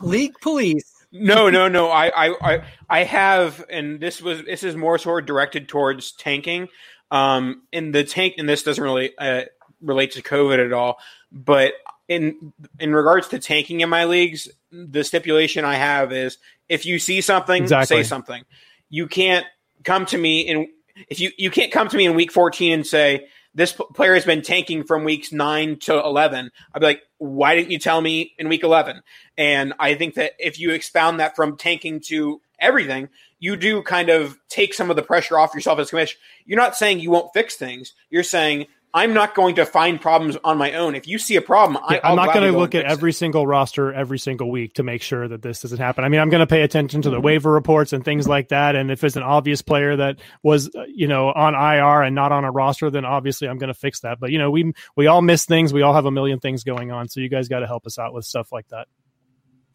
[0.00, 0.94] League police.
[1.12, 1.90] no, no, no.
[1.90, 6.68] I, I, I have, and this was this is more sort of directed towards tanking.
[7.10, 9.42] Um, in the tank, and this doesn't really uh,
[9.80, 11.00] relate to COVID at all.
[11.32, 11.74] But
[12.08, 16.38] in in regards to tanking in my leagues, the stipulation I have is
[16.68, 17.96] if you see something, exactly.
[17.96, 18.44] say something.
[18.88, 19.46] You can't
[19.84, 20.68] come to me in
[21.08, 24.24] if you you can't come to me in week 14 and say this player has
[24.24, 28.34] been tanking from weeks 9 to 11 i'd be like why didn't you tell me
[28.38, 29.00] in week 11
[29.38, 33.08] and i think that if you expound that from tanking to everything
[33.38, 36.76] you do kind of take some of the pressure off yourself as commissioner you're not
[36.76, 40.72] saying you won't fix things you're saying I'm not going to find problems on my
[40.72, 40.96] own.
[40.96, 43.14] If you see a problem, yeah, I, am not going to look at every it.
[43.14, 46.02] single roster every single week to make sure that this doesn't happen.
[46.02, 47.24] I mean, I'm going to pay attention to the mm-hmm.
[47.24, 48.74] waiver reports and things like that.
[48.74, 52.32] And if it's an obvious player that was, uh, you know, on IR and not
[52.32, 54.18] on a roster, then obviously I'm going to fix that.
[54.18, 55.72] But you know, we we all miss things.
[55.72, 57.08] We all have a million things going on.
[57.08, 58.88] So you guys got to help us out with stuff like that.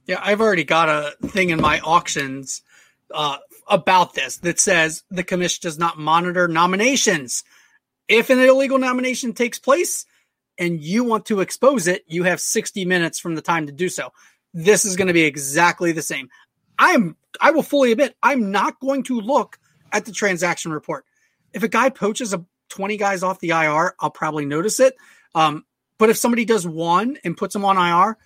[0.08, 2.64] Yeah, I've already got a thing in my auctions
[3.14, 3.38] uh,
[3.68, 7.44] about this that says the commission does not monitor nominations
[8.08, 10.06] if an illegal nomination takes place
[10.58, 13.90] and you want to expose it, you have 60 minutes from the time to do
[13.90, 14.12] so.
[14.54, 16.30] This is going to be exactly the same.
[16.78, 19.60] I'm I will fully admit I'm not going to look
[19.92, 21.06] at the transaction report.
[21.54, 24.96] If a guy poaches a 20 guys off the IR, I'll probably notice it.
[25.34, 25.66] Um,
[25.98, 28.18] but if somebody does one and puts them on IR,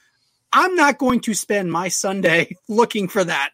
[0.52, 3.52] I'm not going to spend my Sunday looking for that.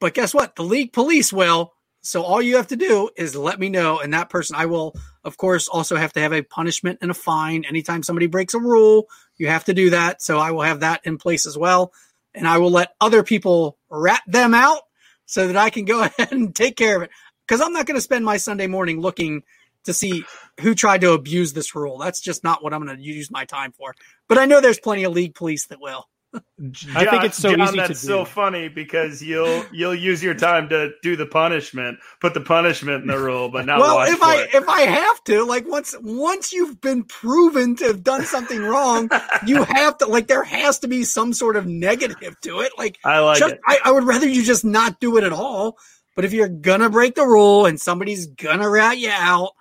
[0.00, 0.54] But guess what?
[0.54, 1.74] The league police will.
[2.00, 4.94] So all you have to do is let me know, and that person I will
[5.28, 7.64] of course, also have to have a punishment and a fine.
[7.64, 10.22] Anytime somebody breaks a rule, you have to do that.
[10.22, 11.92] So I will have that in place as well.
[12.34, 14.80] And I will let other people rat them out
[15.26, 17.10] so that I can go ahead and take care of it.
[17.46, 19.42] Because I'm not going to spend my Sunday morning looking
[19.84, 20.24] to see
[20.60, 21.98] who tried to abuse this rule.
[21.98, 23.94] That's just not what I'm going to use my time for.
[24.28, 26.08] But I know there's plenty of league police that will.
[26.70, 30.34] John, I think it's so John, easy that's so funny because you'll you'll use your
[30.34, 34.00] time to do the punishment, put the punishment in the rule, but not well.
[34.02, 34.54] if I it.
[34.54, 39.08] if I have to, like once once you've been proven to have done something wrong,
[39.46, 42.72] you have to like there has to be some sort of negative to it.
[42.76, 43.60] Like I like just, it.
[43.66, 45.78] I, I would rather you just not do it at all.
[46.14, 49.52] But if you're gonna break the rule and somebody's gonna rat you out,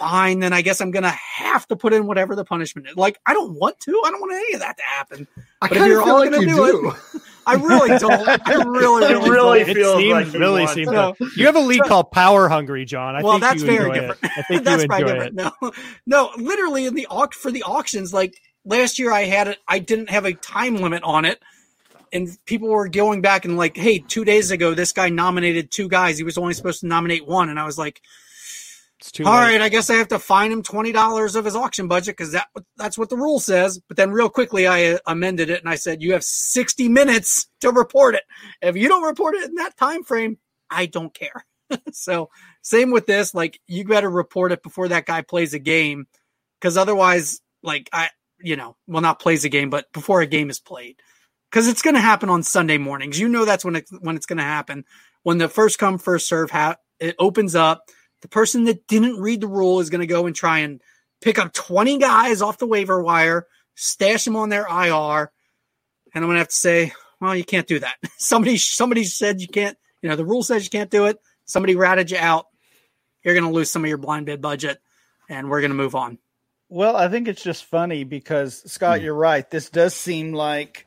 [0.00, 2.96] fine, then I guess I'm gonna have to put in whatever the punishment is.
[2.96, 4.02] Like, I don't want to.
[4.04, 5.28] I don't want any of that to happen.
[5.60, 8.48] I but if you're all like gonna do, do, it, I really don't.
[8.48, 10.88] I really, really, really feels seems, like you really seems.
[10.88, 13.14] To, you have a league called Power Hungry, John.
[13.14, 14.24] I well, think that's you very enjoy different.
[14.24, 14.30] It.
[14.36, 15.40] I think that's you enjoy different.
[15.40, 15.52] It.
[15.60, 15.72] No,
[16.06, 19.58] no, literally in the for the auctions, like last year, I had it.
[19.68, 21.40] I didn't have a time limit on it
[22.12, 25.88] and people were going back and like, hey, two days ago, this guy nominated two
[25.88, 26.18] guys.
[26.18, 27.48] He was only supposed to nominate one.
[27.48, 28.00] And I was like,
[29.24, 29.52] All late.
[29.52, 32.32] right, I guess I have to fine him twenty dollars of his auction budget because
[32.32, 33.80] that that's what the rule says.
[33.88, 37.48] But then, real quickly, I uh, amended it and I said you have sixty minutes
[37.60, 38.24] to report it.
[38.62, 40.38] If you don't report it in that time frame,
[40.70, 41.44] I don't care.
[41.92, 42.30] so,
[42.62, 43.34] same with this.
[43.34, 46.06] Like, you better report it before that guy plays a game,
[46.60, 48.10] because otherwise, like I,
[48.40, 50.96] you know, well, not plays a game, but before a game is played,
[51.50, 53.18] because it's going to happen on Sunday mornings.
[53.18, 54.84] You know that's when it when it's going to happen
[55.22, 57.84] when the first come first serve ha- it opens up
[58.22, 60.80] the person that didn't read the rule is going to go and try and
[61.20, 65.30] pick up 20 guys off the waiver wire, stash them on their IR.
[66.12, 67.96] And I'm going to have to say, well, you can't do that.
[68.18, 71.18] somebody, somebody said you can't, you know, the rule says you can't do it.
[71.44, 72.46] Somebody ratted you out.
[73.22, 74.80] You're going to lose some of your blind bid budget
[75.28, 76.18] and we're going to move on.
[76.68, 79.04] Well, I think it's just funny because Scott, hmm.
[79.04, 79.48] you're right.
[79.50, 80.86] This does seem like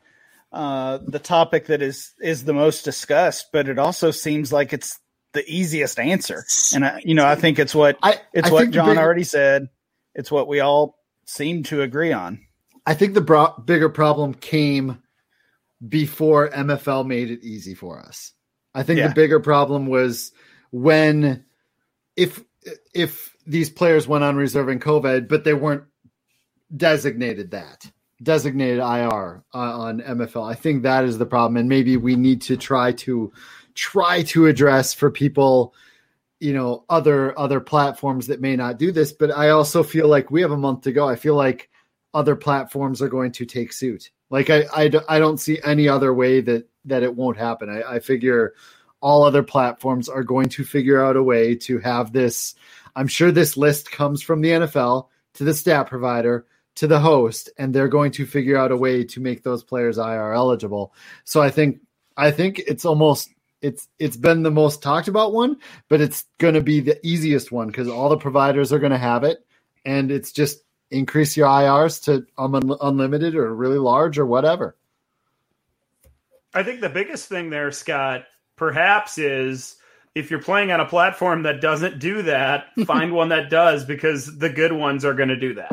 [0.52, 4.98] uh, the topic that is is the most discussed, but it also seems like it's
[5.34, 6.44] the easiest answer.
[6.74, 9.68] And I, you know, I think it's what I, it's I what John already said.
[10.14, 12.40] It's what we all seem to agree on.
[12.86, 15.02] I think the bro- bigger problem came
[15.86, 18.32] before MFL made it easy for us.
[18.74, 19.08] I think yeah.
[19.08, 20.32] the bigger problem was
[20.70, 21.44] when
[22.16, 22.42] if
[22.94, 25.84] if these players went on reserve reserving COVID, but they weren't
[26.74, 27.90] designated that
[28.22, 30.50] designated IR uh, on MFL.
[30.50, 33.32] I think that is the problem, and maybe we need to try to
[33.74, 35.74] try to address for people
[36.40, 40.30] you know other other platforms that may not do this but i also feel like
[40.30, 41.08] we have a month to go.
[41.08, 41.70] I feel like
[42.12, 44.10] other platforms are going to take suit.
[44.30, 47.68] Like i i, I don't see any other way that that it won't happen.
[47.70, 48.54] I, I figure
[49.00, 52.54] all other platforms are going to figure out a way to have this.
[52.96, 56.46] I'm sure this list comes from the nfl to the stat provider
[56.76, 59.98] to the host and they're going to figure out a way to make those players
[59.98, 60.92] ir eligible.
[61.24, 61.80] So i think
[62.16, 63.33] i think it's almost
[63.64, 65.56] it's it's been the most talked about one,
[65.88, 68.98] but it's going to be the easiest one because all the providers are going to
[68.98, 69.44] have it,
[69.84, 74.76] and it's just increase your IRs to um, un- unlimited or really large or whatever.
[76.52, 79.76] I think the biggest thing there, Scott, perhaps is
[80.14, 84.38] if you're playing on a platform that doesn't do that, find one that does because
[84.38, 85.72] the good ones are going to do that.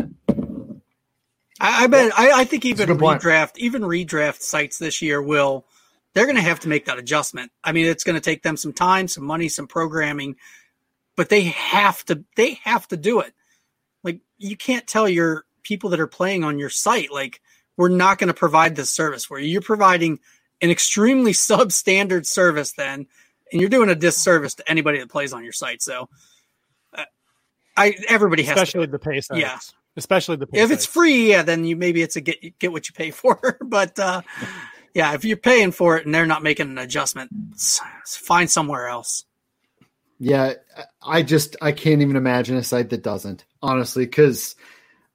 [1.59, 2.17] I, I bet.
[2.17, 5.65] I, I, think even redraft, even redraft sites this year will
[6.13, 7.51] they're going to have to make that adjustment.
[7.63, 10.35] I mean, it's going to take them some time, some money, some programming,
[11.15, 13.33] but they have to they have to do it.
[14.03, 17.41] Like you can't tell your people that are playing on your site like
[17.77, 20.19] we're not going to provide this service where you're providing
[20.61, 23.07] an extremely substandard service then
[23.51, 25.81] and you're doing a disservice to anybody that plays on your site.
[25.81, 26.09] So
[26.93, 27.03] uh,
[27.75, 29.41] I everybody has especially to, the pay sites.
[29.41, 29.59] Yeah.
[29.97, 30.71] Especially the if sites.
[30.71, 33.57] it's free, yeah, then you maybe it's a get get what you pay for.
[33.61, 34.21] but uh
[34.93, 37.31] yeah, if you're paying for it and they're not making an adjustment,
[38.05, 39.25] find somewhere else.
[40.19, 40.53] Yeah,
[41.01, 44.55] I just I can't even imagine a site that doesn't honestly because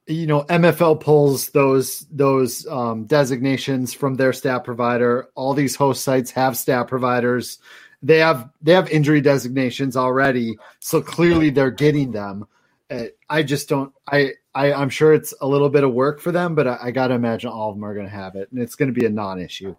[0.07, 5.29] you know MFL pulls those those um, designations from their stat provider.
[5.37, 7.59] All these host sites have stat providers.
[8.03, 12.47] They have they have injury designations already, so clearly they're getting them.
[12.91, 13.93] Uh, I just don't.
[14.11, 16.91] I I, I'm sure it's a little bit of work for them, but I, I
[16.91, 18.99] got to imagine all of them are going to have it, and it's going to
[18.99, 19.77] be a non-issue.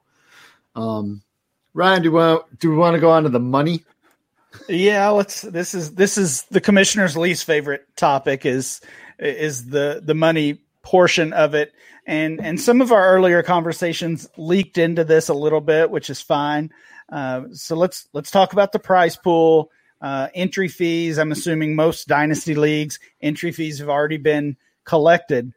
[0.76, 1.24] Um,
[1.74, 3.84] Ryan, do we want, do we want to go on to the money?
[4.70, 5.42] Yeah, let's.
[5.42, 8.82] This is this is the commissioner's least favorite topic is
[9.20, 11.74] is the the money portion of it,
[12.06, 16.22] and and some of our earlier conversations leaked into this a little bit, which is
[16.22, 16.72] fine.
[17.12, 19.72] Uh, so let's let's talk about the prize pool.
[20.00, 21.18] Uh, entry fees.
[21.18, 24.56] I'm assuming most dynasty leagues entry fees have already been
[24.88, 25.54] collected.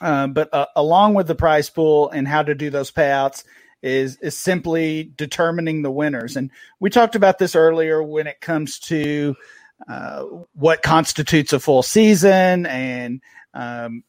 [0.00, 3.44] Uh, but uh, along with the prize pool and how to do those payouts
[3.82, 6.36] is is simply determining the winners.
[6.36, 6.50] And
[6.80, 9.34] we talked about this earlier when it comes to
[9.88, 13.22] uh, what constitutes a full season, and
[13.54, 14.04] um,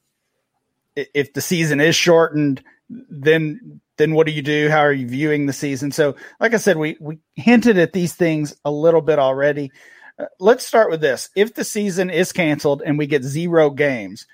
[0.96, 4.70] if the season is shortened, then then what do you do?
[4.70, 5.92] How are you viewing the season?
[5.92, 9.72] So, like I said, we we hinted at these things a little bit already.
[10.40, 11.30] Let's start with this.
[11.36, 14.28] If the season is canceled and we get zero games,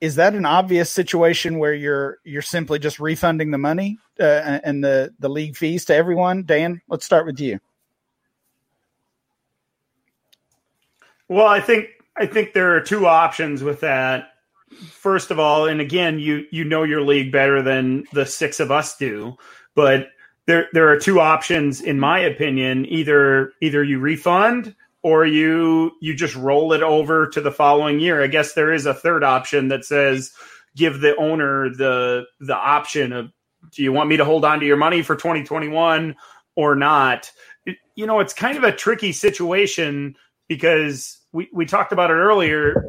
[0.00, 4.82] is that an obvious situation where you're you're simply just refunding the money uh, and
[4.82, 6.44] the the league fees to everyone?
[6.44, 7.58] Dan, let's start with you.
[11.28, 14.30] Well, I think I think there are two options with that.
[14.90, 18.70] First of all, and again, you you know your league better than the six of
[18.70, 19.36] us do,
[19.74, 20.08] but
[20.46, 22.86] there there are two options in my opinion.
[22.86, 24.74] Either either you refund
[25.08, 28.22] or you you just roll it over to the following year.
[28.22, 30.32] I guess there is a third option that says
[30.76, 33.32] give the owner the the option of
[33.72, 36.14] do you want me to hold on to your money for 2021
[36.56, 37.32] or not?
[37.94, 40.14] You know, it's kind of a tricky situation
[40.46, 42.84] because we, we talked about it earlier.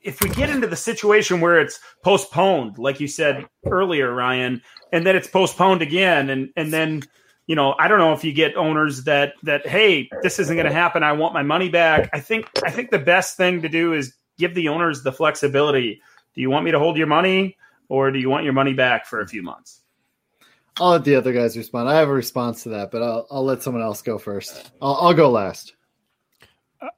[0.00, 5.06] If we get into the situation where it's postponed, like you said earlier, Ryan, and
[5.06, 7.02] then it's postponed again, and and then
[7.46, 10.66] you know, I don't know if you get owners that that hey, this isn't going
[10.66, 11.02] to happen.
[11.02, 12.10] I want my money back.
[12.12, 16.00] I think I think the best thing to do is give the owners the flexibility.
[16.34, 17.56] Do you want me to hold your money,
[17.88, 19.80] or do you want your money back for a few months?
[20.78, 21.88] I'll let the other guys respond.
[21.88, 24.72] I have a response to that, but I'll I'll let someone else go first.
[24.80, 25.74] I'll, I'll go last.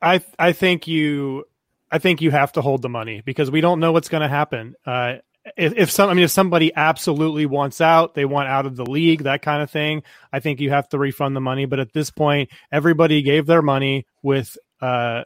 [0.00, 1.44] I I think you
[1.90, 4.28] I think you have to hold the money because we don't know what's going to
[4.28, 4.74] happen.
[4.84, 5.14] Uh,
[5.56, 8.86] if, if some, I mean, if somebody absolutely wants out, they want out of the
[8.86, 10.02] league, that kind of thing.
[10.32, 11.66] I think you have to refund the money.
[11.66, 15.24] But at this point, everybody gave their money with, uh,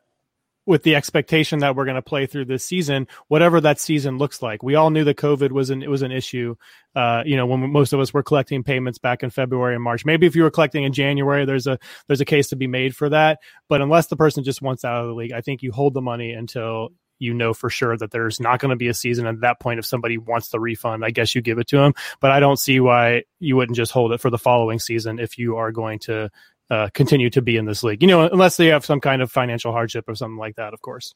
[0.68, 4.42] with the expectation that we're going to play through this season, whatever that season looks
[4.42, 4.62] like.
[4.62, 6.56] We all knew that COVID was an it was an issue.
[6.94, 10.04] Uh, you know, when most of us were collecting payments back in February and March.
[10.04, 12.94] Maybe if you were collecting in January, there's a there's a case to be made
[12.94, 13.38] for that.
[13.68, 16.02] But unless the person just wants out of the league, I think you hold the
[16.02, 19.26] money until you know for sure that there's not going to be a season.
[19.26, 21.94] At that point, if somebody wants the refund, I guess you give it to them.
[22.20, 25.38] But I don't see why you wouldn't just hold it for the following season if
[25.38, 26.30] you are going to
[26.70, 28.02] uh, continue to be in this league.
[28.02, 30.80] You know, unless they have some kind of financial hardship or something like that, of
[30.82, 31.14] course.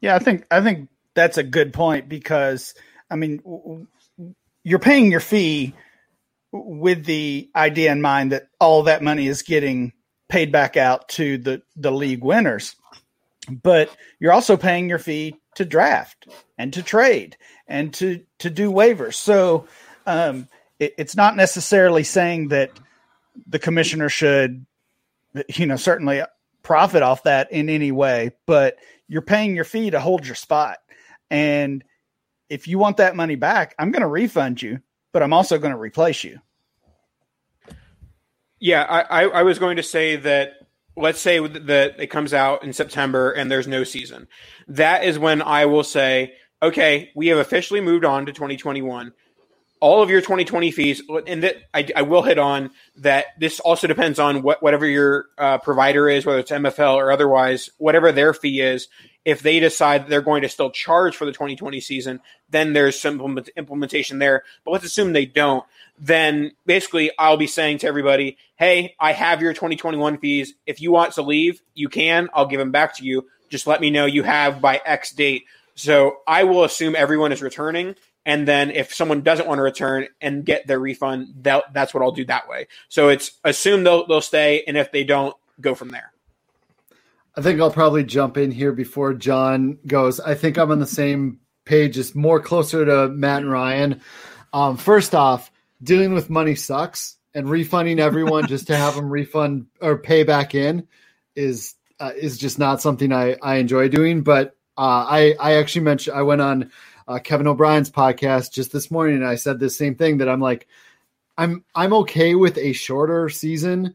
[0.00, 2.74] Yeah, I think I think that's a good point because
[3.10, 3.86] I mean,
[4.62, 5.74] you're paying your fee
[6.52, 9.92] with the idea in mind that all that money is getting
[10.28, 12.76] paid back out to the the league winners
[13.48, 16.28] but you're also paying your fee to draft
[16.58, 17.36] and to trade
[17.66, 19.14] and to to do waivers.
[19.14, 19.66] So
[20.06, 20.48] um,
[20.78, 22.70] it, it's not necessarily saying that
[23.46, 24.66] the commissioner should,
[25.48, 26.22] you know, certainly
[26.62, 28.78] profit off that in any way, but
[29.08, 30.78] you're paying your fee to hold your spot.
[31.30, 31.84] And
[32.48, 34.80] if you want that money back, I'm going to refund you,
[35.12, 36.40] but I'm also going to replace you.
[38.58, 40.65] Yeah, I, I, I was going to say that
[40.96, 44.28] let's say that it comes out in September and there's no season.
[44.68, 49.12] That is when I will say, okay, we have officially moved on to 2021.
[49.78, 53.26] All of your 2020 fees, and that I, I will hit on that.
[53.38, 57.68] This also depends on what whatever your uh, provider is, whether it's MFL or otherwise,
[57.76, 58.88] whatever their fee is.
[59.26, 63.38] If they decide they're going to still charge for the 2020 season, then there's some
[63.54, 64.44] implementation there.
[64.64, 65.64] But let's assume they don't
[65.98, 70.54] then basically I'll be saying to everybody, hey, I have your 2021 fees.
[70.66, 72.28] If you want to leave, you can.
[72.34, 73.26] I'll give them back to you.
[73.48, 75.44] Just let me know you have by X date.
[75.74, 77.94] So I will assume everyone is returning.
[78.24, 82.02] And then if someone doesn't want to return and get their refund, that, that's what
[82.02, 82.66] I'll do that way.
[82.88, 84.64] So it's assume they'll, they'll stay.
[84.66, 86.12] And if they don't, go from there.
[87.36, 90.20] I think I'll probably jump in here before John goes.
[90.20, 94.00] I think I'm on the same page, just more closer to Matt and Ryan.
[94.52, 95.50] Um, first off,
[95.82, 100.54] dealing with money sucks, and refunding everyone just to have them refund or pay back
[100.54, 100.88] in
[101.34, 104.22] is uh, is just not something I I enjoy doing.
[104.22, 106.70] But uh, I I actually mentioned I went on
[107.06, 110.40] uh, Kevin O'Brien's podcast just this morning, and I said the same thing that I'm
[110.40, 110.66] like
[111.38, 113.94] I'm I'm okay with a shorter season.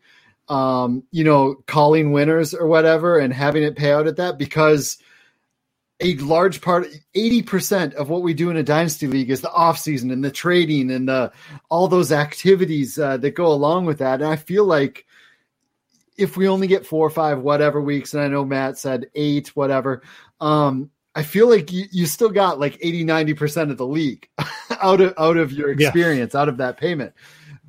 [0.50, 4.98] Um, you know, calling winners or whatever and having it pay out at that because
[6.02, 10.12] a large part 80% of what we do in a dynasty league is the offseason
[10.12, 11.32] and the trading and the
[11.70, 15.06] all those activities uh, that go along with that and i feel like
[16.18, 19.50] if we only get four or five whatever weeks and i know matt said eight
[19.50, 20.02] whatever
[20.40, 24.28] um, i feel like you, you still got like 80 90% of the league
[24.82, 26.42] out of out of your experience yeah.
[26.42, 27.14] out of that payment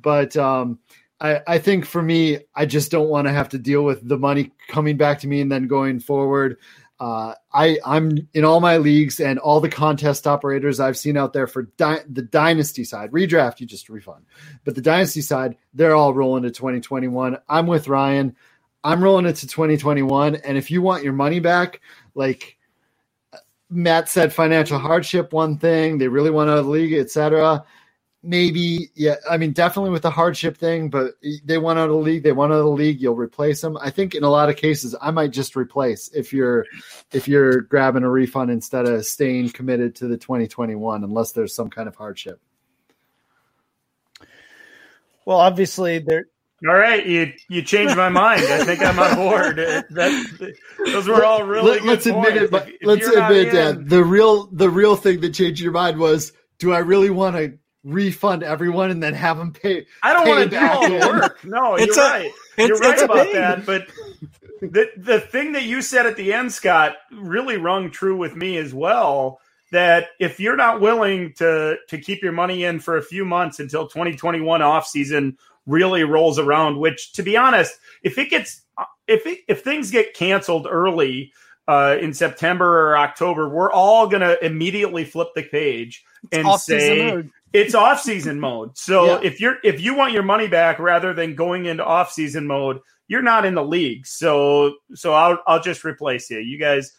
[0.01, 0.79] but um,
[1.23, 4.17] I, I think for me, I just don't want to have to deal with the
[4.17, 6.57] money coming back to me and then going forward.
[7.03, 11.33] Uh, I I'm in all my leagues and all the contest operators I've seen out
[11.33, 13.11] there for di- the dynasty side.
[13.11, 14.23] Redraft, you just refund,
[14.63, 17.39] but the dynasty side, they're all rolling to 2021.
[17.49, 18.37] I'm with Ryan.
[18.85, 21.81] I'm rolling it to 2021, and if you want your money back,
[22.15, 22.57] like
[23.69, 27.65] Matt said, financial hardship, one thing they really want out of the league, etc
[28.23, 31.13] maybe yeah i mean definitely with the hardship thing but
[31.43, 33.77] they want out of the league they want out of the league you'll replace them
[33.81, 36.65] i think in a lot of cases i might just replace if you're
[37.11, 41.69] if you're grabbing a refund instead of staying committed to the 2021 unless there's some
[41.69, 42.39] kind of hardship
[45.25, 46.25] well obviously there
[46.65, 48.41] all right, you you changed my mind.
[48.43, 49.57] I think I'm on board.
[49.57, 50.53] That,
[50.85, 51.81] those were all really.
[51.81, 52.51] Let, us admit it.
[52.51, 56.31] But if, let's admit that the real the real thing that changed your mind was:
[56.59, 59.85] Do I really want to refund everyone and then have them pay.
[60.01, 61.43] I don't want to do all the work.
[61.43, 62.31] No, it's you're a, right.
[62.57, 63.65] You're right about that.
[63.65, 63.87] But
[64.61, 68.57] the the thing that you said at the end, Scott, really rung true with me
[68.57, 69.39] as well.
[69.71, 73.59] That if you're not willing to to keep your money in for a few months
[73.59, 77.73] until 2021 off season really rolls around, which to be honest,
[78.03, 78.61] if it gets
[79.07, 81.33] if it, if things get canceled early,
[81.67, 87.11] uh, in September or October, we're all going to immediately flip the page and say
[87.11, 87.29] mode.
[87.53, 88.77] it's off season mode.
[88.77, 89.19] So yeah.
[89.23, 92.79] if you're if you want your money back rather than going into off season mode,
[93.07, 94.05] you're not in the league.
[94.05, 96.39] So so I'll I'll just replace you.
[96.39, 96.91] You guys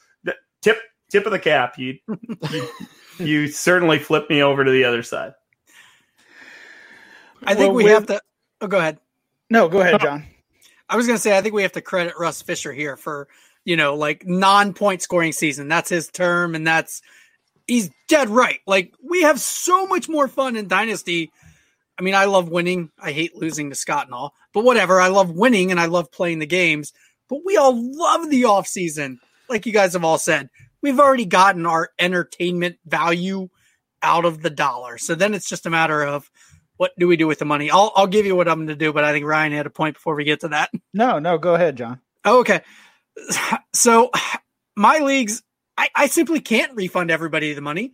[0.65, 0.79] tip
[1.11, 1.79] tip of the cap.
[1.79, 1.99] You
[2.51, 2.69] you,
[3.19, 5.35] you certainly flipped me over to the other side.
[7.43, 8.21] I think well, we have to.
[8.61, 8.99] Oh, go ahead.
[9.51, 10.25] No, go ahead, John.
[10.89, 13.29] I was going to say I think we have to credit Russ Fisher here for
[13.65, 15.69] you know like non-point scoring season.
[15.69, 17.03] That's his term, and that's
[17.67, 18.61] he's dead right.
[18.67, 21.33] Like we have so much more fun in Dynasty.
[21.99, 22.91] I mean, I love winning.
[23.01, 25.01] I hate losing to Scott and all, but whatever.
[25.01, 26.93] I love winning and I love playing the games.
[27.29, 30.51] But we all love the off season, like you guys have all said.
[30.83, 33.49] We've already gotten our entertainment value
[34.03, 34.99] out of the dollar.
[34.99, 36.31] So then it's just a matter of
[36.77, 37.71] what do we do with the money?
[37.71, 39.71] I'll I'll give you what I'm going to do, but I think Ryan had a
[39.71, 40.71] point before we get to that.
[40.93, 42.01] No, no, go ahead, John.
[42.25, 42.63] Oh, okay.
[43.73, 44.11] So
[44.77, 45.43] my leagues,
[45.77, 47.93] I, I simply can't refund everybody the money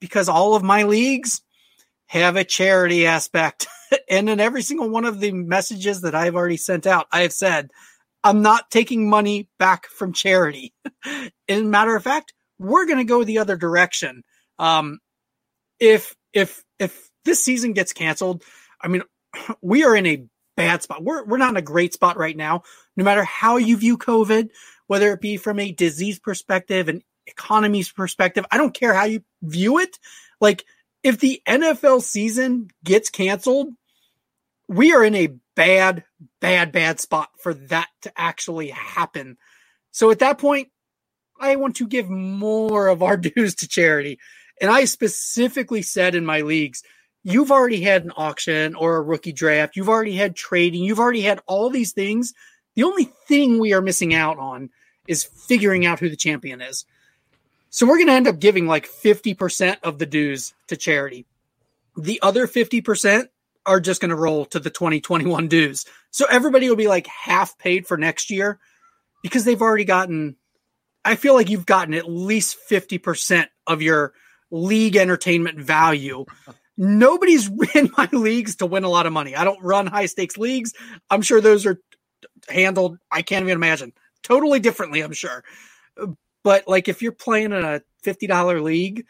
[0.00, 1.42] because all of my leagues
[2.06, 3.66] have a charity aspect.
[4.10, 7.32] and in every single one of the messages that I've already sent out, I have
[7.32, 7.70] said,
[8.22, 10.74] I'm not taking money back from charity.
[11.48, 14.22] in matter of fact, we're going to go the other direction.
[14.58, 14.98] Um,
[15.78, 18.42] if, if, if this season gets canceled,
[18.82, 19.02] I mean,
[19.62, 20.26] we are in a
[20.60, 21.02] bad spot.
[21.02, 22.64] We're we're not in a great spot right now.
[22.94, 24.50] No matter how you view COVID,
[24.88, 29.22] whether it be from a disease perspective and economy's perspective, I don't care how you
[29.40, 29.98] view it.
[30.38, 30.66] Like
[31.02, 33.68] if the NFL season gets canceled,
[34.68, 36.04] we are in a bad,
[36.42, 39.38] bad, bad spot for that to actually happen.
[39.92, 40.68] So at that point,
[41.40, 44.18] I want to give more of our dues to charity.
[44.60, 46.82] And I specifically said in my leagues,
[47.22, 49.76] you've already had an auction or a rookie draft.
[49.76, 50.82] You've already had trading.
[50.82, 52.32] You've already had all these things.
[52.74, 54.70] The only thing we are missing out on
[55.06, 56.84] is figuring out who the champion is.
[57.70, 61.26] So we're going to end up giving like 50% of the dues to charity.
[61.96, 63.28] The other 50%
[63.66, 65.84] are just going to roll to the 2021 dues.
[66.10, 68.58] So everybody will be like half paid for next year
[69.22, 70.36] because they've already gotten,
[71.04, 74.14] I feel like you've gotten at least 50% of your
[74.50, 76.24] league entertainment value
[76.82, 79.36] Nobody's in my leagues to win a lot of money.
[79.36, 80.72] I don't run high stakes leagues.
[81.10, 81.78] I'm sure those are
[82.48, 83.92] handled, I can't even imagine,
[84.22, 85.44] totally differently, I'm sure.
[86.42, 89.04] But like if you're playing in a $50 league,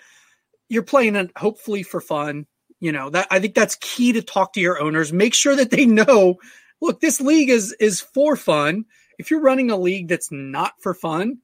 [0.69, 2.47] you're playing it hopefully for fun.
[2.81, 5.13] You know, that I think that's key to talk to your owners.
[5.13, 6.37] Make sure that they know,
[6.81, 8.87] look, this league is is for fun.
[9.19, 11.39] If you're running a league that's not for fun,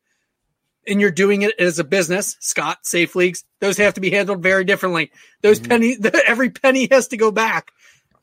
[0.86, 4.42] and you're doing it as a business, Scott, safe leagues, those have to be handled
[4.42, 5.10] very differently.
[5.42, 5.68] Those mm-hmm.
[5.68, 5.96] penny,
[6.26, 7.72] every penny has to go back.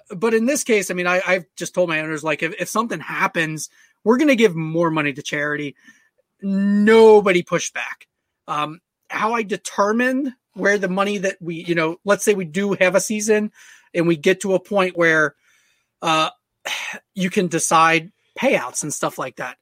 [0.10, 2.70] But in this case, I mean, I, have just told my owners, like, if, if
[2.70, 3.70] something happens,
[4.04, 5.76] we're going to give more money to charity.
[6.42, 8.08] Nobody pushed back.
[8.48, 8.80] Um,
[9.10, 12.96] how I determined where the money that we, you know, let's say we do have
[12.96, 13.52] a season
[13.94, 15.36] and we get to a point where
[16.02, 16.30] uh,
[17.16, 19.58] you can decide payouts and stuff like that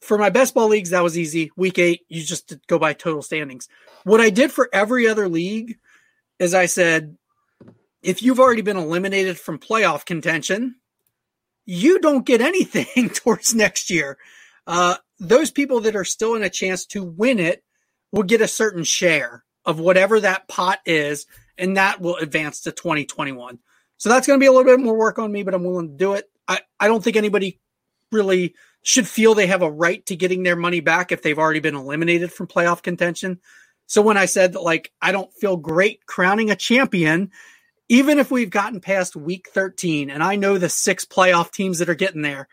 [0.00, 1.50] for my best ball leagues, that was easy.
[1.56, 3.68] Week eight, you just go by total standings.
[4.04, 5.78] What I did for every other league
[6.38, 7.16] is I said,
[8.02, 10.76] if you've already been eliminated from playoff contention,
[11.66, 14.18] you don't get anything towards next year.
[14.66, 17.62] Uh, those people that are still in a chance to win it
[18.10, 21.26] will get a certain share of whatever that pot is,
[21.58, 23.58] and that will advance to 2021.
[23.98, 25.90] So that's going to be a little bit more work on me, but I'm willing
[25.90, 26.24] to do it.
[26.48, 27.60] I, I don't think anybody
[28.10, 31.60] really should feel they have a right to getting their money back if they've already
[31.60, 33.40] been eliminated from playoff contention.
[33.86, 37.30] So when I said that, like, I don't feel great crowning a champion,
[37.88, 41.88] even if we've gotten past week 13 and I know the six playoff teams that
[41.88, 42.48] are getting there,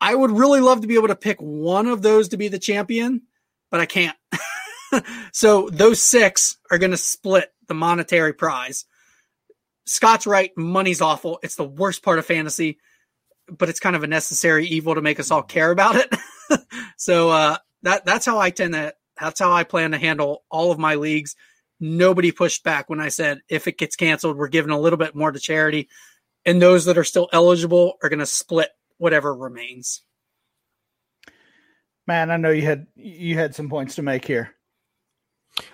[0.00, 2.58] I would really love to be able to pick one of those to be the
[2.58, 3.22] champion,
[3.70, 4.16] but I can't.
[5.32, 8.84] so those six are going to split the monetary prize.
[9.86, 10.50] Scott's right.
[10.56, 11.38] Money's awful.
[11.42, 12.78] It's the worst part of fantasy
[13.48, 16.14] but it's kind of a necessary evil to make us all care about it.
[16.96, 20.70] so uh, that that's how I tend to that's how I plan to handle all
[20.72, 21.36] of my leagues.
[21.78, 25.14] Nobody pushed back when I said if it gets canceled, we're giving a little bit
[25.14, 25.88] more to charity,
[26.44, 30.02] and those that are still eligible are going to split whatever remains.
[32.06, 34.52] Man, I know you had you had some points to make here.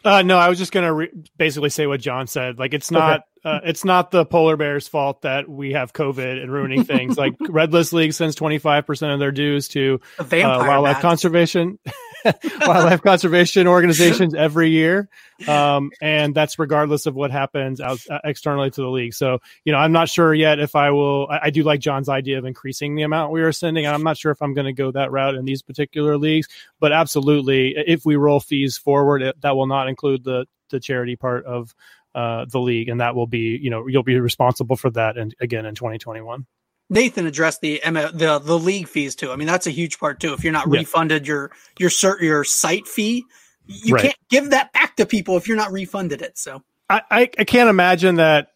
[0.04, 2.58] Uh, no, I was just gonna re- basically say what John said.
[2.58, 3.24] Like, it's not okay.
[3.44, 7.16] Uh, it's not the polar bears' fault that we have COVID and ruining things.
[7.18, 10.24] like, Red List League sends twenty five percent of their dues to uh,
[10.66, 11.78] wildlife conservation.
[12.60, 15.08] wildlife conservation organizations every year,
[15.48, 19.14] um, and that's regardless of what happens out, uh, externally to the league.
[19.14, 21.28] So, you know, I'm not sure yet if I will.
[21.28, 23.86] I, I do like John's idea of increasing the amount we are sending.
[23.86, 26.48] I'm not sure if I'm going to go that route in these particular leagues,
[26.80, 31.16] but absolutely, if we roll fees forward, it, that will not include the the charity
[31.16, 31.74] part of
[32.14, 35.34] uh, the league, and that will be, you know, you'll be responsible for that, and
[35.40, 36.46] again in 2021.
[36.90, 39.32] Nathan addressed the the the league fees too.
[39.32, 40.34] I mean, that's a huge part too.
[40.34, 40.80] If you're not yeah.
[40.80, 43.24] refunded your your cert, your site fee,
[43.66, 44.02] you right.
[44.02, 46.36] can't give that back to people if you're not refunded it.
[46.36, 48.48] So I, I, I can't imagine that.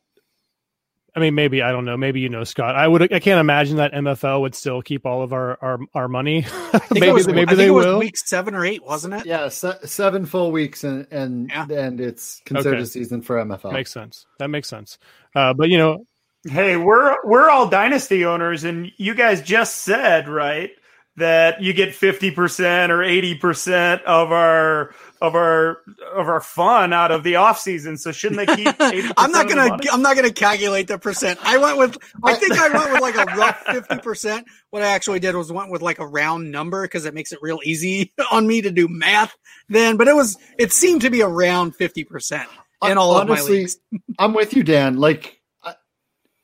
[1.17, 1.97] I mean, maybe I don't know.
[1.97, 2.77] Maybe you know, Scott.
[2.77, 3.13] I would.
[3.13, 6.47] I can't imagine that MFL would still keep all of our our, our money.
[6.91, 7.99] maybe was, maybe they will.
[7.99, 9.27] Week seven or eight, wasn't it?
[9.27, 11.67] Yeah, se- seven full weeks, and and yeah.
[11.71, 12.83] and it's considered okay.
[12.83, 13.73] a season for MFL.
[13.73, 14.27] Makes sense.
[14.39, 14.99] That makes sense.
[15.35, 16.05] Uh, but you know,
[16.49, 20.71] Hey, we're we're all dynasty owners, and you guys just said right
[21.17, 25.83] that you get fifty percent or eighty percent of our of our
[26.15, 27.97] of our fun out of the off season.
[27.97, 28.75] So shouldn't they keep?
[29.17, 31.39] I'm not gonna I'm not gonna calculate the percent.
[31.43, 34.47] I went with I think I went with like a rough fifty percent.
[34.71, 37.39] What I actually did was went with like a round number because it makes it
[37.43, 39.35] real easy on me to do math
[39.69, 39.97] then.
[39.97, 42.49] But it was it seemed to be around fifty percent
[42.83, 43.79] in all Honestly, of my leagues.
[44.19, 44.97] I'm with you, Dan.
[44.97, 45.41] Like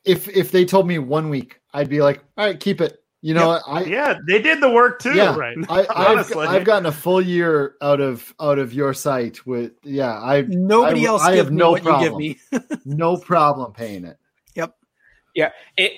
[0.04, 3.01] if if they told me one week, I'd be like, all right, keep it.
[3.24, 3.62] You know, yep.
[3.68, 5.14] I yeah, they did the work too.
[5.14, 5.56] Yeah, right.
[5.68, 10.12] I, have I've gotten a full year out of out of your site with yeah.
[10.12, 11.22] I nobody I, else.
[11.22, 12.34] I have no problem.
[12.84, 14.18] no problem paying it.
[14.56, 14.74] Yep.
[15.36, 15.50] Yeah.
[15.76, 15.92] It,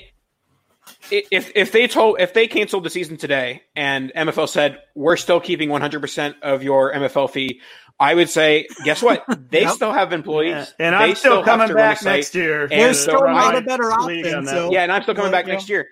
[1.11, 5.17] it, if if they told if they canceled the season today and MFL said we're
[5.17, 7.63] still keeping 100 percent of your MFL fee,
[7.99, 9.25] I would say, guess what?
[9.51, 9.73] They yep.
[9.73, 10.87] still have employees, yeah.
[10.87, 12.67] and I'm still, still coming back next year.
[12.67, 14.47] There's still not a better option.
[14.47, 14.73] So.
[14.73, 15.87] Yeah, and I'm still coming back next year.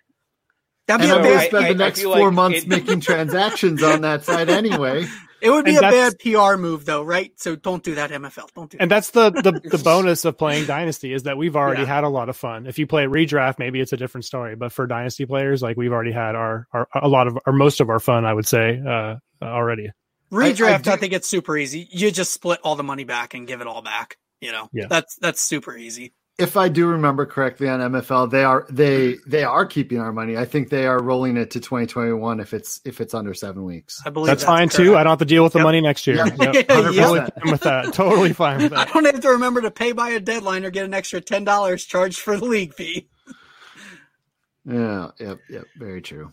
[1.01, 1.47] That'd be and a bad.
[1.49, 5.07] Spend the next four like months it, making transactions on that side anyway.
[5.41, 7.33] It would be and a bad PR move, though, right?
[7.37, 8.53] So don't do that, MFL.
[8.55, 8.77] Don't do.
[8.79, 8.95] And that.
[8.95, 11.89] that's the, the the bonus of playing Dynasty is that we've already yeah.
[11.89, 12.67] had a lot of fun.
[12.67, 14.55] If you play redraft, maybe it's a different story.
[14.55, 17.81] But for Dynasty players, like we've already had our, our a lot of or most
[17.81, 19.91] of our fun, I would say, uh, already.
[20.31, 21.89] Redraft, I, I, I, think it's super easy.
[21.91, 24.19] You just split all the money back and give it all back.
[24.41, 24.87] You know, yeah.
[24.89, 26.15] that's that's super easy.
[26.39, 30.37] If I do remember correctly on MFL, they are they they are keeping our money.
[30.37, 34.01] I think they are rolling it to 2021 if it's if it's under seven weeks.
[34.07, 34.77] I believe that's, that's fine correct.
[34.77, 34.97] too.
[34.97, 35.65] I don't have to deal with the yep.
[35.65, 36.17] money next year.
[36.17, 36.39] Yep.
[36.55, 36.67] Yep.
[36.69, 37.93] Totally fine with that.
[37.93, 38.89] Totally fine with that.
[38.91, 41.45] I don't have to remember to pay by a deadline or get an extra ten
[41.45, 43.09] dollars charged for the league fee.
[44.65, 45.11] yeah.
[45.21, 45.39] Yep.
[45.51, 45.65] Yep.
[45.77, 46.33] Very true.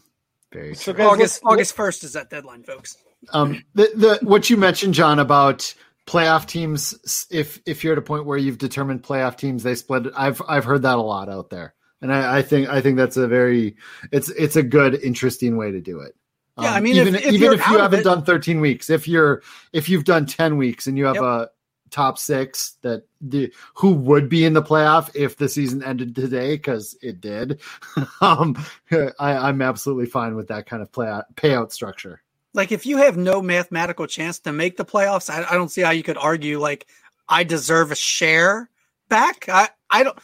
[0.53, 1.03] Very so true.
[1.03, 2.97] August August first is that deadline, folks.
[3.33, 5.73] Um, the, the what you mentioned, John, about
[6.09, 7.27] playoff teams.
[7.29, 10.07] If if you're at a point where you've determined playoff teams, they split.
[10.17, 13.15] I've I've heard that a lot out there, and I, I think I think that's
[13.15, 13.77] a very
[14.11, 16.15] it's it's a good, interesting way to do it.
[16.57, 18.89] Yeah, um, I mean, even if, if even if you haven't it, done 13 weeks,
[18.89, 21.23] if you're if you've done 10 weeks and you have yep.
[21.23, 21.49] a
[21.91, 26.55] top six that the who would be in the playoff if the season ended today
[26.55, 27.61] because it did.
[28.21, 28.57] um,
[28.91, 32.23] I, I'm absolutely fine with that kind of play payout structure
[32.53, 35.81] like if you have no mathematical chance to make the playoffs, I, I don't see
[35.81, 36.87] how you could argue like
[37.27, 38.69] I deserve a share
[39.09, 39.49] back.
[39.49, 40.17] I, I don't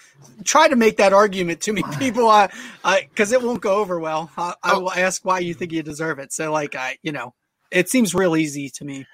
[0.43, 2.51] try to make that argument to me, people, I,
[2.83, 4.31] I because it won't go over well.
[4.37, 4.81] I, I, oh.
[4.81, 6.31] will ask why you think you deserve it.
[6.31, 7.33] So, like, I, you know,
[7.71, 9.05] it seems real easy to me.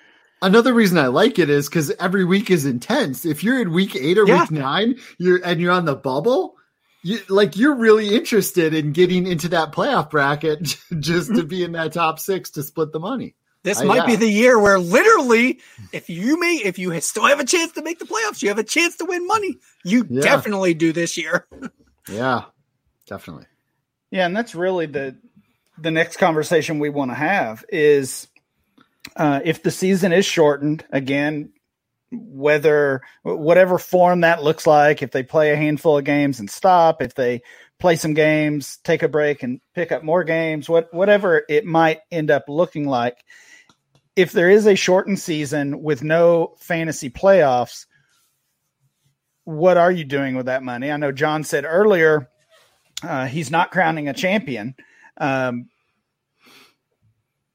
[0.44, 3.26] Another reason I like it is because every week is intense.
[3.26, 4.42] If you're in week eight or yeah.
[4.42, 6.56] week nine, you're and you're on the bubble,
[7.04, 11.72] you like you're really interested in getting into that playoff bracket just to be in
[11.74, 13.36] that top six to split the money.
[13.64, 14.06] This I, might yeah.
[14.08, 15.60] be the year where literally,
[15.92, 18.58] if you may, if you still have a chance to make the playoffs, you have
[18.58, 19.60] a chance to win money.
[19.84, 20.22] You yeah.
[20.22, 21.48] definitely do this year.
[22.10, 22.46] yeah,
[23.06, 23.46] definitely.
[24.10, 25.16] Yeah, and that's really the
[25.78, 28.28] the next conversation we want to have is
[29.16, 31.52] uh, if the season is shortened again
[32.12, 37.02] whether whatever form that looks like, if they play a handful of games and stop,
[37.02, 37.42] if they
[37.80, 42.00] play some games, take a break and pick up more games, what whatever it might
[42.12, 43.18] end up looking like.
[44.16, 47.86] If there is a shortened season with no fantasy playoffs,
[49.46, 50.92] what are you doing with that money?
[50.92, 52.30] I know John said earlier
[53.04, 54.76] uh, he's not crowning a champion,
[55.18, 55.70] um,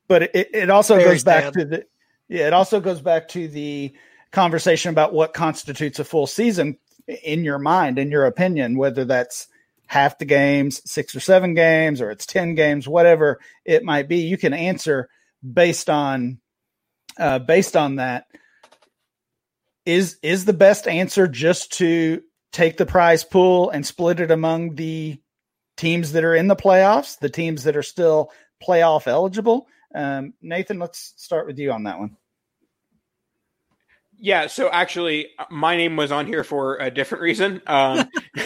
[0.09, 1.87] but it, it also Very goes back to the
[2.29, 3.95] yeah, it also goes back to the
[4.37, 6.77] conversation about what constitutes a full season
[7.25, 9.49] in your mind, in your opinion, whether that's
[9.87, 14.19] half the games, six or seven games, or it's 10 games, whatever it might be,
[14.19, 15.09] you can answer
[15.43, 16.39] based on
[17.19, 18.27] uh, based on that.
[19.87, 22.23] Is is the best answer just to
[22.53, 25.19] take the prize pool and split it among the
[25.79, 28.31] teams that are in the playoffs, the teams that are still
[28.63, 29.67] playoff eligible?
[29.95, 32.19] Um, Nathan, let's start with you on that one.
[34.19, 37.61] Yeah, so actually, my name was on here for a different reason.
[37.67, 38.09] Um,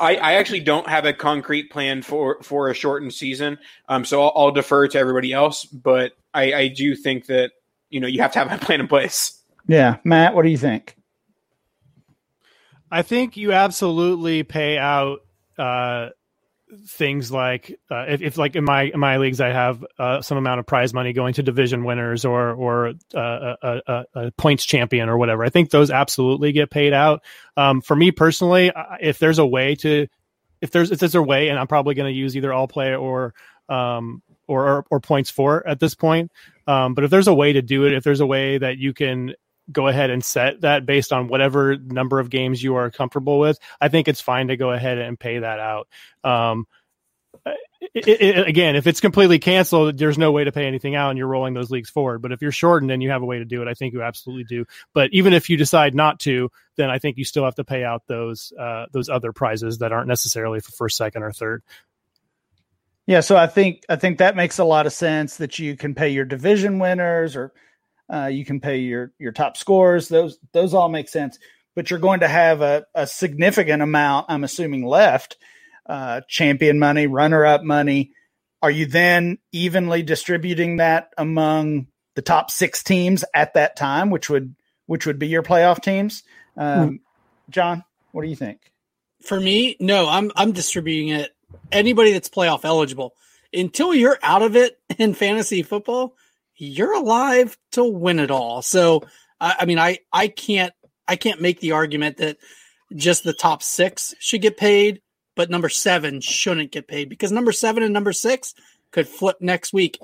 [0.00, 3.58] I, I, actually don't have a concrete plan for for a shortened season,
[3.88, 5.66] um, so I'll, I'll, defer to everybody else.
[5.66, 7.52] But I, I, do think that
[7.90, 9.42] you know you have to have a plan in place.
[9.68, 10.96] Yeah, Matt, what do you think?
[12.90, 15.18] I think you absolutely pay out
[15.58, 16.10] uh,
[16.86, 20.36] things like uh, if, if, like in my in my leagues I have uh, some
[20.38, 24.64] amount of prize money going to division winners or or uh, a, a, a, points
[24.64, 25.44] champion or whatever.
[25.44, 27.22] I think those absolutely get paid out.
[27.56, 30.08] Um, for me personally, if there's a way to
[30.60, 32.94] if there's if there's a way, and I'm probably going to use either all play
[32.94, 33.34] or
[33.68, 36.30] um, or, or, or points for at this point.
[36.66, 38.92] Um, but if there's a way to do it, if there's a way that you
[38.92, 39.34] can
[39.70, 43.58] go ahead and set that based on whatever number of games you are comfortable with,
[43.80, 45.88] I think it's fine to go ahead and pay that out.
[46.22, 46.66] Um,
[47.94, 51.18] it, it, again, if it's completely canceled, there's no way to pay anything out and
[51.18, 52.20] you're rolling those leagues forward.
[52.20, 54.02] But if you're shortened and you have a way to do it, I think you
[54.02, 54.66] absolutely do.
[54.92, 57.84] But even if you decide not to, then I think you still have to pay
[57.84, 61.62] out those uh, those other prizes that aren't necessarily for first, second, or third.
[63.06, 65.94] Yeah, so I think I think that makes a lot of sense that you can
[65.94, 67.52] pay your division winners or
[68.12, 70.08] uh, you can pay your your top scores.
[70.08, 71.38] Those those all make sense,
[71.74, 74.26] but you're going to have a, a significant amount.
[74.28, 75.36] I'm assuming left
[75.86, 78.12] uh, champion money, runner up money.
[78.62, 84.30] Are you then evenly distributing that among the top six teams at that time, which
[84.30, 84.54] would
[84.86, 86.22] which would be your playoff teams?
[86.56, 87.00] Um, mm.
[87.50, 88.72] John, what do you think?
[89.22, 91.30] For me, no, I'm I'm distributing it.
[91.72, 93.14] Anybody that's playoff eligible
[93.52, 96.16] until you're out of it in fantasy football
[96.56, 98.62] you're alive to win it all.
[98.62, 99.02] So,
[99.40, 100.72] I, I mean, I, I can't,
[101.08, 102.38] I can't make the argument that
[102.94, 105.00] just the top six should get paid,
[105.34, 108.54] but number seven shouldn't get paid because number seven and number six
[108.90, 109.98] could flip next week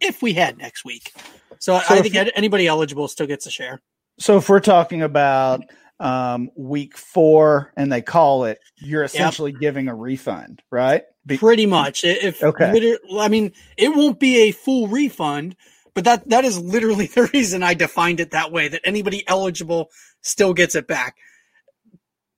[0.00, 1.12] if we had next week.
[1.58, 3.80] So, so I think anybody eligible still gets a share.
[4.18, 5.62] So if we're talking about
[6.00, 9.60] um, week four and they call it, you're essentially yep.
[9.60, 11.02] giving a refund, right?
[11.26, 12.04] Be- Pretty much.
[12.04, 15.56] If okay, I mean, it won't be a full refund,
[15.98, 18.68] but that that is literally the reason I defined it that way.
[18.68, 21.16] That anybody eligible still gets it back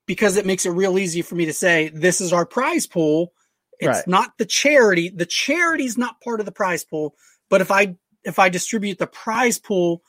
[0.06, 3.34] because it makes it real easy for me to say this is our prize pool.
[3.78, 4.08] It's right.
[4.08, 5.10] not the charity.
[5.10, 7.14] The charity is not part of the prize pool.
[7.50, 10.02] But if I if I distribute the prize pool,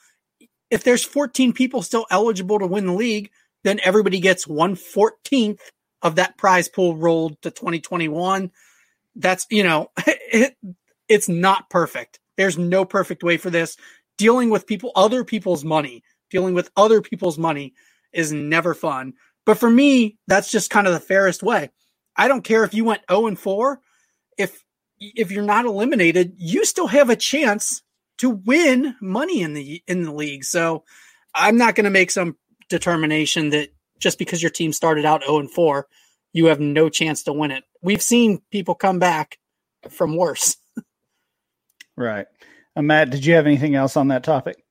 [0.70, 3.30] if there's 14 people still eligible to win the league,
[3.64, 5.60] then everybody gets one fourteenth
[6.00, 8.50] of that prize pool rolled to 2021.
[9.14, 10.56] That's you know, it,
[11.06, 12.18] it's not perfect.
[12.42, 13.76] There's no perfect way for this.
[14.18, 17.72] Dealing with people, other people's money, dealing with other people's money
[18.12, 19.12] is never fun.
[19.46, 21.70] But for me, that's just kind of the fairest way.
[22.16, 23.78] I don't care if you went 0 and 4.
[24.36, 24.64] If
[24.98, 27.82] if you're not eliminated, you still have a chance
[28.18, 30.42] to win money in the in the league.
[30.42, 30.82] So
[31.36, 32.36] I'm not going to make some
[32.68, 33.68] determination that
[34.00, 35.86] just because your team started out 0 and 4,
[36.32, 37.62] you have no chance to win it.
[37.82, 39.38] We've seen people come back
[39.90, 40.56] from worse.
[41.96, 42.26] Right.
[42.76, 44.61] Uh, Matt, did you have anything else on that topic?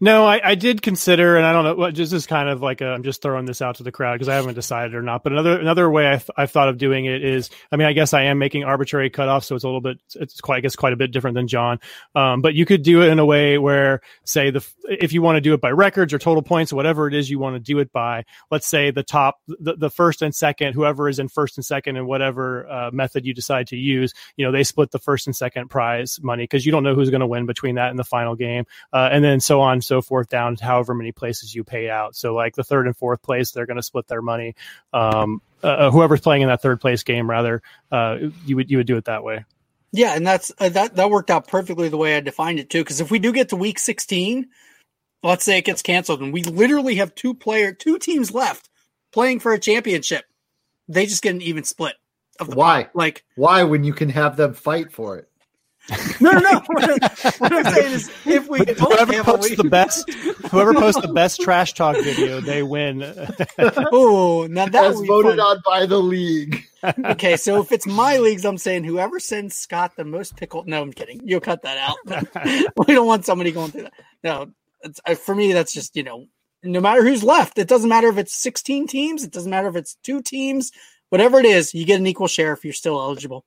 [0.00, 1.74] No, I, I, did consider, and I don't know.
[1.74, 4.14] Well, just is kind of like i am just throwing this out to the crowd
[4.14, 5.22] because I haven't decided or not.
[5.22, 8.12] But another another way I've, I've, thought of doing it is, I mean, I guess
[8.12, 10.92] I am making arbitrary cutoffs, so it's a little bit, it's quite, I guess, quite
[10.92, 11.80] a bit different than John.
[12.14, 15.36] Um, but you could do it in a way where, say, the if you want
[15.36, 17.78] to do it by records or total points whatever it is you want to do
[17.78, 21.56] it by, let's say the top, the, the first and second, whoever is in first
[21.56, 24.98] and second and whatever uh, method you decide to use, you know, they split the
[24.98, 27.90] first and second prize money because you don't know who's going to win between that
[27.90, 31.12] and the final game, uh, and then so on so forth down to however many
[31.12, 32.16] places you pay out.
[32.16, 34.54] So like the third and fourth place, they're going to split their money.
[34.92, 38.76] Um, uh, uh, whoever's playing in that third place game, rather, uh, you would you
[38.76, 39.44] would do it that way.
[39.92, 42.80] Yeah, and that's uh, that that worked out perfectly the way I defined it too.
[42.80, 44.48] Because if we do get to week sixteen,
[45.22, 48.68] let's say it gets canceled, and we literally have two player, two teams left
[49.12, 50.26] playing for a championship,
[50.88, 51.94] they just get an even split.
[52.38, 52.84] Of the why?
[52.84, 52.96] Pot.
[52.96, 55.30] Like why when you can have them fight for it?
[56.20, 56.62] No, no, no.
[57.38, 60.10] What, I'm saying is, if we whoever posts the best,
[60.50, 63.02] whoever posts the best trash talk video, they win.
[63.92, 65.40] oh, now that was voted fun.
[65.40, 66.64] on by the league.
[67.04, 70.64] okay, so if it's my leagues, I'm saying whoever sends Scott the most pickle.
[70.66, 71.20] No, I'm kidding.
[71.24, 72.76] You'll cut that out.
[72.88, 73.92] we don't want somebody going through that.
[74.24, 74.52] No,
[75.04, 76.26] uh, for me, that's just you know,
[76.62, 79.24] no matter who's left, it doesn't matter if it's 16 teams.
[79.24, 80.72] It doesn't matter if it's two teams.
[81.10, 83.44] Whatever it is, you get an equal share if you're still eligible.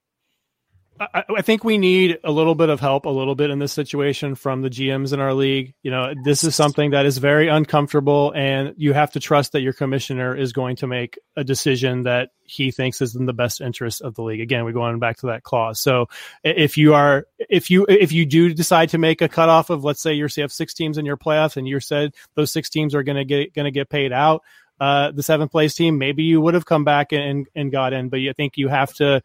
[1.00, 3.72] I, I, think we need a little bit of help, a little bit in this
[3.72, 5.74] situation from the GMs in our league.
[5.82, 9.62] You know, this is something that is very uncomfortable, and you have to trust that
[9.62, 13.62] your commissioner is going to make a decision that he thinks is in the best
[13.62, 14.42] interest of the league.
[14.42, 15.80] Again, we're going back to that clause.
[15.80, 16.08] So
[16.44, 20.02] if you are, if you, if you do decide to make a cutoff of, let's
[20.02, 23.04] say you have six teams in your playoffs, and you said those six teams are
[23.04, 24.44] going to get going to get paid out.
[24.80, 28.08] Uh, the seventh place team, maybe you would have come back and, and got in,
[28.08, 29.22] but I think you have to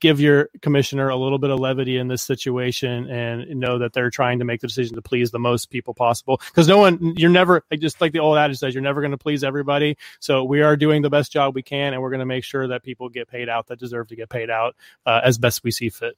[0.00, 4.10] give your commissioner a little bit of levity in this situation and know that they're
[4.10, 6.40] trying to make the decision to please the most people possible.
[6.46, 9.18] Because no one, you're never, just like the old adage says, you're never going to
[9.18, 9.96] please everybody.
[10.20, 12.68] So we are doing the best job we can, and we're going to make sure
[12.68, 14.76] that people get paid out that deserve to get paid out
[15.06, 16.16] uh, as best we see fit.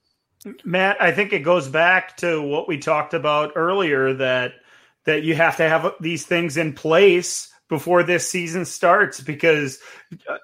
[0.64, 4.52] Matt, I think it goes back to what we talked about earlier that
[5.04, 9.78] that you have to have these things in place before this season starts because
[10.28, 10.36] uh,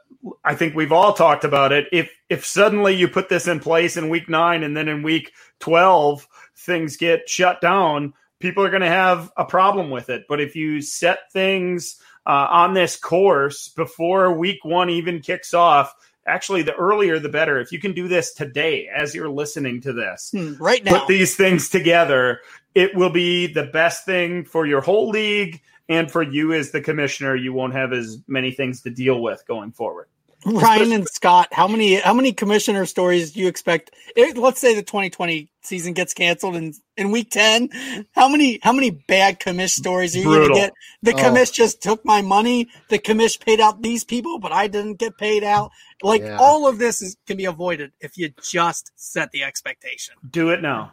[0.45, 1.87] I think we've all talked about it.
[1.93, 5.33] If if suddenly you put this in place in week nine and then in week
[5.61, 6.27] twelve
[6.57, 10.25] things get shut down, people are going to have a problem with it.
[10.29, 15.95] But if you set things uh, on this course before week one even kicks off,
[16.27, 17.61] actually the earlier the better.
[17.61, 21.09] If you can do this today as you're listening to this, hmm, right now, put
[21.09, 22.41] these things together,
[22.75, 26.81] it will be the best thing for your whole league and for you as the
[26.81, 27.37] commissioner.
[27.37, 30.09] You won't have as many things to deal with going forward.
[30.47, 33.91] Ryan and Scott, how many how many commissioner stories do you expect?
[34.15, 37.69] If, let's say the 2020 season gets canceled in, in week 10.
[38.15, 40.73] How many how many bad commish stories are you going to get?
[41.03, 41.17] The oh.
[41.17, 42.69] commish just took my money.
[42.89, 45.71] The commish paid out these people, but I didn't get paid out.
[46.03, 46.39] Like yeah.
[46.39, 50.15] all of this is can be avoided if you just set the expectation.
[50.31, 50.93] Do it now.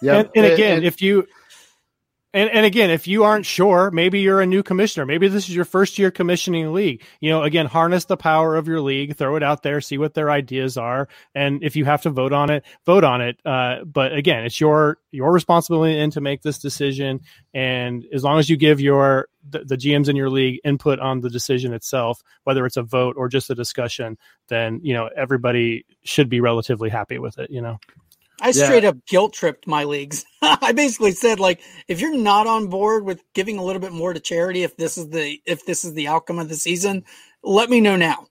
[0.00, 1.26] Yeah, and, and, again, and, if you
[2.34, 5.06] and, and again, if you aren't sure, maybe you're a new commissioner.
[5.06, 7.04] Maybe this is your first year commissioning league.
[7.20, 10.14] You know, again, harness the power of your league, throw it out there, see what
[10.14, 13.38] their ideas are, and if you have to vote on it, vote on it.
[13.46, 17.20] Uh, but again, it's your your responsibility and to make this decision.
[17.54, 21.20] And as long as you give your the, the GMs in your league input on
[21.20, 25.86] the decision itself, whether it's a vote or just a discussion, then you know everybody
[26.02, 27.50] should be relatively happy with it.
[27.50, 27.78] You know.
[28.40, 28.90] I straight yeah.
[28.90, 30.24] up guilt tripped my leagues.
[30.42, 34.12] I basically said like if you're not on board with giving a little bit more
[34.12, 37.04] to charity if this is the if this is the outcome of the season,
[37.42, 38.26] let me know now.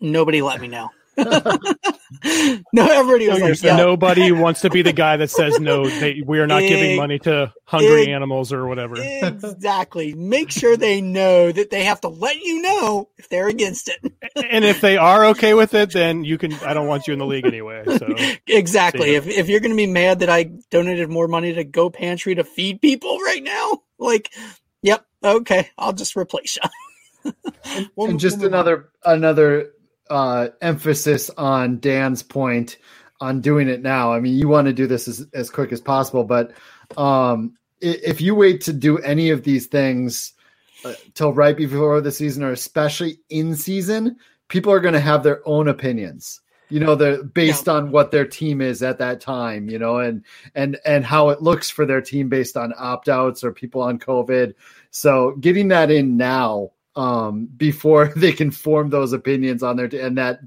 [0.00, 0.90] Nobody let me know.
[1.16, 3.76] No, everybody was like, yeah.
[3.76, 5.88] nobody wants to be the guy that says no.
[5.88, 8.96] They, we are not it, giving money to hungry it, animals or whatever.
[8.98, 10.14] exactly.
[10.14, 14.12] Make sure they know that they have to let you know if they're against it.
[14.50, 16.52] and if they are okay with it, then you can.
[16.54, 17.84] I don't want you in the league anyway.
[17.86, 18.14] So
[18.46, 19.14] exactly.
[19.14, 22.34] If if you're going to be mad that I donated more money to Go Pantry
[22.34, 24.32] to feed people right now, like,
[24.82, 27.32] yep, okay, I'll just replace you.
[27.64, 29.70] and, and just another another
[30.10, 32.76] uh, emphasis on Dan's point
[33.20, 34.12] on doing it now.
[34.12, 36.52] I mean, you want to do this as, as quick as possible, but
[36.96, 40.32] um, if you wait to do any of these things
[40.84, 44.16] uh, till right before the season, or especially in season,
[44.48, 46.40] people are going to have their own opinions.
[46.70, 47.74] You know, they're based yeah.
[47.74, 49.68] on what their team is at that time.
[49.68, 50.24] You know, and
[50.54, 53.98] and and how it looks for their team based on opt outs or people on
[53.98, 54.54] COVID.
[54.90, 60.00] So getting that in now um, before they can form those opinions on their t-
[60.00, 60.40] and that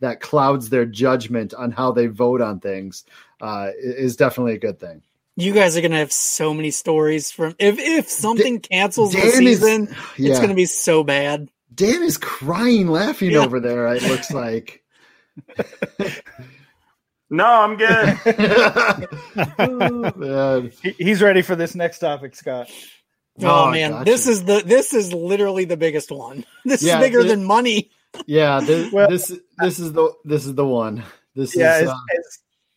[0.00, 3.04] that clouds their judgment on how they vote on things
[3.40, 5.02] uh, is definitely a good thing.
[5.36, 9.30] You guys are gonna have so many stories from if if something cancels Dan the
[9.32, 10.30] season, is, yeah.
[10.30, 11.48] it's gonna be so bad.
[11.74, 13.38] Dan is crying, laughing yeah.
[13.38, 13.86] over there.
[13.94, 14.84] It looks like.
[17.30, 18.18] no, I'm good.
[19.58, 20.68] oh,
[20.98, 22.70] He's ready for this next topic, Scott.
[23.42, 24.04] Oh, oh man, gotcha.
[24.04, 26.44] this is the this is literally the biggest one.
[26.64, 27.90] This yeah, is bigger this, than money.
[28.26, 31.02] Yeah, this, well, this this is the this is the one.
[31.34, 31.94] This yeah, is as, uh,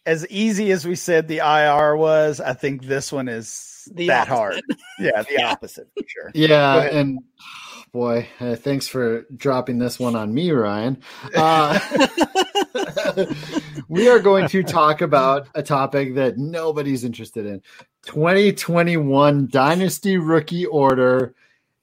[0.05, 2.39] as, as, easy as we said the IR was.
[2.39, 4.35] I think this one is the that opposite.
[4.35, 4.63] hard.
[4.99, 5.51] Yeah, the yeah.
[5.51, 6.31] opposite for sure.
[6.33, 7.19] Yeah, and
[7.95, 11.01] boy, uh, thanks for dropping this one on me, Ryan.
[11.33, 11.79] Uh,
[13.87, 17.61] we are going to talk about a topic that nobody's interested in
[18.03, 21.35] 2021 Dynasty Rookie Order.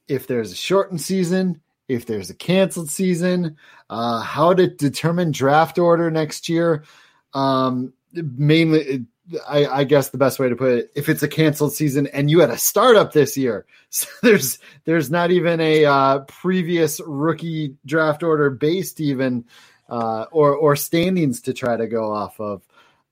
[0.06, 3.56] If there's a shortened season, if there's a canceled season,
[3.88, 6.84] uh, how to determine draft order next year.
[7.32, 9.06] Um, mainly,
[9.48, 12.30] I, I, guess the best way to put it, if it's a canceled season and
[12.30, 17.76] you had a startup this year, so there's there's not even a uh, previous rookie
[17.86, 19.44] draft order based even
[19.88, 22.62] uh, or or standings to try to go off of.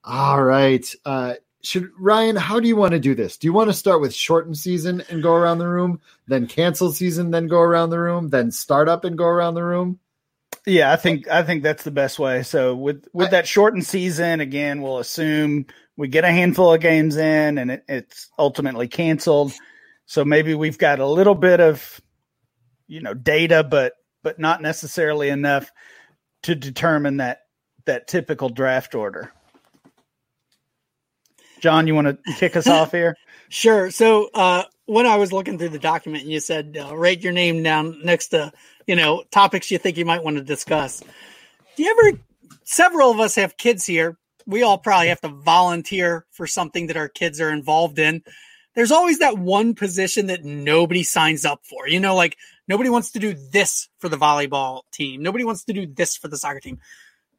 [0.03, 3.37] All right, uh, should Ryan, how do you want to do this?
[3.37, 6.91] Do you want to start with shortened season and go around the room, then cancel
[6.91, 9.99] season, then go around the room, then start up and go around the room?
[10.67, 12.43] Yeah, I think I think that's the best way.
[12.43, 15.67] So with with that shortened season, again, we'll assume
[16.01, 19.53] we get a handful of games in, and it, it's ultimately canceled.
[20.07, 22.01] So maybe we've got a little bit of,
[22.87, 25.71] you know, data, but but not necessarily enough
[26.45, 27.41] to determine that
[27.85, 29.31] that typical draft order.
[31.61, 33.15] John, you want to kick us off here?
[33.53, 33.91] Sure.
[33.91, 37.33] So uh, when I was looking through the document, and you said uh, write your
[37.33, 38.53] name down next to
[38.87, 41.03] you know topics you think you might want to discuss.
[41.77, 42.21] Do you ever?
[42.63, 44.17] Several of us have kids here.
[44.47, 48.23] We all probably have to volunteer for something that our kids are involved in.
[48.75, 51.89] There's always that one position that nobody signs up for.
[51.89, 52.37] You know, like
[52.69, 55.23] nobody wants to do this for the volleyball team.
[55.23, 56.79] Nobody wants to do this for the soccer team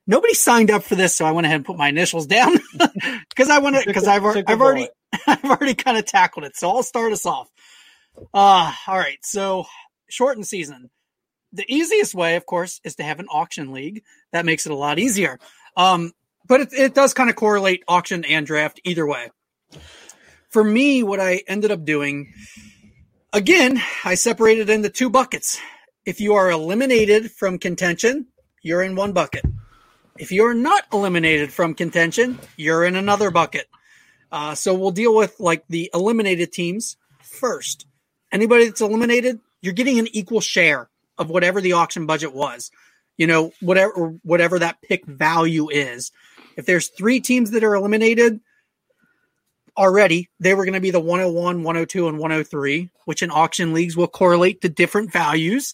[0.07, 2.57] nobody signed up for this, so I went ahead and put my initials down
[3.29, 4.89] because I want to because I've, I've already
[5.27, 6.55] I've already kind of tackled it.
[6.55, 7.49] So I'll start us off.
[8.33, 9.17] Uh, all right.
[9.21, 9.65] So
[10.09, 10.89] shortened season.
[11.53, 14.03] The easiest way, of course, is to have an auction league.
[14.31, 15.37] That makes it a lot easier.
[15.75, 16.13] Um,
[16.47, 19.29] but it, it does kind of correlate auction and draft either way.
[20.49, 22.33] For me, what I ended up doing,
[23.31, 25.59] again, I separated into two buckets.
[26.05, 28.27] If you are eliminated from contention,
[28.61, 29.45] you're in one bucket.
[30.17, 33.67] If you're not eliminated from contention, you're in another bucket.
[34.31, 37.85] Uh, so we'll deal with like the eliminated teams first.
[38.31, 42.71] Anybody that's eliminated, you're getting an equal share of whatever the auction budget was.
[43.17, 46.11] You know, whatever whatever that pick value is.
[46.61, 48.39] If there's three teams that are eliminated
[49.75, 53.97] already, they were going to be the 101, 102, and 103, which in auction leagues
[53.97, 55.73] will correlate to different values.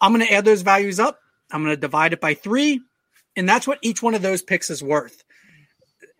[0.00, 1.18] I'm going to add those values up.
[1.50, 2.80] I'm going to divide it by three.
[3.36, 5.24] And that's what each one of those picks is worth.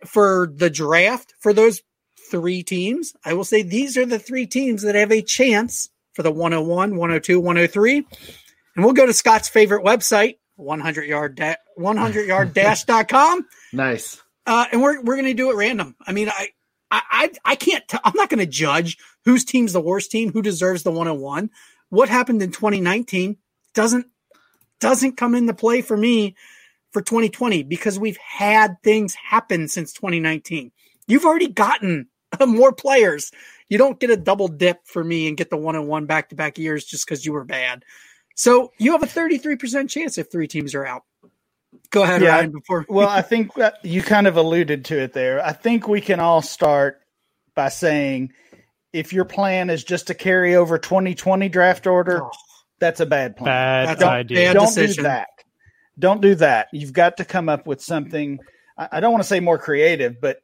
[0.05, 1.81] For the draft, for those
[2.29, 6.21] three teams, I will say these are the three teams that have a chance for
[6.21, 7.97] the 101, 102, 103.
[8.75, 13.45] And we'll go to Scott's favorite website, 100 yard da- 100 yard dash.com.
[13.71, 14.21] Nice.
[14.45, 15.95] Uh, and we're, we're going to do it random.
[16.05, 16.49] I mean, I,
[16.91, 20.41] I, I can't, i I'm not going to judge whose team's the worst team, who
[20.41, 21.49] deserves the 101.
[21.89, 23.37] What happened in 2019
[23.73, 24.07] doesn't,
[24.79, 26.35] doesn't come into play for me
[26.91, 30.71] for 2020 because we've had things happen since 2019.
[31.07, 32.07] You've already gotten
[32.45, 33.31] more players.
[33.69, 36.29] You don't get a double dip for me and get the one on one back
[36.29, 37.83] to back years just because you were bad.
[38.35, 41.03] So you have a 33% chance if three teams are out.
[41.89, 42.51] Go ahead, yeah, Ryan.
[42.51, 43.51] Before well, I think
[43.83, 45.45] you kind of alluded to it there.
[45.45, 47.01] I think we can all start
[47.55, 48.33] by saying
[48.91, 52.31] if your plan is just to carry over 2020 draft order, oh,
[52.79, 53.85] that's a bad plan.
[53.85, 54.53] Bad don't, idea.
[54.53, 55.27] Don't do that
[55.97, 56.67] don't do that.
[56.71, 58.39] You've got to come up with something.
[58.77, 60.41] I don't want to say more creative, but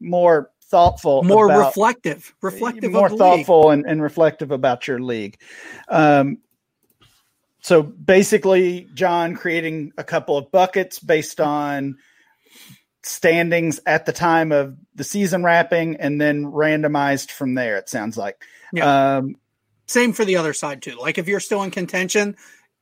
[0.00, 5.38] more thoughtful, more about, reflective, reflective, more thoughtful and, and, reflective about your league.
[5.88, 6.38] Um,
[7.66, 11.96] so basically, John creating a couple of buckets based on
[13.02, 17.76] standings at the time of the season wrapping, and then randomized from there.
[17.76, 18.40] It sounds like.
[18.72, 19.16] Yeah.
[19.16, 19.34] Um,
[19.88, 20.94] Same for the other side too.
[20.94, 22.36] Like if you're still in contention,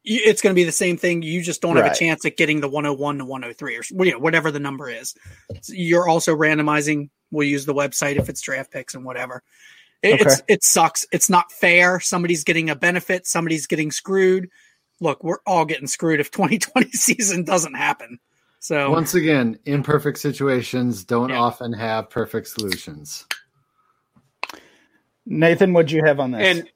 [0.05, 1.23] it's going to be the same thing.
[1.23, 1.85] You just don't right.
[1.85, 4.91] have a chance at getting the 101 to 103 or you know, whatever the number
[4.91, 5.15] is.
[5.67, 7.09] You're also randomizing.
[7.31, 9.43] We'll use the website if it's draft picks and whatever.
[10.03, 10.25] It, okay.
[10.25, 11.07] It's it sucks.
[11.11, 12.01] It's not fair.
[12.01, 13.27] Somebody's getting a benefit.
[13.27, 14.51] Somebody's getting screwed.
[15.01, 18.19] Look, we're all getting screwed if 2020 season doesn't happen.
[18.61, 21.39] So once again, imperfect situations don't yeah.
[21.39, 23.27] often have perfect solutions.
[25.27, 26.59] Nathan, what'd you have on this?
[26.59, 26.71] And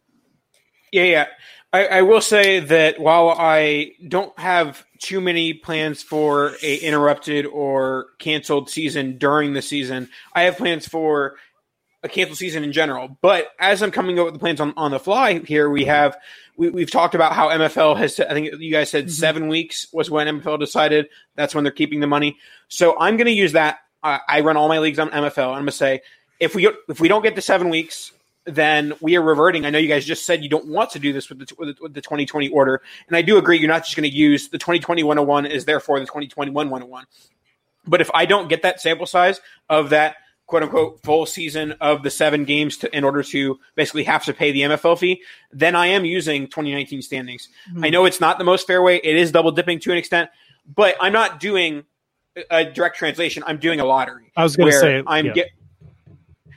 [0.92, 1.26] yeah, yeah.
[1.72, 7.44] I, I, will say that while I don't have too many plans for a interrupted
[7.44, 11.36] or canceled season during the season, I have plans for
[12.02, 13.18] a canceled season in general.
[13.20, 16.16] But as I'm coming up with the plans on, on the fly here, we have
[16.56, 18.18] we, have talked about how MFL has.
[18.20, 19.12] I think you guys said mm-hmm.
[19.12, 22.36] seven weeks was when MFL decided that's when they're keeping the money.
[22.68, 23.78] So I'm going to use that.
[24.02, 25.48] Uh, I run all my leagues on MFL.
[25.48, 26.02] I'm going to say
[26.40, 28.12] if we if we don't get to seven weeks,
[28.44, 29.66] then we are reverting.
[29.66, 31.94] I know you guys just said you don't want to do this with the, with
[31.94, 32.80] the 2020 order.
[33.08, 35.98] And I do agree, you're not just going to use the 2020 101 is therefore
[36.00, 37.04] the 2021 101.
[37.86, 40.16] But if I don't get that sample size of that
[40.48, 44.32] quote unquote full season of the seven games to, in order to basically have to
[44.32, 45.22] pay the MFL fee,
[45.52, 47.48] then I am using 2019 standings.
[47.70, 47.84] Mm-hmm.
[47.84, 48.96] I know it's not the most fair way.
[48.96, 50.30] It is double dipping to an extent,
[50.74, 51.84] but I'm not doing
[52.50, 53.44] a direct translation.
[53.46, 54.32] I'm doing a lottery.
[54.36, 55.32] I was going to say, I'm yeah.
[55.32, 55.48] get,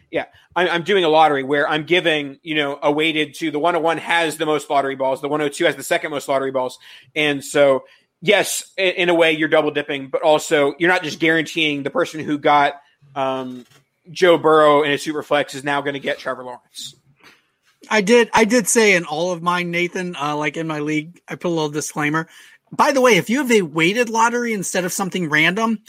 [0.10, 3.60] yeah, I'm, I'm, doing a lottery where I'm giving, you know, a weighted to the
[3.60, 6.80] 101 has the most lottery balls, the 102 has the second most lottery balls.
[7.14, 7.84] And so,
[8.22, 11.90] yes, in, in a way, you're double dipping, but also you're not just guaranteeing the
[11.90, 12.76] person who got
[13.16, 13.66] um,
[14.12, 16.96] Joe Burrow in a super flex is now going to get Trevor Lawrence.
[17.90, 18.30] I did.
[18.34, 20.16] I did say in all of mine, Nathan.
[20.16, 22.28] Uh, like in my league, I put a little disclaimer.
[22.72, 25.80] by the way, if you have a weighted lottery instead of something random,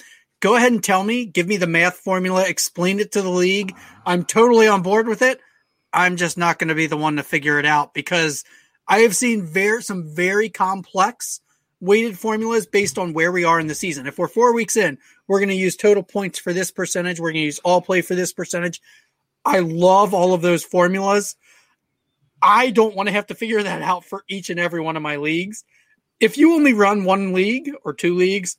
[0.40, 3.74] go ahead and tell me, give me the math formula, explain it to the league.
[4.04, 5.40] I'm totally on board with it.
[5.92, 8.44] I'm just not going to be the one to figure it out because
[8.88, 11.40] I have seen very some very complex
[11.80, 14.06] weighted formulas based on where we are in the season.
[14.06, 14.98] If we're 4 weeks in,
[15.32, 18.02] we're going to use total points for this percentage, we're going to use all play
[18.02, 18.82] for this percentage.
[19.46, 21.36] I love all of those formulas.
[22.42, 25.02] I don't want to have to figure that out for each and every one of
[25.02, 25.64] my leagues.
[26.20, 28.58] If you only run one league or two leagues,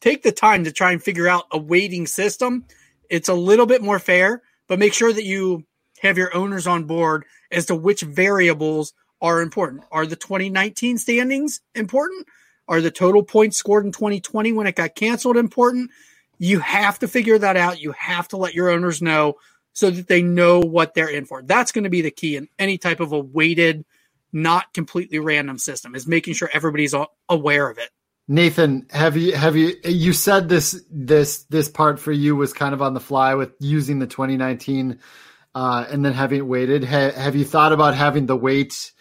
[0.00, 2.64] take the time to try and figure out a weighting system.
[3.08, 5.64] It's a little bit more fair, but make sure that you
[6.00, 9.84] have your owners on board as to which variables are important.
[9.92, 12.26] Are the 2019 standings important?
[12.68, 15.90] Are the total points scored in 2020 when it got canceled important?
[16.38, 17.80] You have to figure that out.
[17.80, 19.36] You have to let your owners know
[19.72, 21.42] so that they know what they're in for.
[21.42, 23.84] That's going to be the key in any type of a weighted,
[24.32, 26.94] not completely random system is making sure everybody's
[27.28, 27.90] aware of it.
[28.28, 32.72] Nathan, have you have you you said this this this part for you was kind
[32.72, 35.00] of on the fly with using the 2019
[35.54, 36.84] uh, and then having it weighted.
[36.84, 38.92] Ha, have you thought about having the weight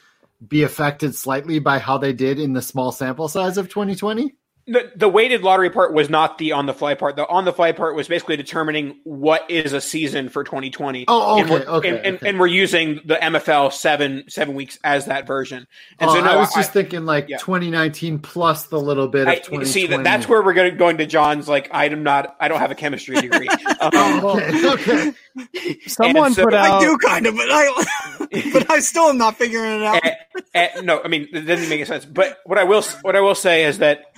[0.45, 4.33] be affected slightly by how they did in the small sample size of 2020?
[4.71, 7.17] The, the weighted lottery part was not the on the fly part.
[7.17, 11.05] The on the fly part was basically determining what is a season for 2020.
[11.07, 12.07] Oh, okay, and okay, and, okay.
[12.07, 15.67] And, and, we're using the MFL seven seven weeks as that version.
[15.99, 17.37] And oh, so no, I was just I, thinking like yeah.
[17.37, 19.65] 2019 plus the little bit of 2020.
[19.65, 21.49] See, that, that's where we're going, going to John's.
[21.49, 22.35] Like, I'm not.
[22.39, 23.49] I don't have a chemistry degree.
[23.81, 25.13] Um, okay, okay.
[25.87, 26.81] Someone so, put out.
[26.83, 27.85] I do kind of, but I,
[28.53, 30.03] but I still am not figuring it out.
[30.03, 30.15] And,
[30.53, 32.05] and, no, I mean, it doesn't make sense.
[32.05, 34.13] But what I will, what I will say is that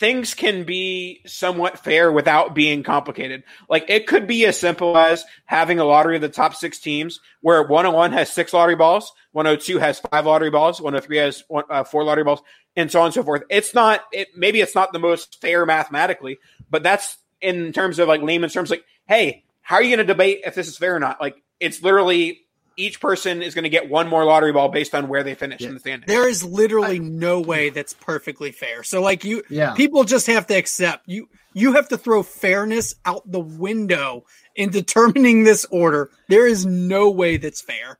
[0.00, 3.44] things can be somewhat fair without being complicated.
[3.68, 7.20] Like it could be as simple as having a lottery of the top six teams
[7.42, 11.84] where 101 has six lottery balls, 102 has five lottery balls, 103 has one, uh,
[11.84, 12.40] four lottery balls,
[12.74, 13.42] and so on and so forth.
[13.50, 16.38] It's not, it, maybe it's not the most fair mathematically,
[16.70, 20.12] but that's in terms of like layman's terms, like, hey, how are you going to
[20.12, 21.20] debate if this is fair or not?
[21.20, 22.40] Like it's literally
[22.76, 25.60] each person is going to get one more lottery ball based on where they finish
[25.60, 25.68] yeah.
[25.68, 26.06] in the standings.
[26.06, 28.82] There is literally I, no way that's perfectly fair.
[28.82, 29.74] So like you yeah.
[29.74, 34.24] people just have to accept you you have to throw fairness out the window
[34.54, 36.10] in determining this order.
[36.28, 37.98] There is no way that's fair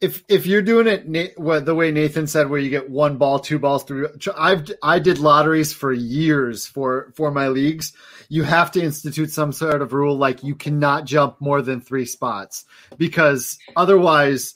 [0.00, 3.38] if if you're doing it what the way Nathan said, where you get one ball,
[3.38, 4.06] two balls, three,
[4.36, 7.92] I've I did lotteries for years for for my leagues.
[8.30, 12.06] You have to institute some sort of rule like you cannot jump more than three
[12.06, 12.64] spots
[12.96, 14.54] because otherwise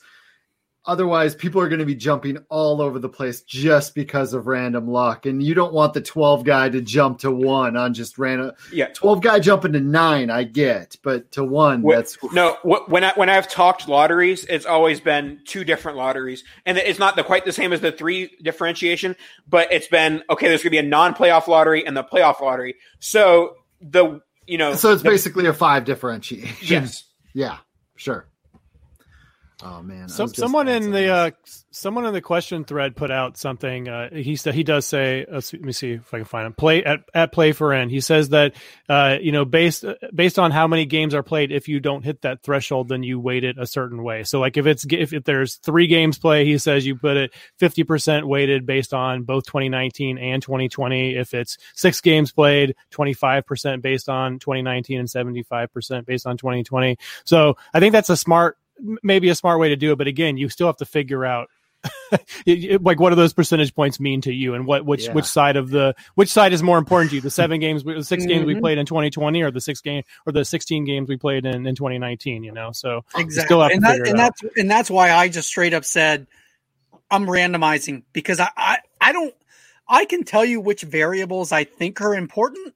[0.87, 4.87] Otherwise, people are going to be jumping all over the place just because of random
[4.87, 5.25] luck.
[5.25, 8.51] And you don't want the 12 guy to jump to one on just random.
[8.71, 8.87] Yeah.
[8.93, 12.17] 12 guy jumping to nine, I get, but to one, when, that's.
[12.33, 16.43] No, when, I, when I've talked lotteries, it's always been two different lotteries.
[16.67, 19.15] And it's not the, quite the same as the three differentiation,
[19.47, 22.41] but it's been, okay, there's going to be a non playoff lottery and the playoff
[22.41, 22.75] lottery.
[22.99, 23.55] So
[23.89, 24.75] the, you know.
[24.75, 26.55] So it's the, basically a five differentiation.
[26.61, 27.03] Yes.
[27.33, 27.57] yeah,
[27.95, 28.27] sure.
[29.63, 30.09] Oh man!
[30.09, 31.31] So, someone in the uh,
[31.71, 33.87] someone in the question thread put out something.
[33.87, 35.25] Uh, he said he does say.
[35.25, 36.53] Uh, let me see if I can find him.
[36.53, 37.89] Play at at play for end.
[37.89, 38.53] He says that
[38.89, 42.23] uh, you know based based on how many games are played, if you don't hit
[42.23, 44.23] that threshold, then you weight it a certain way.
[44.23, 47.33] So like if it's if, if there's three games play, he says you put it
[47.57, 51.15] fifty percent weighted based on both 2019 and 2020.
[51.15, 56.35] If it's six games played, 25 percent based on 2019 and 75 percent based on
[56.35, 56.97] 2020.
[57.23, 59.97] So I think that's a smart maybe a smart way to do it.
[59.97, 61.49] But again, you still have to figure out
[62.81, 65.13] like what do those percentage points mean to you and what which yeah.
[65.13, 68.03] which side of the which side is more important to you the seven games the
[68.03, 68.29] 6 mm-hmm.
[68.29, 68.61] games we mm-hmm.
[68.61, 71.75] played in 2020 or the six game or the 16 games we played in, in
[71.75, 75.73] 2019 you know so exactly and, that, and that's and that's why i just straight
[75.73, 76.27] up said
[77.11, 79.33] i'm randomizing because I, I i don't
[79.87, 82.73] i can tell you which variables i think are important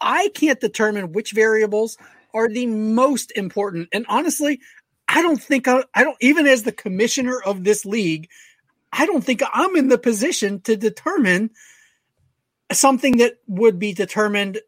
[0.00, 1.96] i can't determine which variables
[2.34, 4.60] are the most important and honestly
[5.14, 8.28] I don't think I, I don't even as the commissioner of this league,
[8.92, 11.50] I don't think I'm in the position to determine
[12.72, 14.60] something that would be determined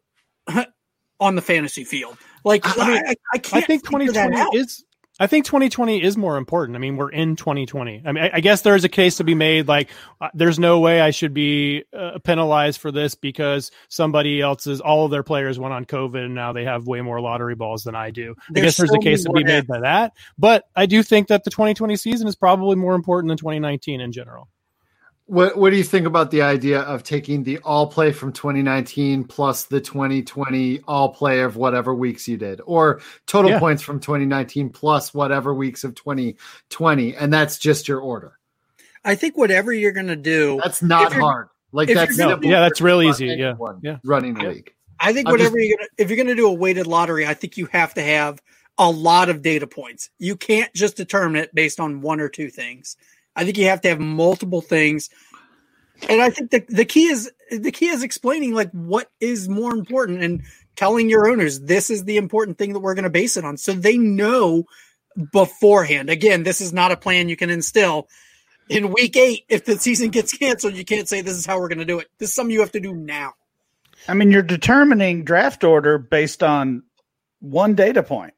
[1.19, 2.17] on the fantasy field.
[2.43, 3.63] Like I, I, I, can't.
[3.63, 4.84] I think 2020 is
[5.17, 6.75] I think 2020 is more important.
[6.75, 8.03] I mean, we're in 2020.
[8.05, 9.65] I mean, I, I guess there's a case to be made.
[9.65, 9.89] Like,
[10.19, 15.05] uh, there's no way I should be uh, penalized for this because somebody else's all
[15.05, 17.95] of their players went on COVID and now they have way more lottery balls than
[17.95, 18.35] I do.
[18.49, 20.13] There's I guess there's so a case to be made by that.
[20.37, 24.11] But I do think that the 2020 season is probably more important than 2019 in
[24.11, 24.49] general.
[25.27, 29.23] What What do you think about the idea of taking the all play from 2019
[29.23, 33.59] plus the 2020 all play of whatever weeks you did, or total yeah.
[33.59, 38.37] points from 2019 plus whatever weeks of 2020, and that's just your order?
[39.03, 41.49] I think whatever you're going to do, that's not hard.
[41.71, 43.27] Like that's no, yeah, that's real easy.
[43.27, 44.73] Yeah, yeah, running the league.
[44.99, 47.33] I think whatever just, you're gonna, if you're going to do a weighted lottery, I
[47.33, 48.41] think you have to have
[48.77, 50.09] a lot of data points.
[50.19, 52.95] You can't just determine it based on one or two things.
[53.35, 55.09] I think you have to have multiple things.
[56.09, 59.73] And I think the, the key is the key is explaining like what is more
[59.73, 60.43] important and
[60.75, 63.57] telling your owners this is the important thing that we're going to base it on
[63.57, 64.65] so they know
[65.31, 66.09] beforehand.
[66.09, 68.07] Again, this is not a plan you can instill
[68.69, 70.75] in week 8 if the season gets canceled.
[70.75, 72.07] You can't say this is how we're going to do it.
[72.17, 73.33] This is something you have to do now.
[74.07, 76.83] I mean, you're determining draft order based on
[77.39, 78.33] one data point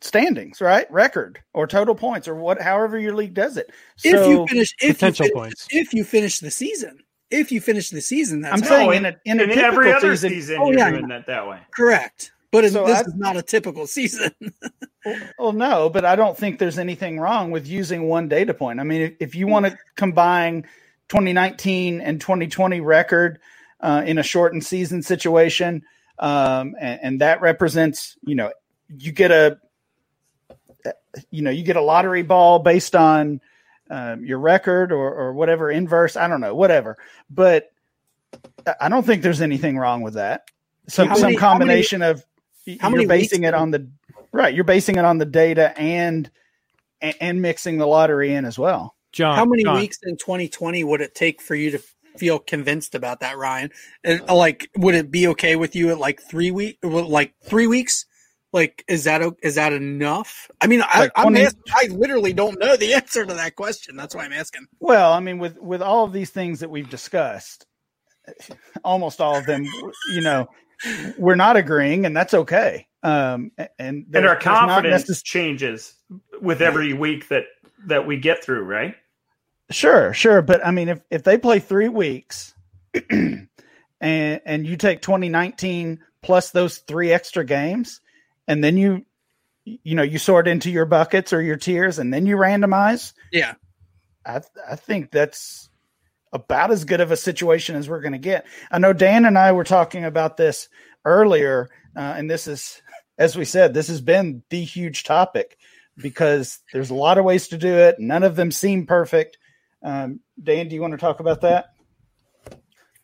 [0.00, 0.90] standings, right?
[0.90, 3.70] Record or total points or what, however your league does it.
[3.96, 6.98] So, if you finish, if potential you finish, points, if you finish the season,
[7.30, 10.14] if you finish the season, that's I'm saying in, a, in, a in every other
[10.16, 11.60] season, season oh, you're yeah, doing that that way.
[11.74, 14.32] Correct, but so this I, is not a typical season.
[15.04, 18.80] well, well, no, but I don't think there's anything wrong with using one data point.
[18.80, 20.62] I mean, if, if you want to combine
[21.08, 23.38] 2019 and 2020 record
[23.80, 25.82] uh, in a shortened season situation,
[26.18, 28.52] um, and, and that represents, you know,
[28.88, 29.58] you get a
[31.30, 33.40] you know you get a lottery ball based on
[33.90, 36.96] um, your record or, or whatever inverse i don't know whatever.
[37.30, 37.72] But
[38.80, 40.50] i don't think there's anything wrong with that.
[40.88, 43.88] Some many, some combination how many, of how you're basing it on the
[44.32, 46.30] right you're basing it on the data and
[47.00, 48.94] and mixing the lottery in as well.
[49.12, 49.76] John how many john.
[49.76, 51.78] weeks in 2020 would it take for you to
[52.16, 53.70] feel convinced about that ryan?
[54.04, 58.06] And like would it be okay with you at like three week like three weeks
[58.56, 60.50] like, is that is that enough?
[60.62, 63.96] I mean, like I, 20, asking, I literally don't know the answer to that question.
[63.96, 64.66] That's why I'm asking.
[64.80, 67.66] Well, I mean, with with all of these things that we've discussed,
[68.84, 69.66] almost all of them,
[70.14, 70.48] you know,
[71.18, 72.86] we're not agreeing, and that's okay.
[73.02, 75.94] Um, and and our confidence necess- changes
[76.40, 77.44] with every week that
[77.84, 78.96] that we get through, right?
[79.70, 82.54] Sure, sure, but I mean, if if they play three weeks,
[83.10, 83.48] and
[84.00, 88.00] and you take 2019 plus those three extra games
[88.46, 89.04] and then you
[89.64, 93.12] you know you sort into your buckets or your tiers and then you randomize?
[93.32, 93.54] Yeah.
[94.24, 95.68] I i think that's
[96.32, 98.46] about as good of a situation as we're going to get.
[98.70, 100.68] I know dan and i were talking about this
[101.04, 102.82] earlier uh, and this is
[103.18, 105.56] as we said this has been the huge topic
[105.96, 107.98] because there's a lot of ways to do it.
[107.98, 109.38] None of them seem perfect.
[109.82, 111.75] Um, dan do you want to talk about that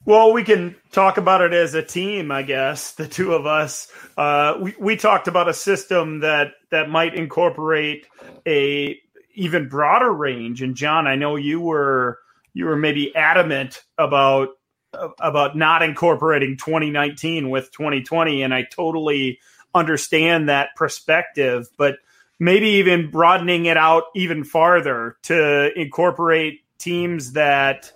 [0.05, 2.93] well, we can talk about it as a team, I guess.
[2.93, 8.07] The two of us, uh, we we talked about a system that that might incorporate
[8.47, 8.99] a
[9.35, 10.63] even broader range.
[10.63, 12.19] And John, I know you were
[12.53, 14.49] you were maybe adamant about
[15.21, 19.39] about not incorporating 2019 with 2020, and I totally
[19.75, 21.69] understand that perspective.
[21.79, 21.97] But
[22.39, 27.93] maybe even broadening it out even farther to incorporate teams that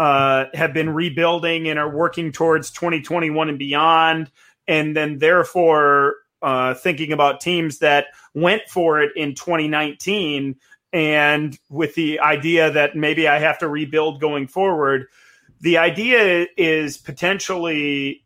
[0.00, 4.30] uh, have been rebuilding and are working towards 2021 and beyond.
[4.66, 10.56] And then, therefore, uh, thinking about teams that went for it in 2019
[10.94, 15.06] and with the idea that maybe I have to rebuild going forward.
[15.60, 18.24] The idea is potentially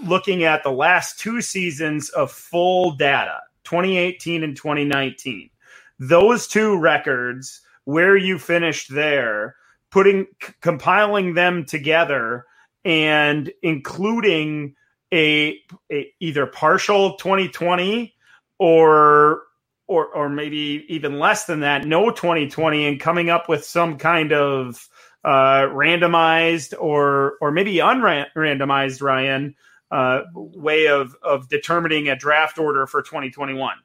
[0.00, 5.50] looking at the last two seasons of full data 2018 and 2019.
[5.98, 9.56] Those two records, where you finished there,
[9.90, 12.44] putting c- compiling them together
[12.84, 14.74] and including
[15.12, 15.58] a,
[15.90, 18.14] a, either partial 2020
[18.58, 19.42] or
[19.86, 24.32] or or maybe even less than that no 2020 and coming up with some kind
[24.32, 24.86] of
[25.24, 29.54] uh, randomized or or maybe unrandomized Ryan
[29.90, 33.76] uh, way of of determining a draft order for 2021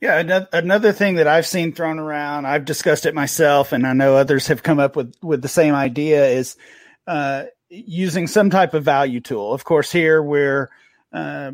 [0.00, 4.16] yeah, another thing that I've seen thrown around, I've discussed it myself, and I know
[4.16, 6.56] others have come up with with the same idea is
[7.06, 9.54] uh, using some type of value tool.
[9.54, 10.70] Of course, here we're
[11.12, 11.52] uh,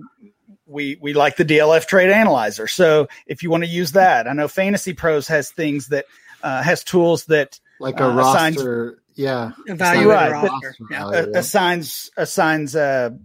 [0.67, 2.67] we we like the DLF Trade Analyzer.
[2.67, 6.07] So if you want to use that, I know Fantasy Pros has things that
[6.43, 11.11] uh, has tools that like a uh, roster, assigns, yeah, value, right, roster, yeah.
[11.35, 13.17] assigns assigns a,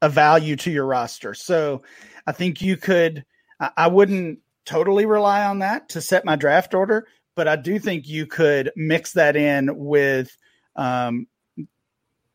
[0.00, 1.34] a value to your roster.
[1.34, 1.82] So
[2.28, 3.24] I think you could
[3.58, 8.06] I wouldn't totally rely on that to set my draft order, but I do think
[8.08, 10.36] you could mix that in with
[10.74, 11.26] um,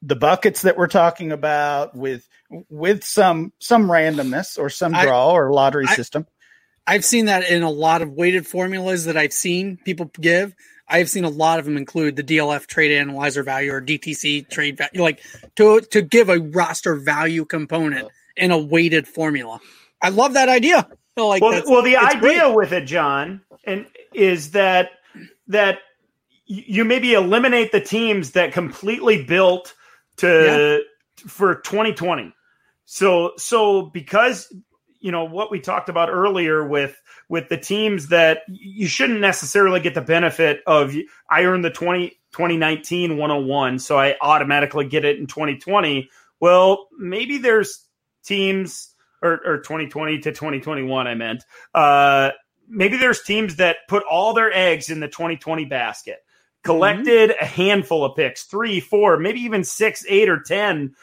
[0.02, 2.28] the buckets that we're talking about, with
[2.70, 6.26] with some some randomness or some draw I, or lottery I, system.
[6.88, 10.56] I've seen that in a lot of weighted formulas that I've seen people give.
[10.88, 14.78] I've seen a lot of them include the DLF trade analyzer value or DTC trade
[14.78, 15.22] value, like
[15.58, 19.60] to to give a roster value component in a weighted formula.
[20.02, 22.56] I love that idea like well, well, the idea great.
[22.56, 24.92] with it, John, and is that
[25.48, 25.80] that
[26.46, 29.74] you maybe eliminate the teams that completely built
[30.18, 30.82] to
[31.18, 31.28] yeah.
[31.28, 32.34] for 2020.
[32.86, 34.54] So so because
[35.00, 39.80] you know what we talked about earlier with with the teams that you shouldn't necessarily
[39.80, 40.94] get the benefit of
[41.30, 46.10] I earned the 20 2019 101 so I automatically get it in 2020.
[46.40, 47.86] Well, maybe there's
[48.24, 48.91] teams
[49.22, 51.44] or, or 2020 to 2021 I meant.
[51.74, 52.32] Uh
[52.68, 56.20] maybe there's teams that put all their eggs in the 2020 basket.
[56.64, 57.44] Collected mm-hmm.
[57.44, 60.94] a handful of picks, 3, 4, maybe even 6, 8 or 10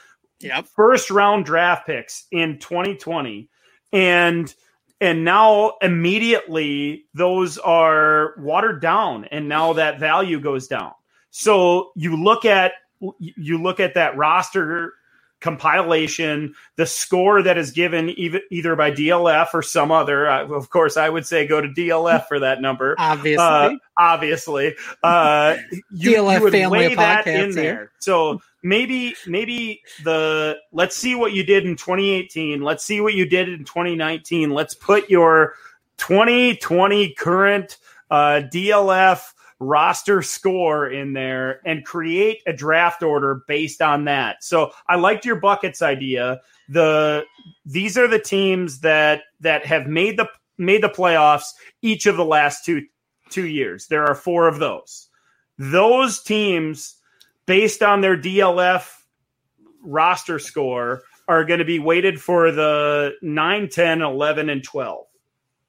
[0.40, 0.66] yep.
[0.66, 3.48] first round draft picks in 2020
[3.92, 4.54] and
[5.00, 10.92] and now immediately those are watered down and now that value goes down
[11.30, 12.72] so you look at
[13.18, 14.94] you look at that roster
[15.40, 20.28] compilation, the score that is given either by DLF or some other.
[20.28, 22.96] Uh, of course, I would say go to DLF for that number.
[22.98, 25.56] obviously, uh, obviously, uh,
[25.90, 27.92] you, DLF you would family lay that in here.
[27.98, 32.62] So maybe, maybe the let's see what you did in 2018.
[32.62, 34.50] Let's see what you did in 2019.
[34.50, 35.54] Let's put your
[35.98, 37.78] 2020 current
[38.10, 44.44] uh, DLF roster score in there and create a draft order based on that.
[44.44, 46.40] So I liked your buckets idea.
[46.68, 47.24] The
[47.64, 50.28] these are the teams that that have made the
[50.58, 52.86] made the playoffs each of the last two
[53.30, 53.86] two years.
[53.86, 55.08] There are four of those.
[55.58, 56.96] Those teams
[57.46, 58.88] based on their DLF
[59.82, 65.07] roster score are going to be weighted for the 9, 10, 11 and 12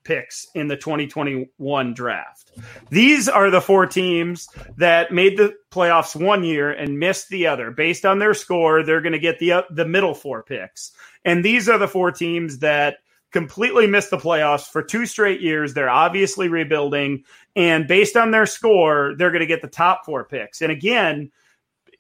[0.04, 2.52] picks in the 2021 draft.
[2.90, 4.48] These are the four teams
[4.78, 7.72] that made the playoffs one year and missed the other.
[7.72, 10.92] Based on their score, they're going to get the uh, the middle four picks.
[11.26, 12.98] And these are the four teams that
[13.32, 15.74] completely missed the playoffs for two straight years.
[15.74, 17.24] They're obviously rebuilding
[17.56, 20.62] and based on their score, they're going to get the top four picks.
[20.62, 21.32] And again,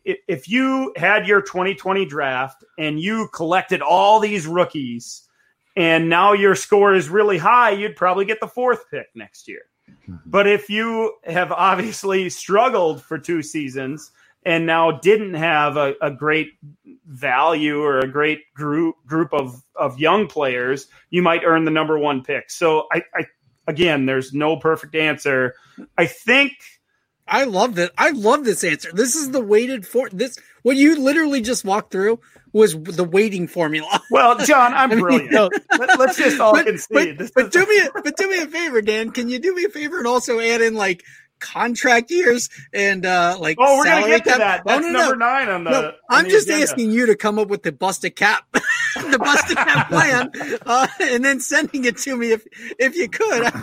[0.05, 5.27] if you had your 2020 draft and you collected all these rookies
[5.79, 9.61] and now your score is really high, you'd probably get the fourth pick next year.
[9.89, 10.17] Mm-hmm.
[10.25, 14.11] But if you have obviously struggled for two seasons
[14.43, 16.51] and now didn't have a, a, great
[17.07, 21.97] value or a great group group of, of young players, you might earn the number
[21.97, 22.49] one pick.
[22.49, 23.25] So I, I
[23.65, 25.55] again, there's no perfect answer.
[25.97, 26.53] I think
[27.25, 27.91] I love that.
[27.97, 28.91] I love this answer.
[28.91, 30.37] This is the weighted for this.
[30.63, 32.19] What you literally just walked through
[32.53, 34.01] was the weighting formula.
[34.11, 35.53] Well, John, I'm I mean, brilliant.
[35.77, 37.17] Let, us just all but, concede.
[37.19, 39.11] But, but do me, a, but do me a favor, Dan.
[39.11, 41.03] Can you do me a favor and also add in like
[41.39, 44.33] contract years and uh like oh we're gonna get cap?
[44.33, 45.25] to that that's oh, no, number no.
[45.25, 46.63] nine on the no, on i'm the just agenda.
[46.63, 50.29] asking you to come up with the busted cap the busted cap plan
[50.65, 52.45] uh, and then sending it to me if
[52.77, 53.53] if you could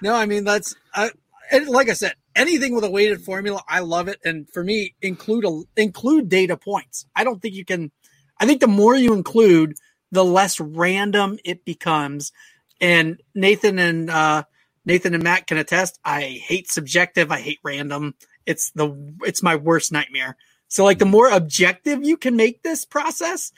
[0.00, 1.10] no i mean that's uh,
[1.52, 4.18] and like i said anything with a weighted formula, I love it.
[4.24, 7.06] And for me, include a, include data points.
[7.14, 7.90] I don't think you can.
[8.38, 9.76] I think the more you include,
[10.10, 12.32] the less random it becomes.
[12.80, 14.44] And Nathan and uh,
[14.84, 15.98] Nathan and Matt can attest.
[16.04, 17.30] I hate subjective.
[17.30, 18.14] I hate random.
[18.46, 20.36] It's the it's my worst nightmare.
[20.68, 23.52] So like the more objective you can make this process,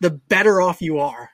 [0.00, 1.30] the better off you are.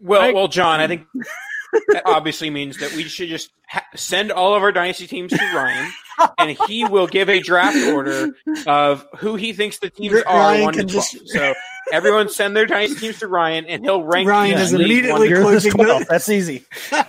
[0.00, 1.06] Well, well, John, I think
[1.88, 5.52] that obviously means that we should just ha- send all of our dynasty teams to
[5.54, 5.92] Ryan,
[6.38, 8.32] and he will give a draft order
[8.66, 11.10] of who he thinks the teams are Ryan one to twelve.
[11.10, 11.28] Just...
[11.28, 11.54] So
[11.92, 14.28] everyone send their dynasty teams to Ryan, and he'll rank.
[14.28, 16.06] Ryan is immediately closing the...
[16.08, 16.64] That's easy.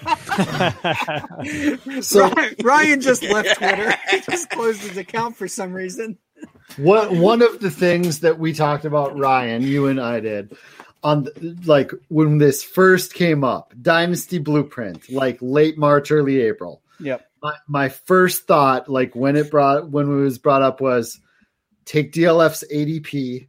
[2.02, 3.94] so Ryan, Ryan just left Twitter.
[4.10, 6.18] He just closed his account for some reason.
[6.78, 10.56] What one of the things that we talked about, Ryan, you and I did,
[11.04, 11.28] on
[11.66, 16.82] like when this first came up, Dynasty Blueprint, like late March, early April.
[17.00, 17.26] Yep.
[17.42, 21.20] My, my first thought, like when it brought when it was brought up, was
[21.86, 23.48] take DLF's ADP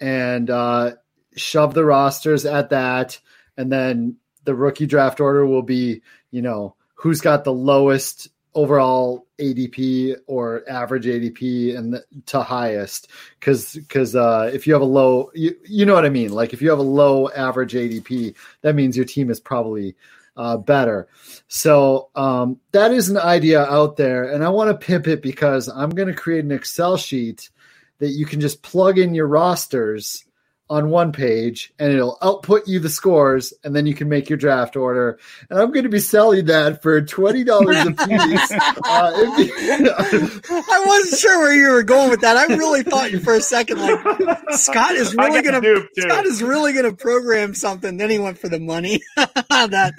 [0.00, 0.92] and uh,
[1.36, 3.20] shove the rosters at that,
[3.56, 9.26] and then the rookie draft order will be, you know, who's got the lowest overall
[9.38, 13.08] ADP or average ADP and to highest.
[13.38, 16.32] Because because uh, if you have a low you, you know what I mean?
[16.32, 19.96] Like if you have a low average ADP that means your team is probably
[20.36, 21.08] uh, better.
[21.48, 25.68] So um, that is an idea out there and I want to pimp it because
[25.68, 27.50] I'm going to create an Excel sheet
[27.98, 30.24] that you can just plug in your rosters
[30.70, 34.38] on one page and it'll output you the scores and then you can make your
[34.38, 35.18] draft order.
[35.50, 38.52] And i'm going to be selling that for $20 a piece.
[38.86, 42.36] Uh, i wasn't sure where you were going with that.
[42.36, 46.42] I really thought you for a second like scott is really going to scott is
[46.42, 47.96] really going to program something.
[47.96, 49.00] Then he went for the money.
[49.64, 49.94] That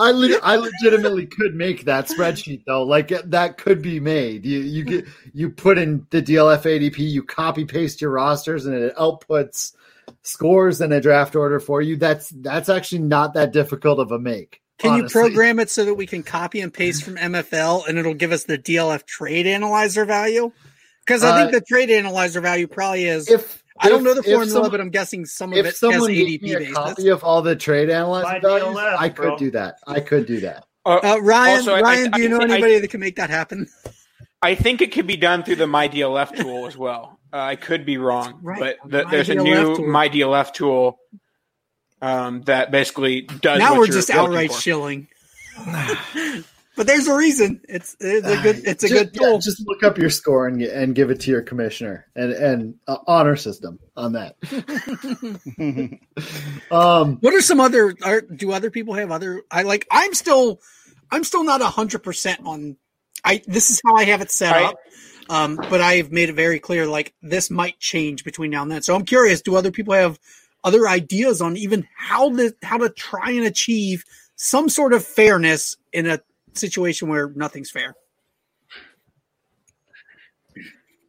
[0.00, 2.82] I, le- I legitimately could make that spreadsheet though.
[2.82, 4.44] Like that could be made.
[4.44, 8.74] You you get you put in the dlf adp you copy paste your rosters and
[8.74, 9.72] it outputs
[10.24, 14.18] scores and a draft order for you, that's that's actually not that difficult of a
[14.18, 14.60] make.
[14.78, 15.20] Can honestly.
[15.20, 18.32] you program it so that we can copy and paste from MFL and it'll give
[18.32, 20.50] us the DLF trade analyzer value?
[21.06, 23.30] Because I think uh, the trade analyzer value probably is.
[23.30, 26.42] If I don't know the formula, some, but I'm guessing some of it has ADP
[26.42, 29.36] me a copy of all the trade analyzer values, DLF, I could bro.
[29.36, 29.78] do that.
[29.86, 30.64] I could do that.
[30.86, 33.30] Uh, uh, Ryan, also, Ryan, I, I, do you know anybody that can make that
[33.30, 33.68] happen?
[34.44, 37.18] I think it could be done through the MyDLF tool as well.
[37.32, 38.76] Uh, I could be wrong, right.
[38.82, 39.86] but the, there's a new tool.
[39.86, 40.98] MyDLF tool
[42.02, 43.58] um, that basically does.
[43.58, 44.60] Now we're just outright for.
[44.60, 45.08] shilling.
[46.76, 47.62] but there's a reason.
[47.68, 49.32] It's it's a good it's a just, good tool.
[49.32, 52.74] Yeah, just look up your score and and give it to your commissioner and and
[52.86, 54.36] uh, honor system on that.
[56.70, 57.94] um, what are some other?
[58.04, 59.42] Are, do other people have other?
[59.50, 59.86] I like.
[59.90, 60.60] I'm still
[61.10, 62.76] I'm still not hundred percent on.
[63.24, 64.76] I this is how I have it set up.
[65.30, 68.82] Um, but I've made it very clear, like this might change between now and then.
[68.82, 70.18] So I'm curious, do other people have
[70.62, 74.04] other ideas on even how the how to try and achieve
[74.36, 76.20] some sort of fairness in a
[76.52, 77.94] situation where nothing's fair?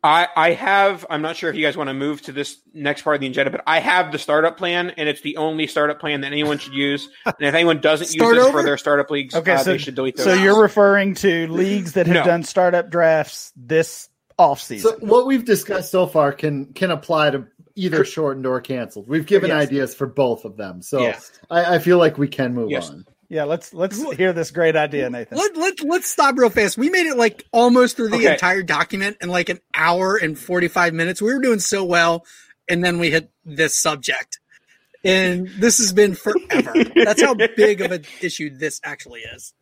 [0.06, 1.06] I, I have.
[1.10, 3.28] I'm not sure if you guys want to move to this next part of the
[3.28, 6.60] agenda, but I have the startup plan, and it's the only startup plan that anyone
[6.60, 7.10] should use.
[7.26, 8.60] And if anyone doesn't use this over?
[8.60, 10.18] for their startup leagues, okay, uh, so, they should delete.
[10.18, 10.26] Those.
[10.26, 12.24] So you're referring to leagues that have no.
[12.24, 14.82] done startup drafts this offseason.
[14.82, 19.08] So what we've discussed so far can can apply to either shortened or canceled.
[19.08, 19.68] We've given yes.
[19.68, 21.32] ideas for both of them, so yes.
[21.50, 22.90] I, I, feel like we can move yes.
[22.90, 23.06] on.
[23.30, 25.38] Yeah, let's let's hear this great idea, Nathan.
[25.38, 26.78] Let, let, let's stop real fast.
[26.78, 28.34] We made it like almost through the okay.
[28.34, 31.22] entire document in like an hour and 45 minutes.
[31.22, 32.24] We were doing so well,
[32.70, 34.40] and then we hit this subject.
[35.04, 36.74] And this has been forever.
[36.96, 39.54] That's how big of an issue this actually is.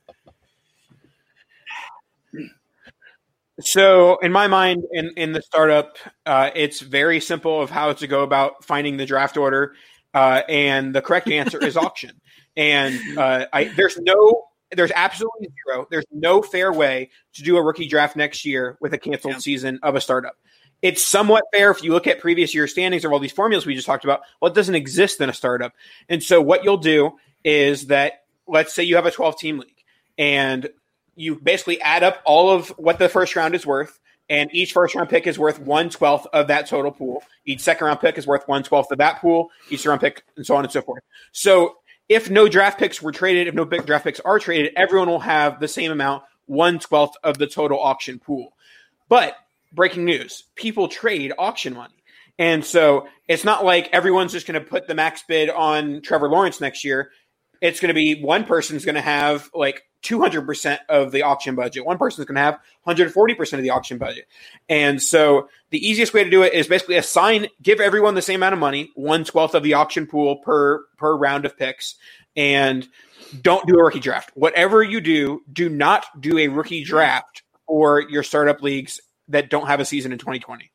[3.60, 8.07] So, in my mind, in, in the startup, uh, it's very simple of how to
[8.07, 9.73] go about finding the draft order,
[10.14, 12.19] uh, and the correct answer is auction.
[12.56, 17.62] And uh, I, there's no, there's absolutely zero, there's no fair way to do a
[17.62, 19.40] rookie draft next year with a canceled yeah.
[19.40, 20.36] season of a startup.
[20.82, 23.74] It's somewhat fair if you look at previous year standings of all these formulas we
[23.74, 24.22] just talked about.
[24.42, 25.74] Well, it doesn't exist in a startup.
[26.10, 27.14] And so, what you'll do
[27.46, 29.84] is that let's say you have a 12 team league,
[30.18, 30.70] and
[31.16, 34.00] you basically add up all of what the first round is worth,
[34.30, 37.24] and each first round pick is worth one twelfth of that total pool.
[37.46, 39.50] Each second round pick is worth one twelfth of that pool.
[39.70, 41.04] Each round pick, and so on and so forth.
[41.32, 41.76] So
[42.10, 45.20] if no draft picks were traded, if no big draft picks are traded, everyone will
[45.20, 48.53] have the same amount, one twelfth of the total auction pool.
[49.10, 49.36] But
[49.72, 51.95] breaking news: people trade auction money.
[52.40, 56.30] And so it's not like everyone's just going to put the max bid on Trevor
[56.30, 57.11] Lawrence next year.
[57.61, 61.85] It's going to be one person's going to have like 200% of the auction budget.
[61.85, 64.27] One person is going to have 140% of the auction budget.
[64.69, 68.40] And so the easiest way to do it is basically assign, give everyone the same
[68.40, 71.95] amount of money, one twelfth of the auction pool per, per round of picks.
[72.35, 72.88] And
[73.41, 74.32] don't do a rookie draft.
[74.35, 78.99] Whatever you do, do not do a rookie draft for your startup leagues
[79.30, 80.69] that don't have a season in 2020.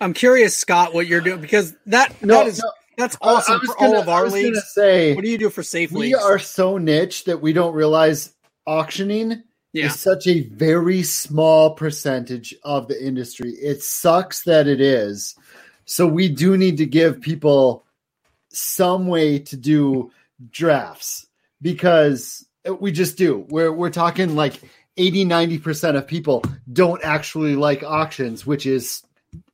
[0.00, 2.70] I'm curious, Scott, what you're doing because that no, that is no.
[2.98, 4.72] That's awesome for gonna, all of our leagues.
[4.72, 6.18] Say, what do you do for safe we leagues?
[6.18, 8.32] We are so niche that we don't realize
[8.66, 9.42] auctioning
[9.72, 9.86] yeah.
[9.86, 13.50] is such a very small percentage of the industry.
[13.50, 15.34] It sucks that it is.
[15.84, 17.84] So we do need to give people
[18.50, 20.10] some way to do
[20.50, 21.26] drafts
[21.60, 22.46] because
[22.80, 23.46] we just do.
[23.48, 24.60] We're we're talking like
[24.96, 29.02] 80 90% of people don't actually like auctions, which is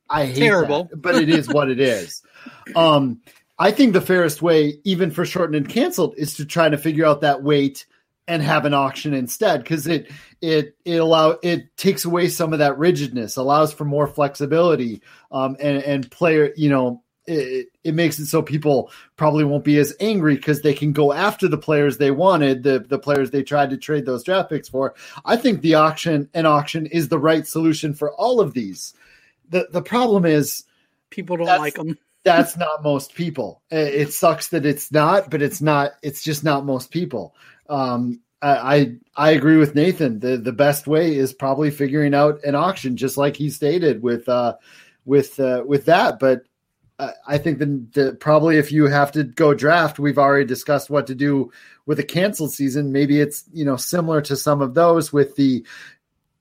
[0.09, 2.21] I hate terrible, that, but it is what it is.
[2.75, 3.21] Um
[3.57, 7.05] I think the fairest way, even for shortened and canceled, is to try to figure
[7.05, 7.85] out that weight
[8.29, 10.09] and have an auction instead because it
[10.39, 15.01] it it allow it takes away some of that rigidness allows for more flexibility
[15.31, 19.77] um, and and player you know it, it makes it so people probably won't be
[19.77, 23.43] as angry because they can go after the players they wanted the the players they
[23.43, 24.93] tried to trade those draft picks for
[25.25, 28.93] i think the auction and auction is the right solution for all of these
[29.49, 30.65] the the problem is
[31.09, 33.61] people don't like them that's not most people.
[33.71, 35.91] It sucks that it's not, but it's not.
[36.01, 37.35] It's just not most people.
[37.69, 40.19] Um, I I agree with Nathan.
[40.19, 44.29] The the best way is probably figuring out an auction, just like he stated with
[44.29, 44.55] uh,
[45.05, 46.19] with uh, with that.
[46.19, 46.43] But
[46.97, 51.07] I I think that probably if you have to go draft, we've already discussed what
[51.07, 51.51] to do
[51.85, 52.93] with a canceled season.
[52.93, 55.65] Maybe it's you know similar to some of those with the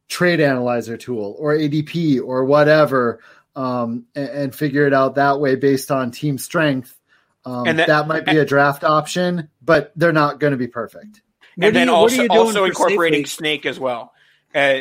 [0.07, 3.20] trade analyzer tool or ADP or whatever,
[3.57, 6.97] um, and, and, figure it out that way based on team strength.
[7.44, 10.66] Um, and that, that, might be a draft option, but they're not going to be
[10.66, 11.20] perfect.
[11.60, 14.14] and then you, also also incorporating Snake as well.
[14.55, 14.80] Uh,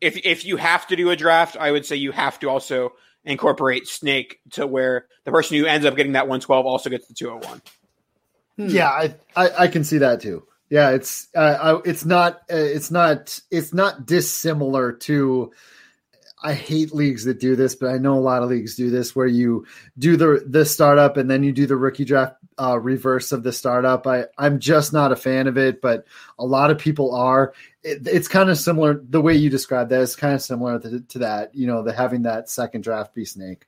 [0.00, 2.94] if if you have to do a draft, I would say you have to also
[3.24, 7.14] incorporate Snake to where the person who ends up getting that 112 also gets the
[7.14, 7.62] 201.
[8.56, 8.66] Hmm.
[8.68, 10.44] Yeah, I, I, I can see that too.
[10.70, 15.52] Yeah, it's uh, I, it's not uh, it's not it's not dissimilar to.
[16.44, 19.14] I hate leagues that do this, but I know a lot of leagues do this
[19.14, 19.66] where you
[19.98, 23.52] do the the startup and then you do the rookie draft uh, reverse of the
[23.52, 24.06] startup.
[24.06, 26.06] I I'm just not a fan of it, but
[26.38, 27.54] a lot of people are.
[27.82, 30.02] It, it's kind of similar the way you described that.
[30.02, 31.54] It's kind of similar to, to that.
[31.54, 33.66] You know, the having that second draft be snake.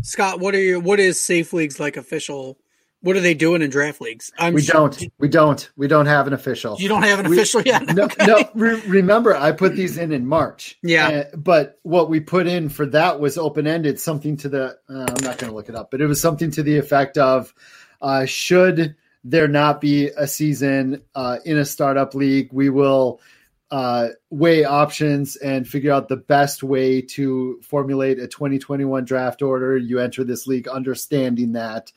[0.00, 2.58] Scott, what are your what is safe leagues like official
[3.02, 4.32] what are they doing in draft leagues?
[4.38, 4.74] I'm we sure.
[4.74, 5.08] don't.
[5.18, 5.70] We don't.
[5.76, 6.76] We don't have an official.
[6.78, 7.82] You don't have an we, official yet.
[7.94, 8.04] No.
[8.04, 8.26] Okay.
[8.26, 10.78] no re- remember, I put these in in March.
[10.82, 11.08] Yeah.
[11.08, 14.00] Uh, but what we put in for that was open ended.
[14.00, 14.78] Something to the.
[14.88, 17.18] Uh, I'm not going to look it up, but it was something to the effect
[17.18, 17.52] of,
[18.00, 23.20] uh, should there not be a season uh, in a startup league, we will
[23.72, 29.78] uh, weigh options and figure out the best way to formulate a 2021 draft order.
[29.78, 31.90] You enter this league understanding that.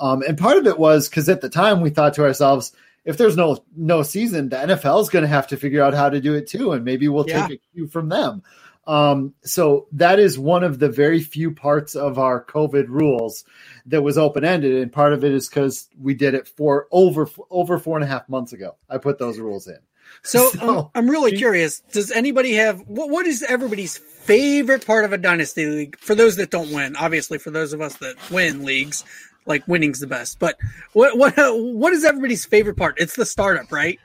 [0.00, 2.72] Um, and part of it was because at the time we thought to ourselves,
[3.04, 6.10] if there's no no season, the NFL is going to have to figure out how
[6.10, 7.46] to do it too, and maybe we'll yeah.
[7.46, 8.42] take a cue from them.
[8.88, 13.44] Um, so that is one of the very few parts of our COVID rules
[13.86, 17.28] that was open ended, and part of it is because we did it for over
[17.50, 18.74] over four and a half months ago.
[18.88, 19.78] I put those rules in.
[20.22, 21.80] So, so um, I'm really curious.
[21.92, 23.10] Does anybody have what?
[23.10, 25.98] What is everybody's favorite part of a dynasty league?
[25.98, 29.04] For those that don't win, obviously, for those of us that win leagues,
[29.46, 30.38] like winning's the best.
[30.38, 30.56] But
[30.92, 32.96] what what what is everybody's favorite part?
[32.98, 33.98] It's the startup, right?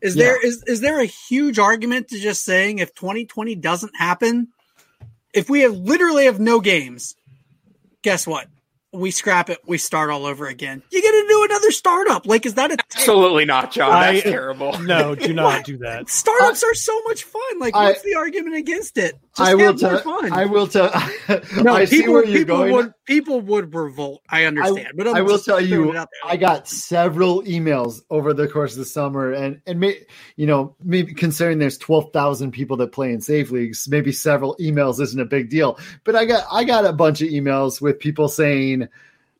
[0.00, 0.24] Is yeah.
[0.24, 4.48] there is is there a huge argument to just saying if 2020 doesn't happen,
[5.32, 7.16] if we have literally have no games,
[8.02, 8.46] guess what?
[8.94, 10.82] We scrap it, we start all over again.
[10.90, 12.26] You get to do another startup.
[12.26, 13.90] Like, is that a absolutely not, John?
[13.90, 14.78] That's I, terrible.
[14.80, 16.08] No, do not do that.
[16.08, 17.58] Startups are so much fun.
[17.58, 19.18] Like, what's the argument against it?
[19.36, 19.98] Just I will tell.
[19.98, 20.32] Fun.
[20.32, 20.90] I will tell.
[21.62, 24.22] no, I people, people would people would revolt.
[24.28, 28.46] I understand, I, but I'm i will tell you, I got several emails over the
[28.46, 30.06] course of the summer, and and may,
[30.36, 34.54] you know, maybe considering there's twelve thousand people that play in safe leagues, maybe several
[34.60, 35.80] emails isn't a big deal.
[36.04, 38.86] But I got I got a bunch of emails with people saying,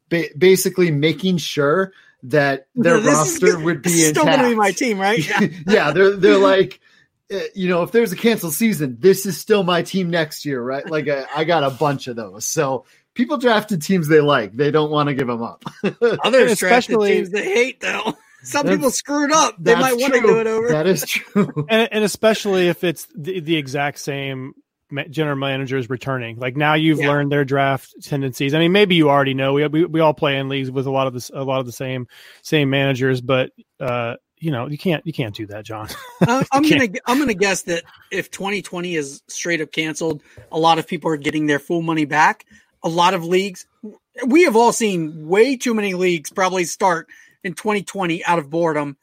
[0.09, 1.93] ba- basically making sure
[2.25, 4.11] that their this roster is, would be intact.
[4.11, 5.25] Still going to be my team, right?
[5.25, 6.81] yeah, yeah they're they're like
[7.55, 10.89] you know, if there's a canceled season, this is still my team next year, right?
[10.89, 12.45] Like I, I got a bunch of those.
[12.45, 14.53] So people drafted teams they like.
[14.53, 15.65] They don't want to give them up.
[16.03, 18.15] Others drafted teams they hate, though.
[18.43, 19.57] Some people screwed up.
[19.59, 20.69] They might want to do it over.
[20.69, 21.67] That is true.
[21.71, 24.53] and, and especially if it's the, the exact same
[25.09, 26.37] general manager is returning.
[26.37, 27.09] Like now you've yeah.
[27.09, 28.53] learned their draft tendencies.
[28.53, 29.55] I mean, maybe you already know.
[29.55, 31.67] We, we we all play in leagues with a lot of this, a lot of
[31.67, 32.07] the same
[32.43, 35.89] same managers, but uh, you know you can't you can't do that, John.
[36.21, 40.79] uh, I'm gonna I'm gonna guess that if 2020 is straight up canceled, a lot
[40.79, 42.45] of people are getting their full money back.
[42.83, 43.67] A lot of leagues,
[44.27, 47.09] we have all seen way too many leagues probably start
[47.43, 48.99] in 2020 out of boredom.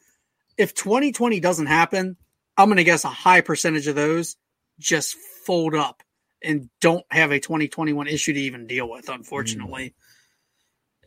[0.56, 2.16] If 2020 doesn't happen,
[2.56, 4.36] I'm gonna guess a high percentage of those
[4.78, 6.04] just fold up
[6.40, 9.86] and don't have a 2021 issue to even deal with, unfortunately.
[9.86, 9.92] Mm.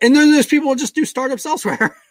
[0.01, 1.95] And then there's people just do startups elsewhere.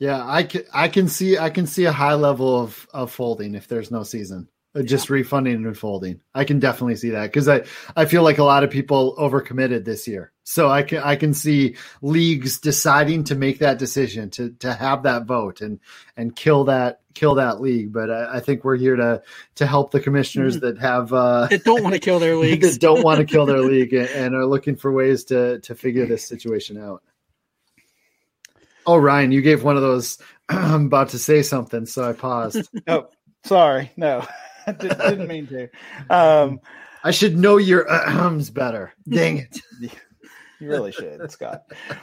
[0.00, 3.54] Yeah, I can, I can see I can see a high level of, of folding
[3.54, 4.48] if there's no season.
[4.74, 5.14] Uh, just yeah.
[5.14, 6.20] refunding and folding.
[6.32, 7.64] I can definitely see that because I,
[7.96, 10.32] I feel like a lot of people overcommitted this year.
[10.44, 15.02] So I can I can see leagues deciding to make that decision to to have
[15.02, 15.80] that vote and
[16.16, 17.92] and kill that kill that league.
[17.92, 19.22] But I, I think we're here to
[19.56, 20.60] to help the commissioners mm.
[20.60, 23.46] that have uh, that don't want to kill their leagues, that don't want to kill
[23.46, 27.02] their league and, and are looking for ways to to figure this situation out.
[28.86, 30.18] Oh, Ryan, you gave one of those.
[30.48, 32.68] I'm about to say something, so I paused.
[32.88, 33.08] oh,
[33.44, 33.92] sorry.
[33.96, 34.26] No,
[34.66, 35.68] I didn't mean to.
[36.08, 36.60] Um,
[37.02, 38.92] I should know your ums better.
[39.08, 39.58] Dang it.
[40.60, 41.62] You really should, Scott.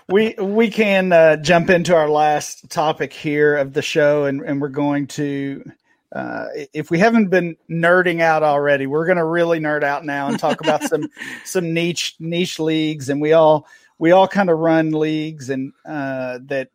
[0.09, 4.59] We we can uh, jump into our last topic here of the show, and, and
[4.59, 5.63] we're going to,
[6.11, 10.27] uh, if we haven't been nerding out already, we're going to really nerd out now
[10.27, 11.07] and talk about some
[11.45, 13.67] some niche niche leagues, and we all
[13.99, 16.69] we all kind of run leagues and uh, that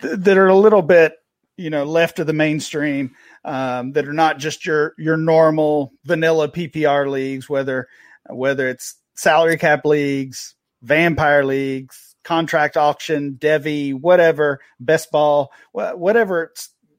[0.00, 1.14] that are a little bit
[1.56, 6.48] you know left of the mainstream um, that are not just your your normal vanilla
[6.48, 7.88] PPR leagues, whether
[8.30, 16.52] whether it's salary cap leagues, vampire leagues, contract auction, Devy, whatever, best ball, whatever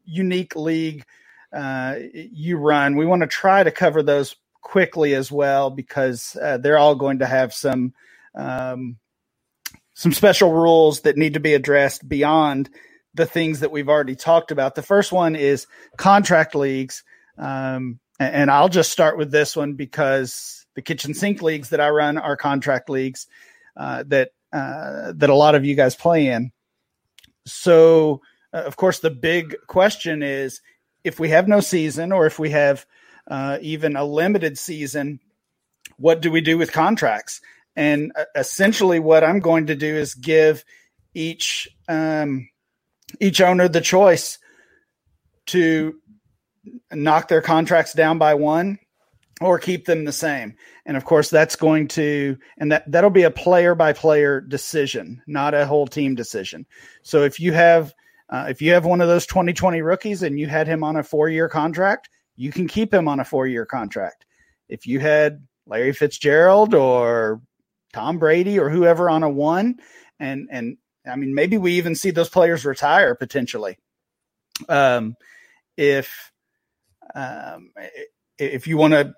[0.06, 1.04] unique league
[1.52, 2.96] uh, you run.
[2.96, 7.20] We want to try to cover those quickly as well because uh, they're all going
[7.20, 7.94] to have some
[8.36, 8.98] um,
[9.96, 12.70] some special rules that need to be addressed beyond
[13.14, 14.76] the things that we've already talked about.
[14.76, 15.68] The first one is
[15.98, 17.04] contract leagues.
[17.38, 21.90] Um, and I'll just start with this one because the kitchen sink leagues that I
[21.90, 23.28] run are contract leagues
[23.76, 26.52] uh, that uh, that a lot of you guys play in.
[27.46, 28.22] So,
[28.54, 30.62] uh, of course, the big question is
[31.04, 32.86] if we have no season or if we have
[33.30, 35.20] uh, even a limited season,
[35.98, 37.42] what do we do with contracts?
[37.76, 40.64] And uh, essentially, what I'm going to do is give
[41.14, 42.50] each um,
[43.20, 44.40] each owner the choice
[45.48, 45.96] to
[46.92, 48.80] knock their contracts down by one
[49.42, 50.56] or keep them the same.
[50.86, 55.22] And of course, that's going to, and that, that'll be a player by player decision,
[55.28, 56.66] not a whole team decision.
[57.04, 57.94] So if you have,
[58.30, 61.04] uh, if you have one of those 2020 rookies and you had him on a
[61.04, 64.26] four year contract, you can keep him on a four year contract.
[64.70, 67.42] If you had Larry Fitzgerald or
[67.96, 69.80] Tom Brady or whoever on a one,
[70.20, 73.78] and, and I mean, maybe we even see those players retire potentially.
[74.68, 75.16] Um,
[75.78, 76.32] if
[77.14, 77.72] um,
[78.38, 79.14] if you want to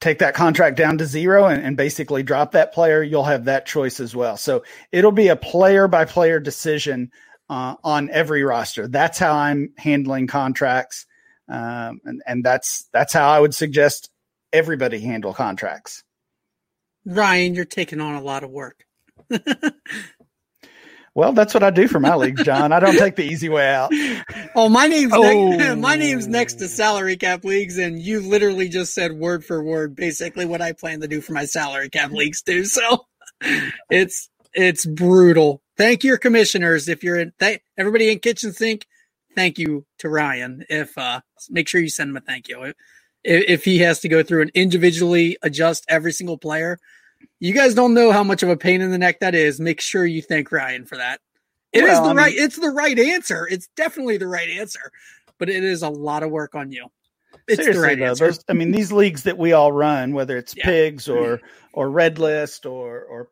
[0.00, 3.66] take that contract down to zero and, and, basically drop that player, you'll have that
[3.66, 4.36] choice as well.
[4.36, 7.10] So it'll be a player by player decision
[7.48, 8.86] uh, on every roster.
[8.86, 11.06] That's how I'm handling contracts,
[11.48, 14.10] um, and and that's that's how I would suggest
[14.52, 16.04] everybody handle contracts.
[17.06, 18.84] Ryan, you're taking on a lot of work.
[21.14, 22.72] Well, that's what I do for my leagues, John.
[22.72, 23.92] I don't take the easy way out.
[24.56, 25.22] Oh, my name's oh.
[25.22, 29.64] Ne- my name's next to salary cap leagues, and you literally just said word for
[29.64, 32.66] word basically what I plan to do for my salary cap leagues too.
[32.66, 33.06] So
[33.90, 35.62] it's it's brutal.
[35.78, 37.32] Thank your commissioners if you're in.
[37.40, 38.86] Th- everybody in kitchen sink.
[39.36, 40.64] Thank you to Ryan.
[40.70, 42.74] If uh, make sure you send him a thank you.
[43.28, 46.78] If, he has to go through and individually adjust every single player,
[47.40, 49.60] you guys don't know how much of a pain in the neck that is.
[49.60, 51.20] Make sure you thank Ryan for that.
[51.72, 52.34] It well, is the I mean, right.
[52.34, 53.46] It's the right answer.
[53.46, 54.90] It's definitely the right answer,
[55.38, 56.86] but it is a lot of work on you.
[57.46, 58.26] It's the right though, answer.
[58.26, 60.64] Those, I mean, these leagues that we all run, whether it's yeah.
[60.64, 61.40] pigs or
[61.72, 63.28] or red list or or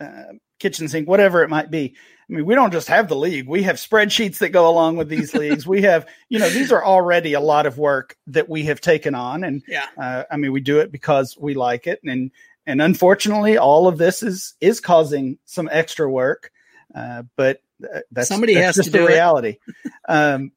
[0.00, 1.96] uh, kitchen sink, whatever it might be.
[2.30, 3.48] I mean, we don't just have the league.
[3.48, 5.66] We have spreadsheets that go along with these leagues.
[5.66, 9.16] We have, you know, these are already a lot of work that we have taken
[9.16, 12.30] on, and yeah, uh, I mean, we do it because we like it, and
[12.66, 16.52] and unfortunately, all of this is is causing some extra work.
[16.94, 19.56] Uh, but uh, that's somebody that's has to do the reality.
[20.08, 20.52] um,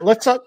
[0.00, 0.44] let's talk.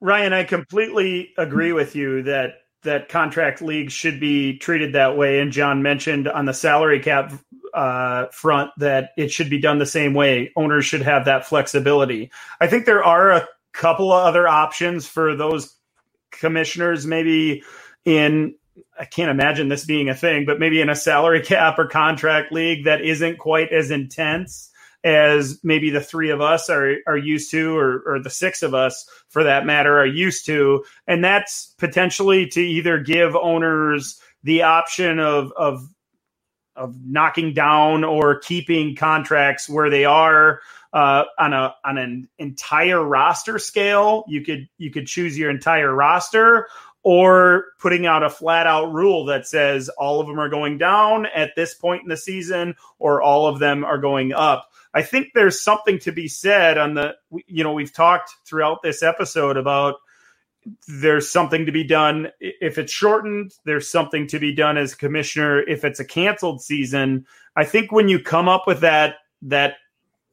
[0.00, 5.40] Ryan, I completely agree with you that that contract leagues should be treated that way.
[5.40, 7.32] And John mentioned on the salary cap
[7.74, 10.52] uh, front that it should be done the same way.
[10.56, 12.30] Owners should have that flexibility.
[12.60, 15.74] I think there are a couple of other options for those
[16.30, 17.62] commissioners, maybe
[18.04, 18.54] in
[18.98, 22.52] I can't imagine this being a thing, but maybe in a salary cap or contract
[22.52, 24.70] league that isn't quite as intense
[25.04, 28.74] as maybe the three of us are are used to, or, or the six of
[28.74, 34.62] us for that matter are used to, and that's potentially to either give owners the
[34.62, 35.88] option of of
[36.76, 40.60] of knocking down or keeping contracts where they are
[40.92, 44.24] uh, on a on an entire roster scale.
[44.28, 46.68] You could you could choose your entire roster,
[47.02, 51.26] or putting out a flat out rule that says all of them are going down
[51.26, 54.68] at this point in the season or all of them are going up.
[54.94, 57.14] I think there's something to be said on the,
[57.46, 59.96] you know, we've talked throughout this episode about
[60.86, 65.62] there's something to be done if it's shortened, there's something to be done as commissioner
[65.62, 67.26] if it's a canceled season.
[67.56, 69.74] I think when you come up with that, that,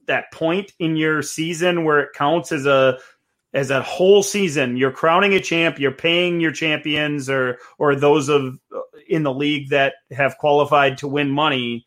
[0.06, 3.00] that point in your season where it counts as a
[3.54, 8.30] as a whole season you're crowning a champ you're paying your champions or or those
[8.30, 11.86] of uh, in the league that have qualified to win money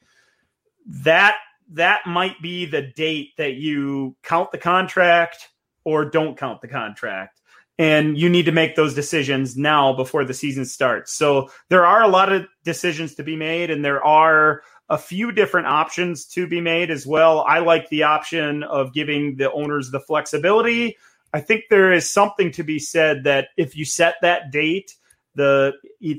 [0.86, 1.36] that
[1.68, 5.48] that might be the date that you count the contract
[5.84, 7.40] or don't count the contract
[7.83, 11.12] and you need to make those decisions now before the season starts.
[11.12, 15.33] So there are a lot of decisions to be made and there are a few
[15.33, 17.41] different options to be made as well.
[17.41, 20.97] I like the option of giving the owners the flexibility.
[21.33, 24.94] I think there is something to be said that if you set that date,
[25.35, 25.73] the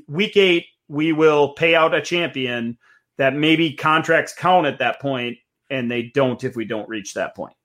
[0.10, 2.78] week eight, we will pay out a champion
[3.18, 5.38] that maybe contracts count at that point
[5.70, 7.56] and they don't if we don't reach that point.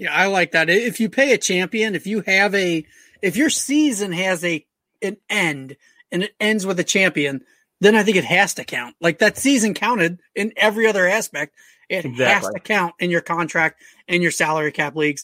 [0.00, 0.70] Yeah, I like that.
[0.70, 2.86] If you pay a champion, if you have a
[3.20, 4.64] if your season has a
[5.02, 5.76] an end
[6.10, 7.42] and it ends with a champion,
[7.82, 8.96] then I think it has to count.
[9.02, 11.54] Like that season counted in every other aspect.
[11.90, 12.24] It exactly.
[12.24, 15.22] has to count in your contract and your salary cap leagues.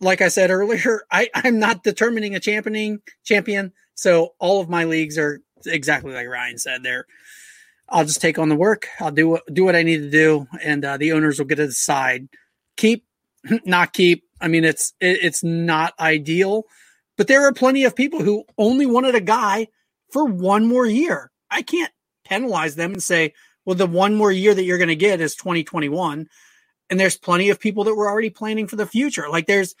[0.00, 3.74] Like I said earlier, I, I'm not determining a championing champion.
[3.94, 6.82] So all of my leagues are exactly like Ryan said.
[6.82, 7.04] They're
[7.86, 8.88] I'll just take on the work.
[8.98, 11.56] I'll do what do what I need to do, and uh, the owners will get
[11.56, 12.28] to decide
[12.78, 13.04] keep,
[13.64, 14.24] not keep.
[14.40, 16.64] I mean, it's it, it's not ideal,
[17.16, 19.68] but there are plenty of people who only wanted a guy
[20.10, 21.30] for one more year.
[21.50, 21.92] I can't
[22.24, 23.32] penalize them and say,
[23.64, 26.28] well, the one more year that you're going to get is 2021.
[26.90, 29.28] And there's plenty of people that were already planning for the future.
[29.28, 29.74] Like there's,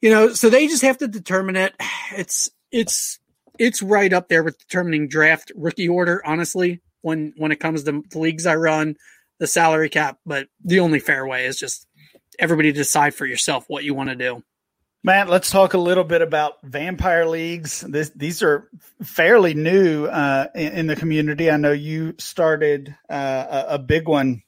[0.00, 1.74] you know, so they just have to determine it.
[2.16, 3.18] It's, it's,
[3.58, 8.02] it's right up there with determining draft rookie order, honestly, when, when it comes to
[8.08, 8.96] the leagues I run,
[9.40, 10.18] the salary cap.
[10.24, 11.88] But the only fair way is just
[12.38, 14.42] everybody decide for yourself what you want to do.
[15.02, 17.82] Matt, let's talk a little bit about vampire leagues.
[17.82, 18.70] This, these are
[19.02, 21.50] fairly new uh, in, in, the community.
[21.50, 24.42] I know you started uh, a, a, big one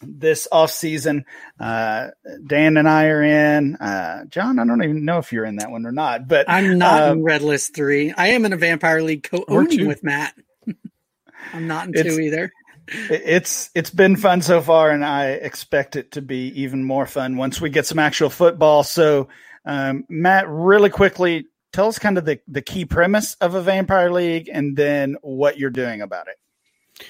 [0.00, 1.24] this off season.
[1.58, 2.10] Uh,
[2.46, 3.74] Dan and I are in.
[3.74, 6.78] Uh, John, I don't even know if you're in that one or not, but I'm
[6.78, 8.12] not in um, Red List three.
[8.12, 10.32] I am in a vampire league co-owning with Matt.
[11.52, 12.52] I'm not in two either.
[12.90, 17.36] It's it's been fun so far, and I expect it to be even more fun
[17.36, 18.82] once we get some actual football.
[18.82, 19.28] So
[19.64, 24.10] um, Matt, really quickly, tell us kind of the, the key premise of a vampire
[24.10, 27.06] league and then what you're doing about it.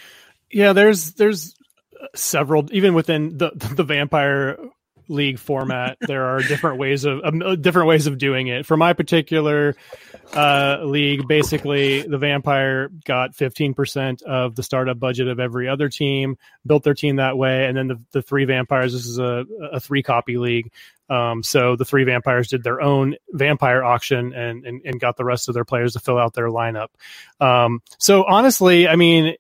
[0.51, 1.55] Yeah, there's there's
[2.15, 4.59] several even within the the vampire
[5.09, 8.93] league format there are different ways of um, different ways of doing it for my
[8.93, 9.75] particular
[10.35, 16.37] uh, league basically the vampire got 15% of the startup budget of every other team
[16.67, 19.81] built their team that way and then the, the three vampires this is a, a
[19.81, 20.71] three copy league
[21.11, 25.25] um, so the three vampires did their own vampire auction and, and, and got the
[25.25, 26.89] rest of their players to fill out their lineup.
[27.41, 29.35] Um, so honestly, I mean,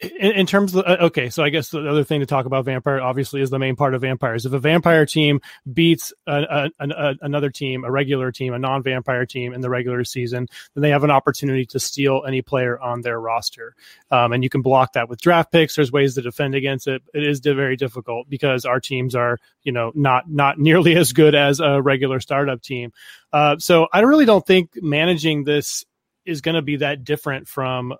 [0.00, 2.66] in, in, terms of uh, okay, so I guess the other thing to talk about
[2.66, 4.44] vampire obviously is the main part of vampires.
[4.44, 5.40] If a vampire team
[5.72, 10.04] beats a, a, a, another team, a regular team, a non-vampire team in the regular
[10.04, 13.74] season, then they have an opportunity to steal any player on their roster,
[14.10, 15.76] um, and you can block that with draft picks.
[15.76, 17.02] There's ways to defend against it.
[17.14, 21.34] It is very difficult because our teams are you know not not nearly as good
[21.34, 22.92] as a regular startup team.
[23.32, 25.84] Uh, so I really don't think managing this
[26.26, 27.94] is going to be that different from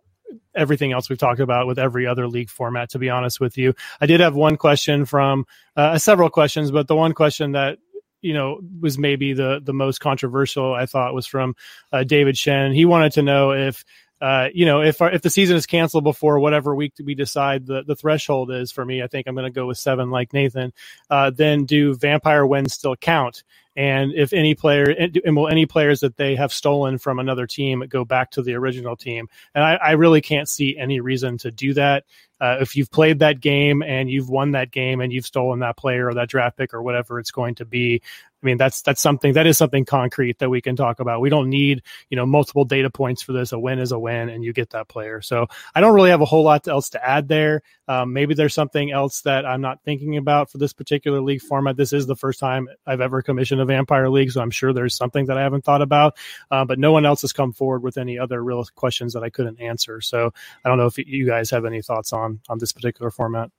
[0.54, 3.74] everything else we've talked about with every other league format to be honest with you
[4.00, 5.46] i did have one question from
[5.76, 7.78] uh, several questions but the one question that
[8.22, 11.54] you know was maybe the the most controversial i thought was from
[11.92, 13.84] uh, david shen he wanted to know if
[14.20, 17.66] uh, you know, if our, if the season is canceled before whatever week we decide
[17.66, 20.32] the, the threshold is for me, I think I'm going to go with seven, like
[20.32, 20.72] Nathan.
[21.10, 23.44] Uh, then do vampire wins still count?
[23.76, 27.84] And if any player, and will any players that they have stolen from another team
[27.88, 29.28] go back to the original team?
[29.54, 32.04] And I, I really can't see any reason to do that.
[32.40, 35.76] Uh, if you've played that game and you've won that game and you've stolen that
[35.76, 38.02] player or that draft pick or whatever it's going to be,
[38.42, 41.20] I mean, that's that's something that is something concrete that we can talk about.
[41.20, 43.52] We don't need you know multiple data points for this.
[43.52, 45.22] A win is a win, and you get that player.
[45.22, 47.62] So I don't really have a whole lot else to add there.
[47.88, 51.76] Um, maybe there's something else that I'm not thinking about for this particular league format.
[51.76, 54.96] This is the first time I've ever commissioned a Vampire League, so I'm sure there's
[54.96, 56.16] something that I haven't thought about.
[56.50, 59.30] Uh, but no one else has come forward with any other real questions that I
[59.30, 60.00] couldn't answer.
[60.00, 60.32] So
[60.64, 63.50] I don't know if you guys have any thoughts on on this particular format.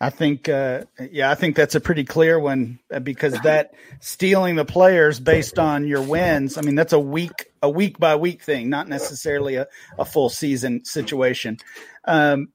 [0.00, 4.54] I think, uh, yeah, I think that's a pretty clear one uh, because that stealing
[4.54, 6.56] the players based on your wins.
[6.56, 9.66] I mean, that's a week, a week by week thing, not necessarily a,
[9.98, 11.58] a full season situation.
[12.04, 12.50] Um,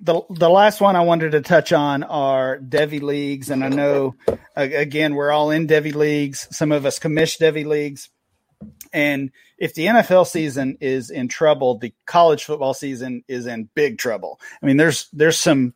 [0.00, 4.14] the the last one I wanted to touch on are Devy leagues, and I know
[4.54, 6.46] again we're all in Devy leagues.
[6.50, 8.10] Some of us commish Devy leagues,
[8.92, 13.98] and if the NFL season is in trouble, the college football season is in big
[13.98, 14.40] trouble.
[14.62, 15.74] I mean, there's there's some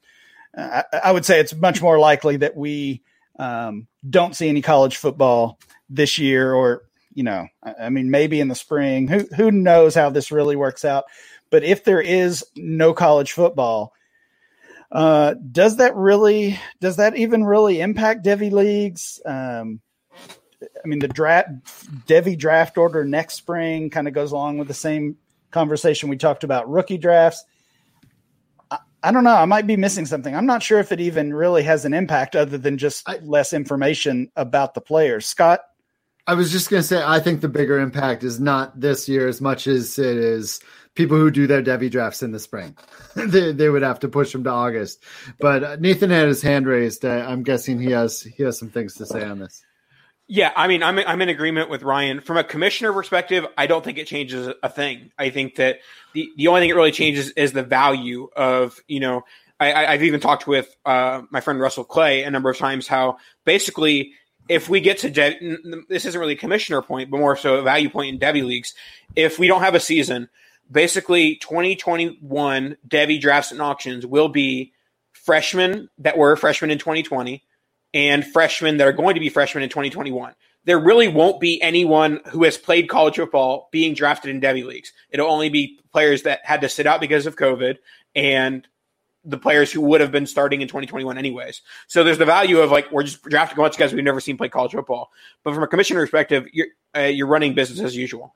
[0.56, 3.02] I, I, would say it's much more likely that we
[3.38, 5.58] um, don't see any college football
[5.88, 9.08] this year, or you know, I, I mean, maybe in the spring.
[9.08, 11.04] Who who knows how this really works out?
[11.50, 13.92] But if there is no college football,
[14.90, 19.20] uh, does that really does that even really impact Devy leagues?
[19.24, 19.80] Um,
[20.62, 21.48] I mean, the draft
[22.06, 25.16] Devy draft order next spring kind of goes along with the same
[25.50, 27.44] conversation we talked about rookie drafts.
[29.04, 29.36] I don't know.
[29.36, 30.34] I might be missing something.
[30.34, 33.52] I'm not sure if it even really has an impact other than just I, less
[33.52, 35.26] information about the players.
[35.26, 35.60] Scott?
[36.26, 39.28] I was just going to say, I think the bigger impact is not this year
[39.28, 40.60] as much as it is
[40.94, 42.76] people who do their Devy drafts in the spring.
[43.14, 45.02] they, they would have to push them to August.
[45.38, 47.04] But uh, Nathan had his hand raised.
[47.04, 49.62] I'm guessing he has he has some things to say on this.
[50.26, 52.20] Yeah, I mean, I'm I'm in agreement with Ryan.
[52.20, 55.10] From a commissioner perspective, I don't think it changes a thing.
[55.18, 55.80] I think that
[56.14, 59.22] the the only thing it really changes is the value of you know.
[59.60, 63.18] I, I've even talked with uh, my friend Russell Clay a number of times how
[63.44, 64.12] basically
[64.48, 65.56] if we get to de-
[65.88, 68.74] this isn't really a commissioner point, but more so a value point in Devy leagues.
[69.14, 70.28] If we don't have a season,
[70.70, 74.72] basically 2021 Devy drafts and auctions will be
[75.12, 77.44] freshmen that were freshmen in 2020
[77.94, 80.34] and freshmen that are going to be freshmen in 2021.
[80.64, 84.92] There really won't be anyone who has played college football being drafted in Devy leagues.
[85.10, 87.76] It'll only be players that had to sit out because of COVID
[88.14, 88.66] and
[89.24, 91.62] the players who would have been starting in 2021 anyways.
[91.86, 94.20] So there's the value of like we're just drafting a bunch of guys we've never
[94.20, 95.10] seen play college football.
[95.44, 98.34] But from a commissioner perspective, you're uh, you're running business as usual.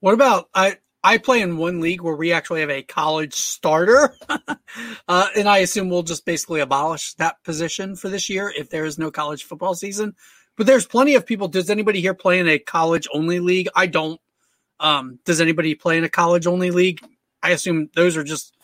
[0.00, 0.78] What about I?
[1.08, 4.14] I play in one league where we actually have a college starter,
[5.08, 8.84] uh, and I assume we'll just basically abolish that position for this year if there
[8.84, 10.14] is no college football season.
[10.58, 11.48] But there's plenty of people.
[11.48, 13.68] Does anybody here play in a college only league?
[13.74, 14.20] I don't.
[14.80, 17.00] Um, does anybody play in a college only league?
[17.42, 18.54] I assume those are just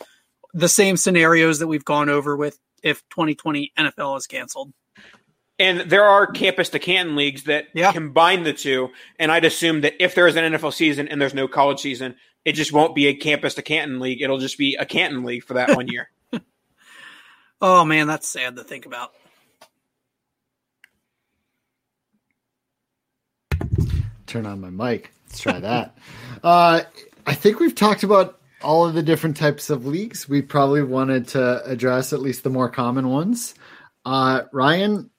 [0.53, 4.71] the same scenarios that we've gone over with if 2020 NFL is canceled.
[5.59, 7.93] And there are campus to Canton leagues that yeah.
[7.93, 8.91] combine the two.
[9.19, 12.17] And I'd assume that if there is an NFL season and there's no college season,
[12.45, 14.21] it just won't be a campus to Canton league.
[14.21, 16.11] It'll just be a Canton league for that one year.
[17.61, 19.13] oh man, that's sad to think about.
[24.27, 25.13] Turn on my mic.
[25.29, 25.97] Let's try that.
[26.43, 26.83] uh,
[27.27, 30.29] I think we've talked about all of the different types of leagues.
[30.29, 33.55] We probably wanted to address at least the more common ones.
[34.05, 35.11] Uh, Ryan,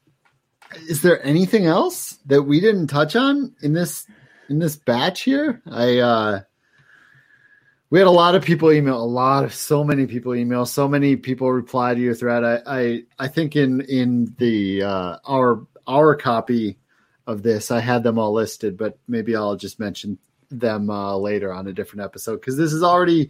[0.87, 4.07] is there anything else that we didn't touch on in this
[4.49, 5.61] in this batch here?
[5.69, 6.41] I uh,
[7.89, 10.87] we had a lot of people email, a lot of so many people email, so
[10.87, 12.43] many people reply to your thread.
[12.43, 16.77] I I, I think in in the uh, our our copy
[17.27, 20.17] of this, I had them all listed, but maybe I'll just mention
[20.51, 23.29] them uh, later on a different episode because this is already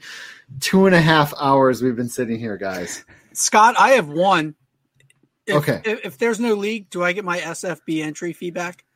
[0.59, 3.05] two and a half hours we've been sitting here, guys.
[3.33, 4.55] Scott, I have one.
[5.47, 5.81] If, okay.
[5.85, 8.83] If, if, there's no league, do I get my SFB entry feedback?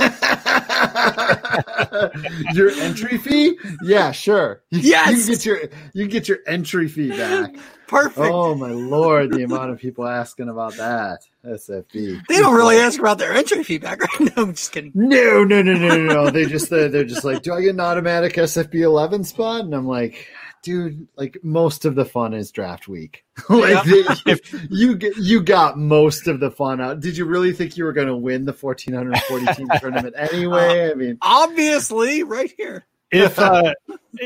[2.54, 3.58] your entry fee?
[3.82, 4.62] Yeah, sure.
[4.70, 5.10] Yes.
[5.10, 5.60] You can get your
[5.92, 7.54] you can get your entry fee back.
[7.86, 8.32] Perfect.
[8.32, 11.18] Oh my lord, the amount of people asking about that.
[11.44, 12.26] SFB.
[12.28, 14.20] They don't really ask about their entry feedback, right?
[14.36, 14.92] No, I'm just kidding.
[14.94, 16.30] No, no, no, no, no, no.
[16.30, 19.64] they just they're, they're just like, do I get an automatic SFB 11 spot?
[19.64, 20.28] And I'm like,
[20.62, 23.24] dude, like most of the fun is draft week.
[23.48, 23.84] like
[24.26, 27.00] if you you got most of the fun out.
[27.00, 30.88] Did you really think you were going to win the 1440 team tournament anyway?
[30.88, 32.86] Uh, I mean, obviously, right here.
[33.10, 33.74] If uh,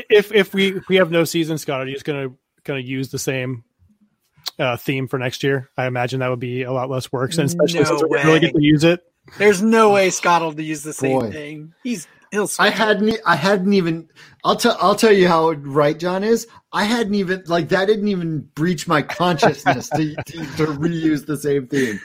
[0.09, 2.83] if if we if we have no season, Scott, are you just going to going
[2.83, 3.63] to use the same
[4.59, 5.69] uh, theme for next year?
[5.77, 8.39] I imagine that would be a lot less work, and especially no since we really
[8.39, 9.01] get to use it.
[9.39, 11.31] There's no way Scott will use the same Boy.
[11.31, 11.73] thing.
[11.83, 12.49] He's he'll.
[12.59, 13.19] I hadn't.
[13.25, 14.09] I hadn't even.
[14.43, 14.77] I'll tell.
[14.79, 16.47] I'll tell you how right John is.
[16.71, 17.85] I hadn't even like that.
[17.85, 21.99] Didn't even breach my consciousness to, to, to reuse the same theme.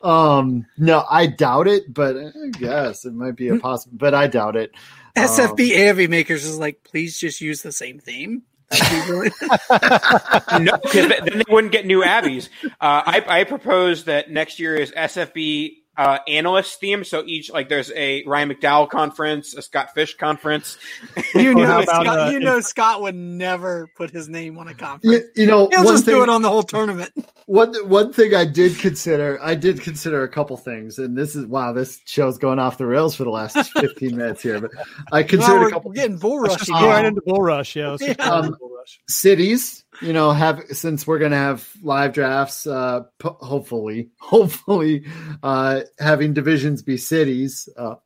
[0.00, 3.96] Um, no, I doubt it, but I guess it might be a possible.
[3.98, 4.72] But I doubt it.
[5.16, 8.42] SFB um, AFV makers is like, please just use the same theme.
[8.72, 12.48] no, because then they wouldn't get new Abbeys.
[12.64, 17.04] Uh, I, I propose that next year is SFB uh, analyst theme.
[17.04, 20.78] So each like there's a Ryan McDowell conference, a Scott Fish conference.
[21.34, 25.24] You know, Scott, uh, you know, Scott would never put his name on a conference.
[25.34, 27.10] You, you know, he'll just thing, do it on the whole tournament.
[27.46, 31.44] One one thing I did consider, I did consider a couple things, and this is
[31.46, 34.70] wow, this show's going off the rails for the last 15 minutes here, but
[35.10, 35.90] I considered well, a couple.
[35.90, 36.68] getting bull rush.
[36.68, 37.96] Go right into bull rush, yeah.
[38.00, 38.12] yeah.
[38.20, 39.00] Um, bull rush.
[39.08, 45.06] Cities you know, have since we're gonna have live drafts, uh, hopefully, hopefully,
[45.42, 47.96] uh, having divisions be cities uh,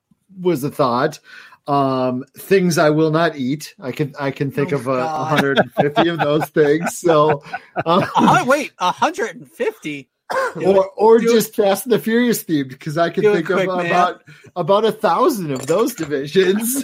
[0.41, 1.19] was a thought.
[1.67, 3.75] Um, things I will not eat.
[3.81, 6.99] I can I can think oh, of a 150 of those things.
[6.99, 7.43] So,
[7.87, 10.09] um, uh, wait, 150.
[10.65, 13.77] or or just Fast and the Furious themed because I can Do think quick, of
[13.79, 13.87] man.
[13.87, 14.23] about
[14.55, 16.83] about a thousand of those divisions.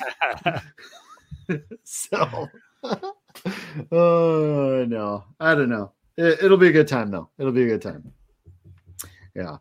[1.84, 2.48] so
[3.92, 5.92] oh no, I don't know.
[6.16, 7.30] It, will be a good time though.
[7.38, 8.12] It'll be a good time.
[9.34, 9.58] Yeah.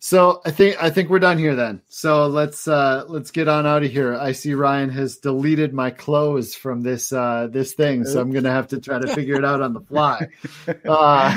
[0.00, 1.80] So I think I think we're done here then.
[1.88, 4.14] So let's uh let's get on out of here.
[4.14, 8.52] I see Ryan has deleted my clothes from this uh this thing, so I'm gonna
[8.52, 10.28] have to try to figure it out on the fly.
[10.84, 11.36] Uh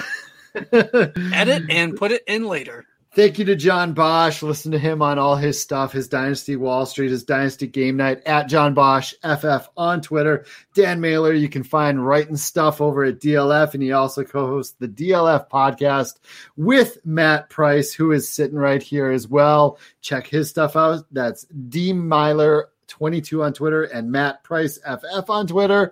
[0.71, 2.85] Edit and put it in later.
[3.17, 4.43] Thank you to John Bosch.
[4.43, 8.21] Listen to him on all his stuff, his Dynasty Wall Street, his Dynasty Game Night
[8.27, 10.45] at John Bosch FF on Twitter.
[10.75, 14.87] Dan Meylor, you can find writing stuff over at DLF, and he also co-hosts the
[14.87, 16.19] DLF podcast
[16.57, 19.79] with Matt Price, who is sitting right here as well.
[19.99, 21.05] Check his stuff out.
[21.11, 25.91] That's D Meylor 22 on Twitter and Matt Price FF on Twitter.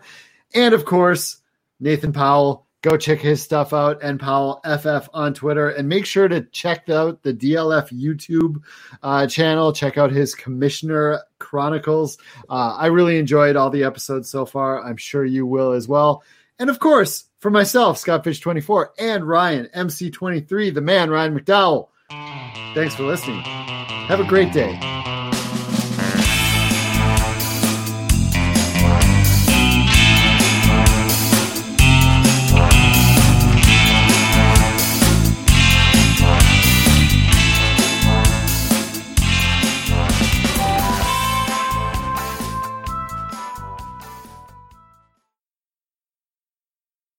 [0.53, 1.41] And of course,
[1.79, 6.27] Nathan Powell go check his stuff out and Powell FF on Twitter and make sure
[6.27, 8.61] to check out the DLF YouTube
[9.01, 9.73] uh, channel.
[9.73, 12.19] Check out his Commissioner Chronicles.
[12.47, 14.83] Uh, I really enjoyed all the episodes so far.
[14.83, 16.23] I'm sure you will as well.
[16.59, 21.88] And of course, for myself, Scott Fish 24 and Ryan MC23, the man Ryan McDowell.
[22.75, 23.41] Thanks for listening.
[23.41, 25.15] Have a great day.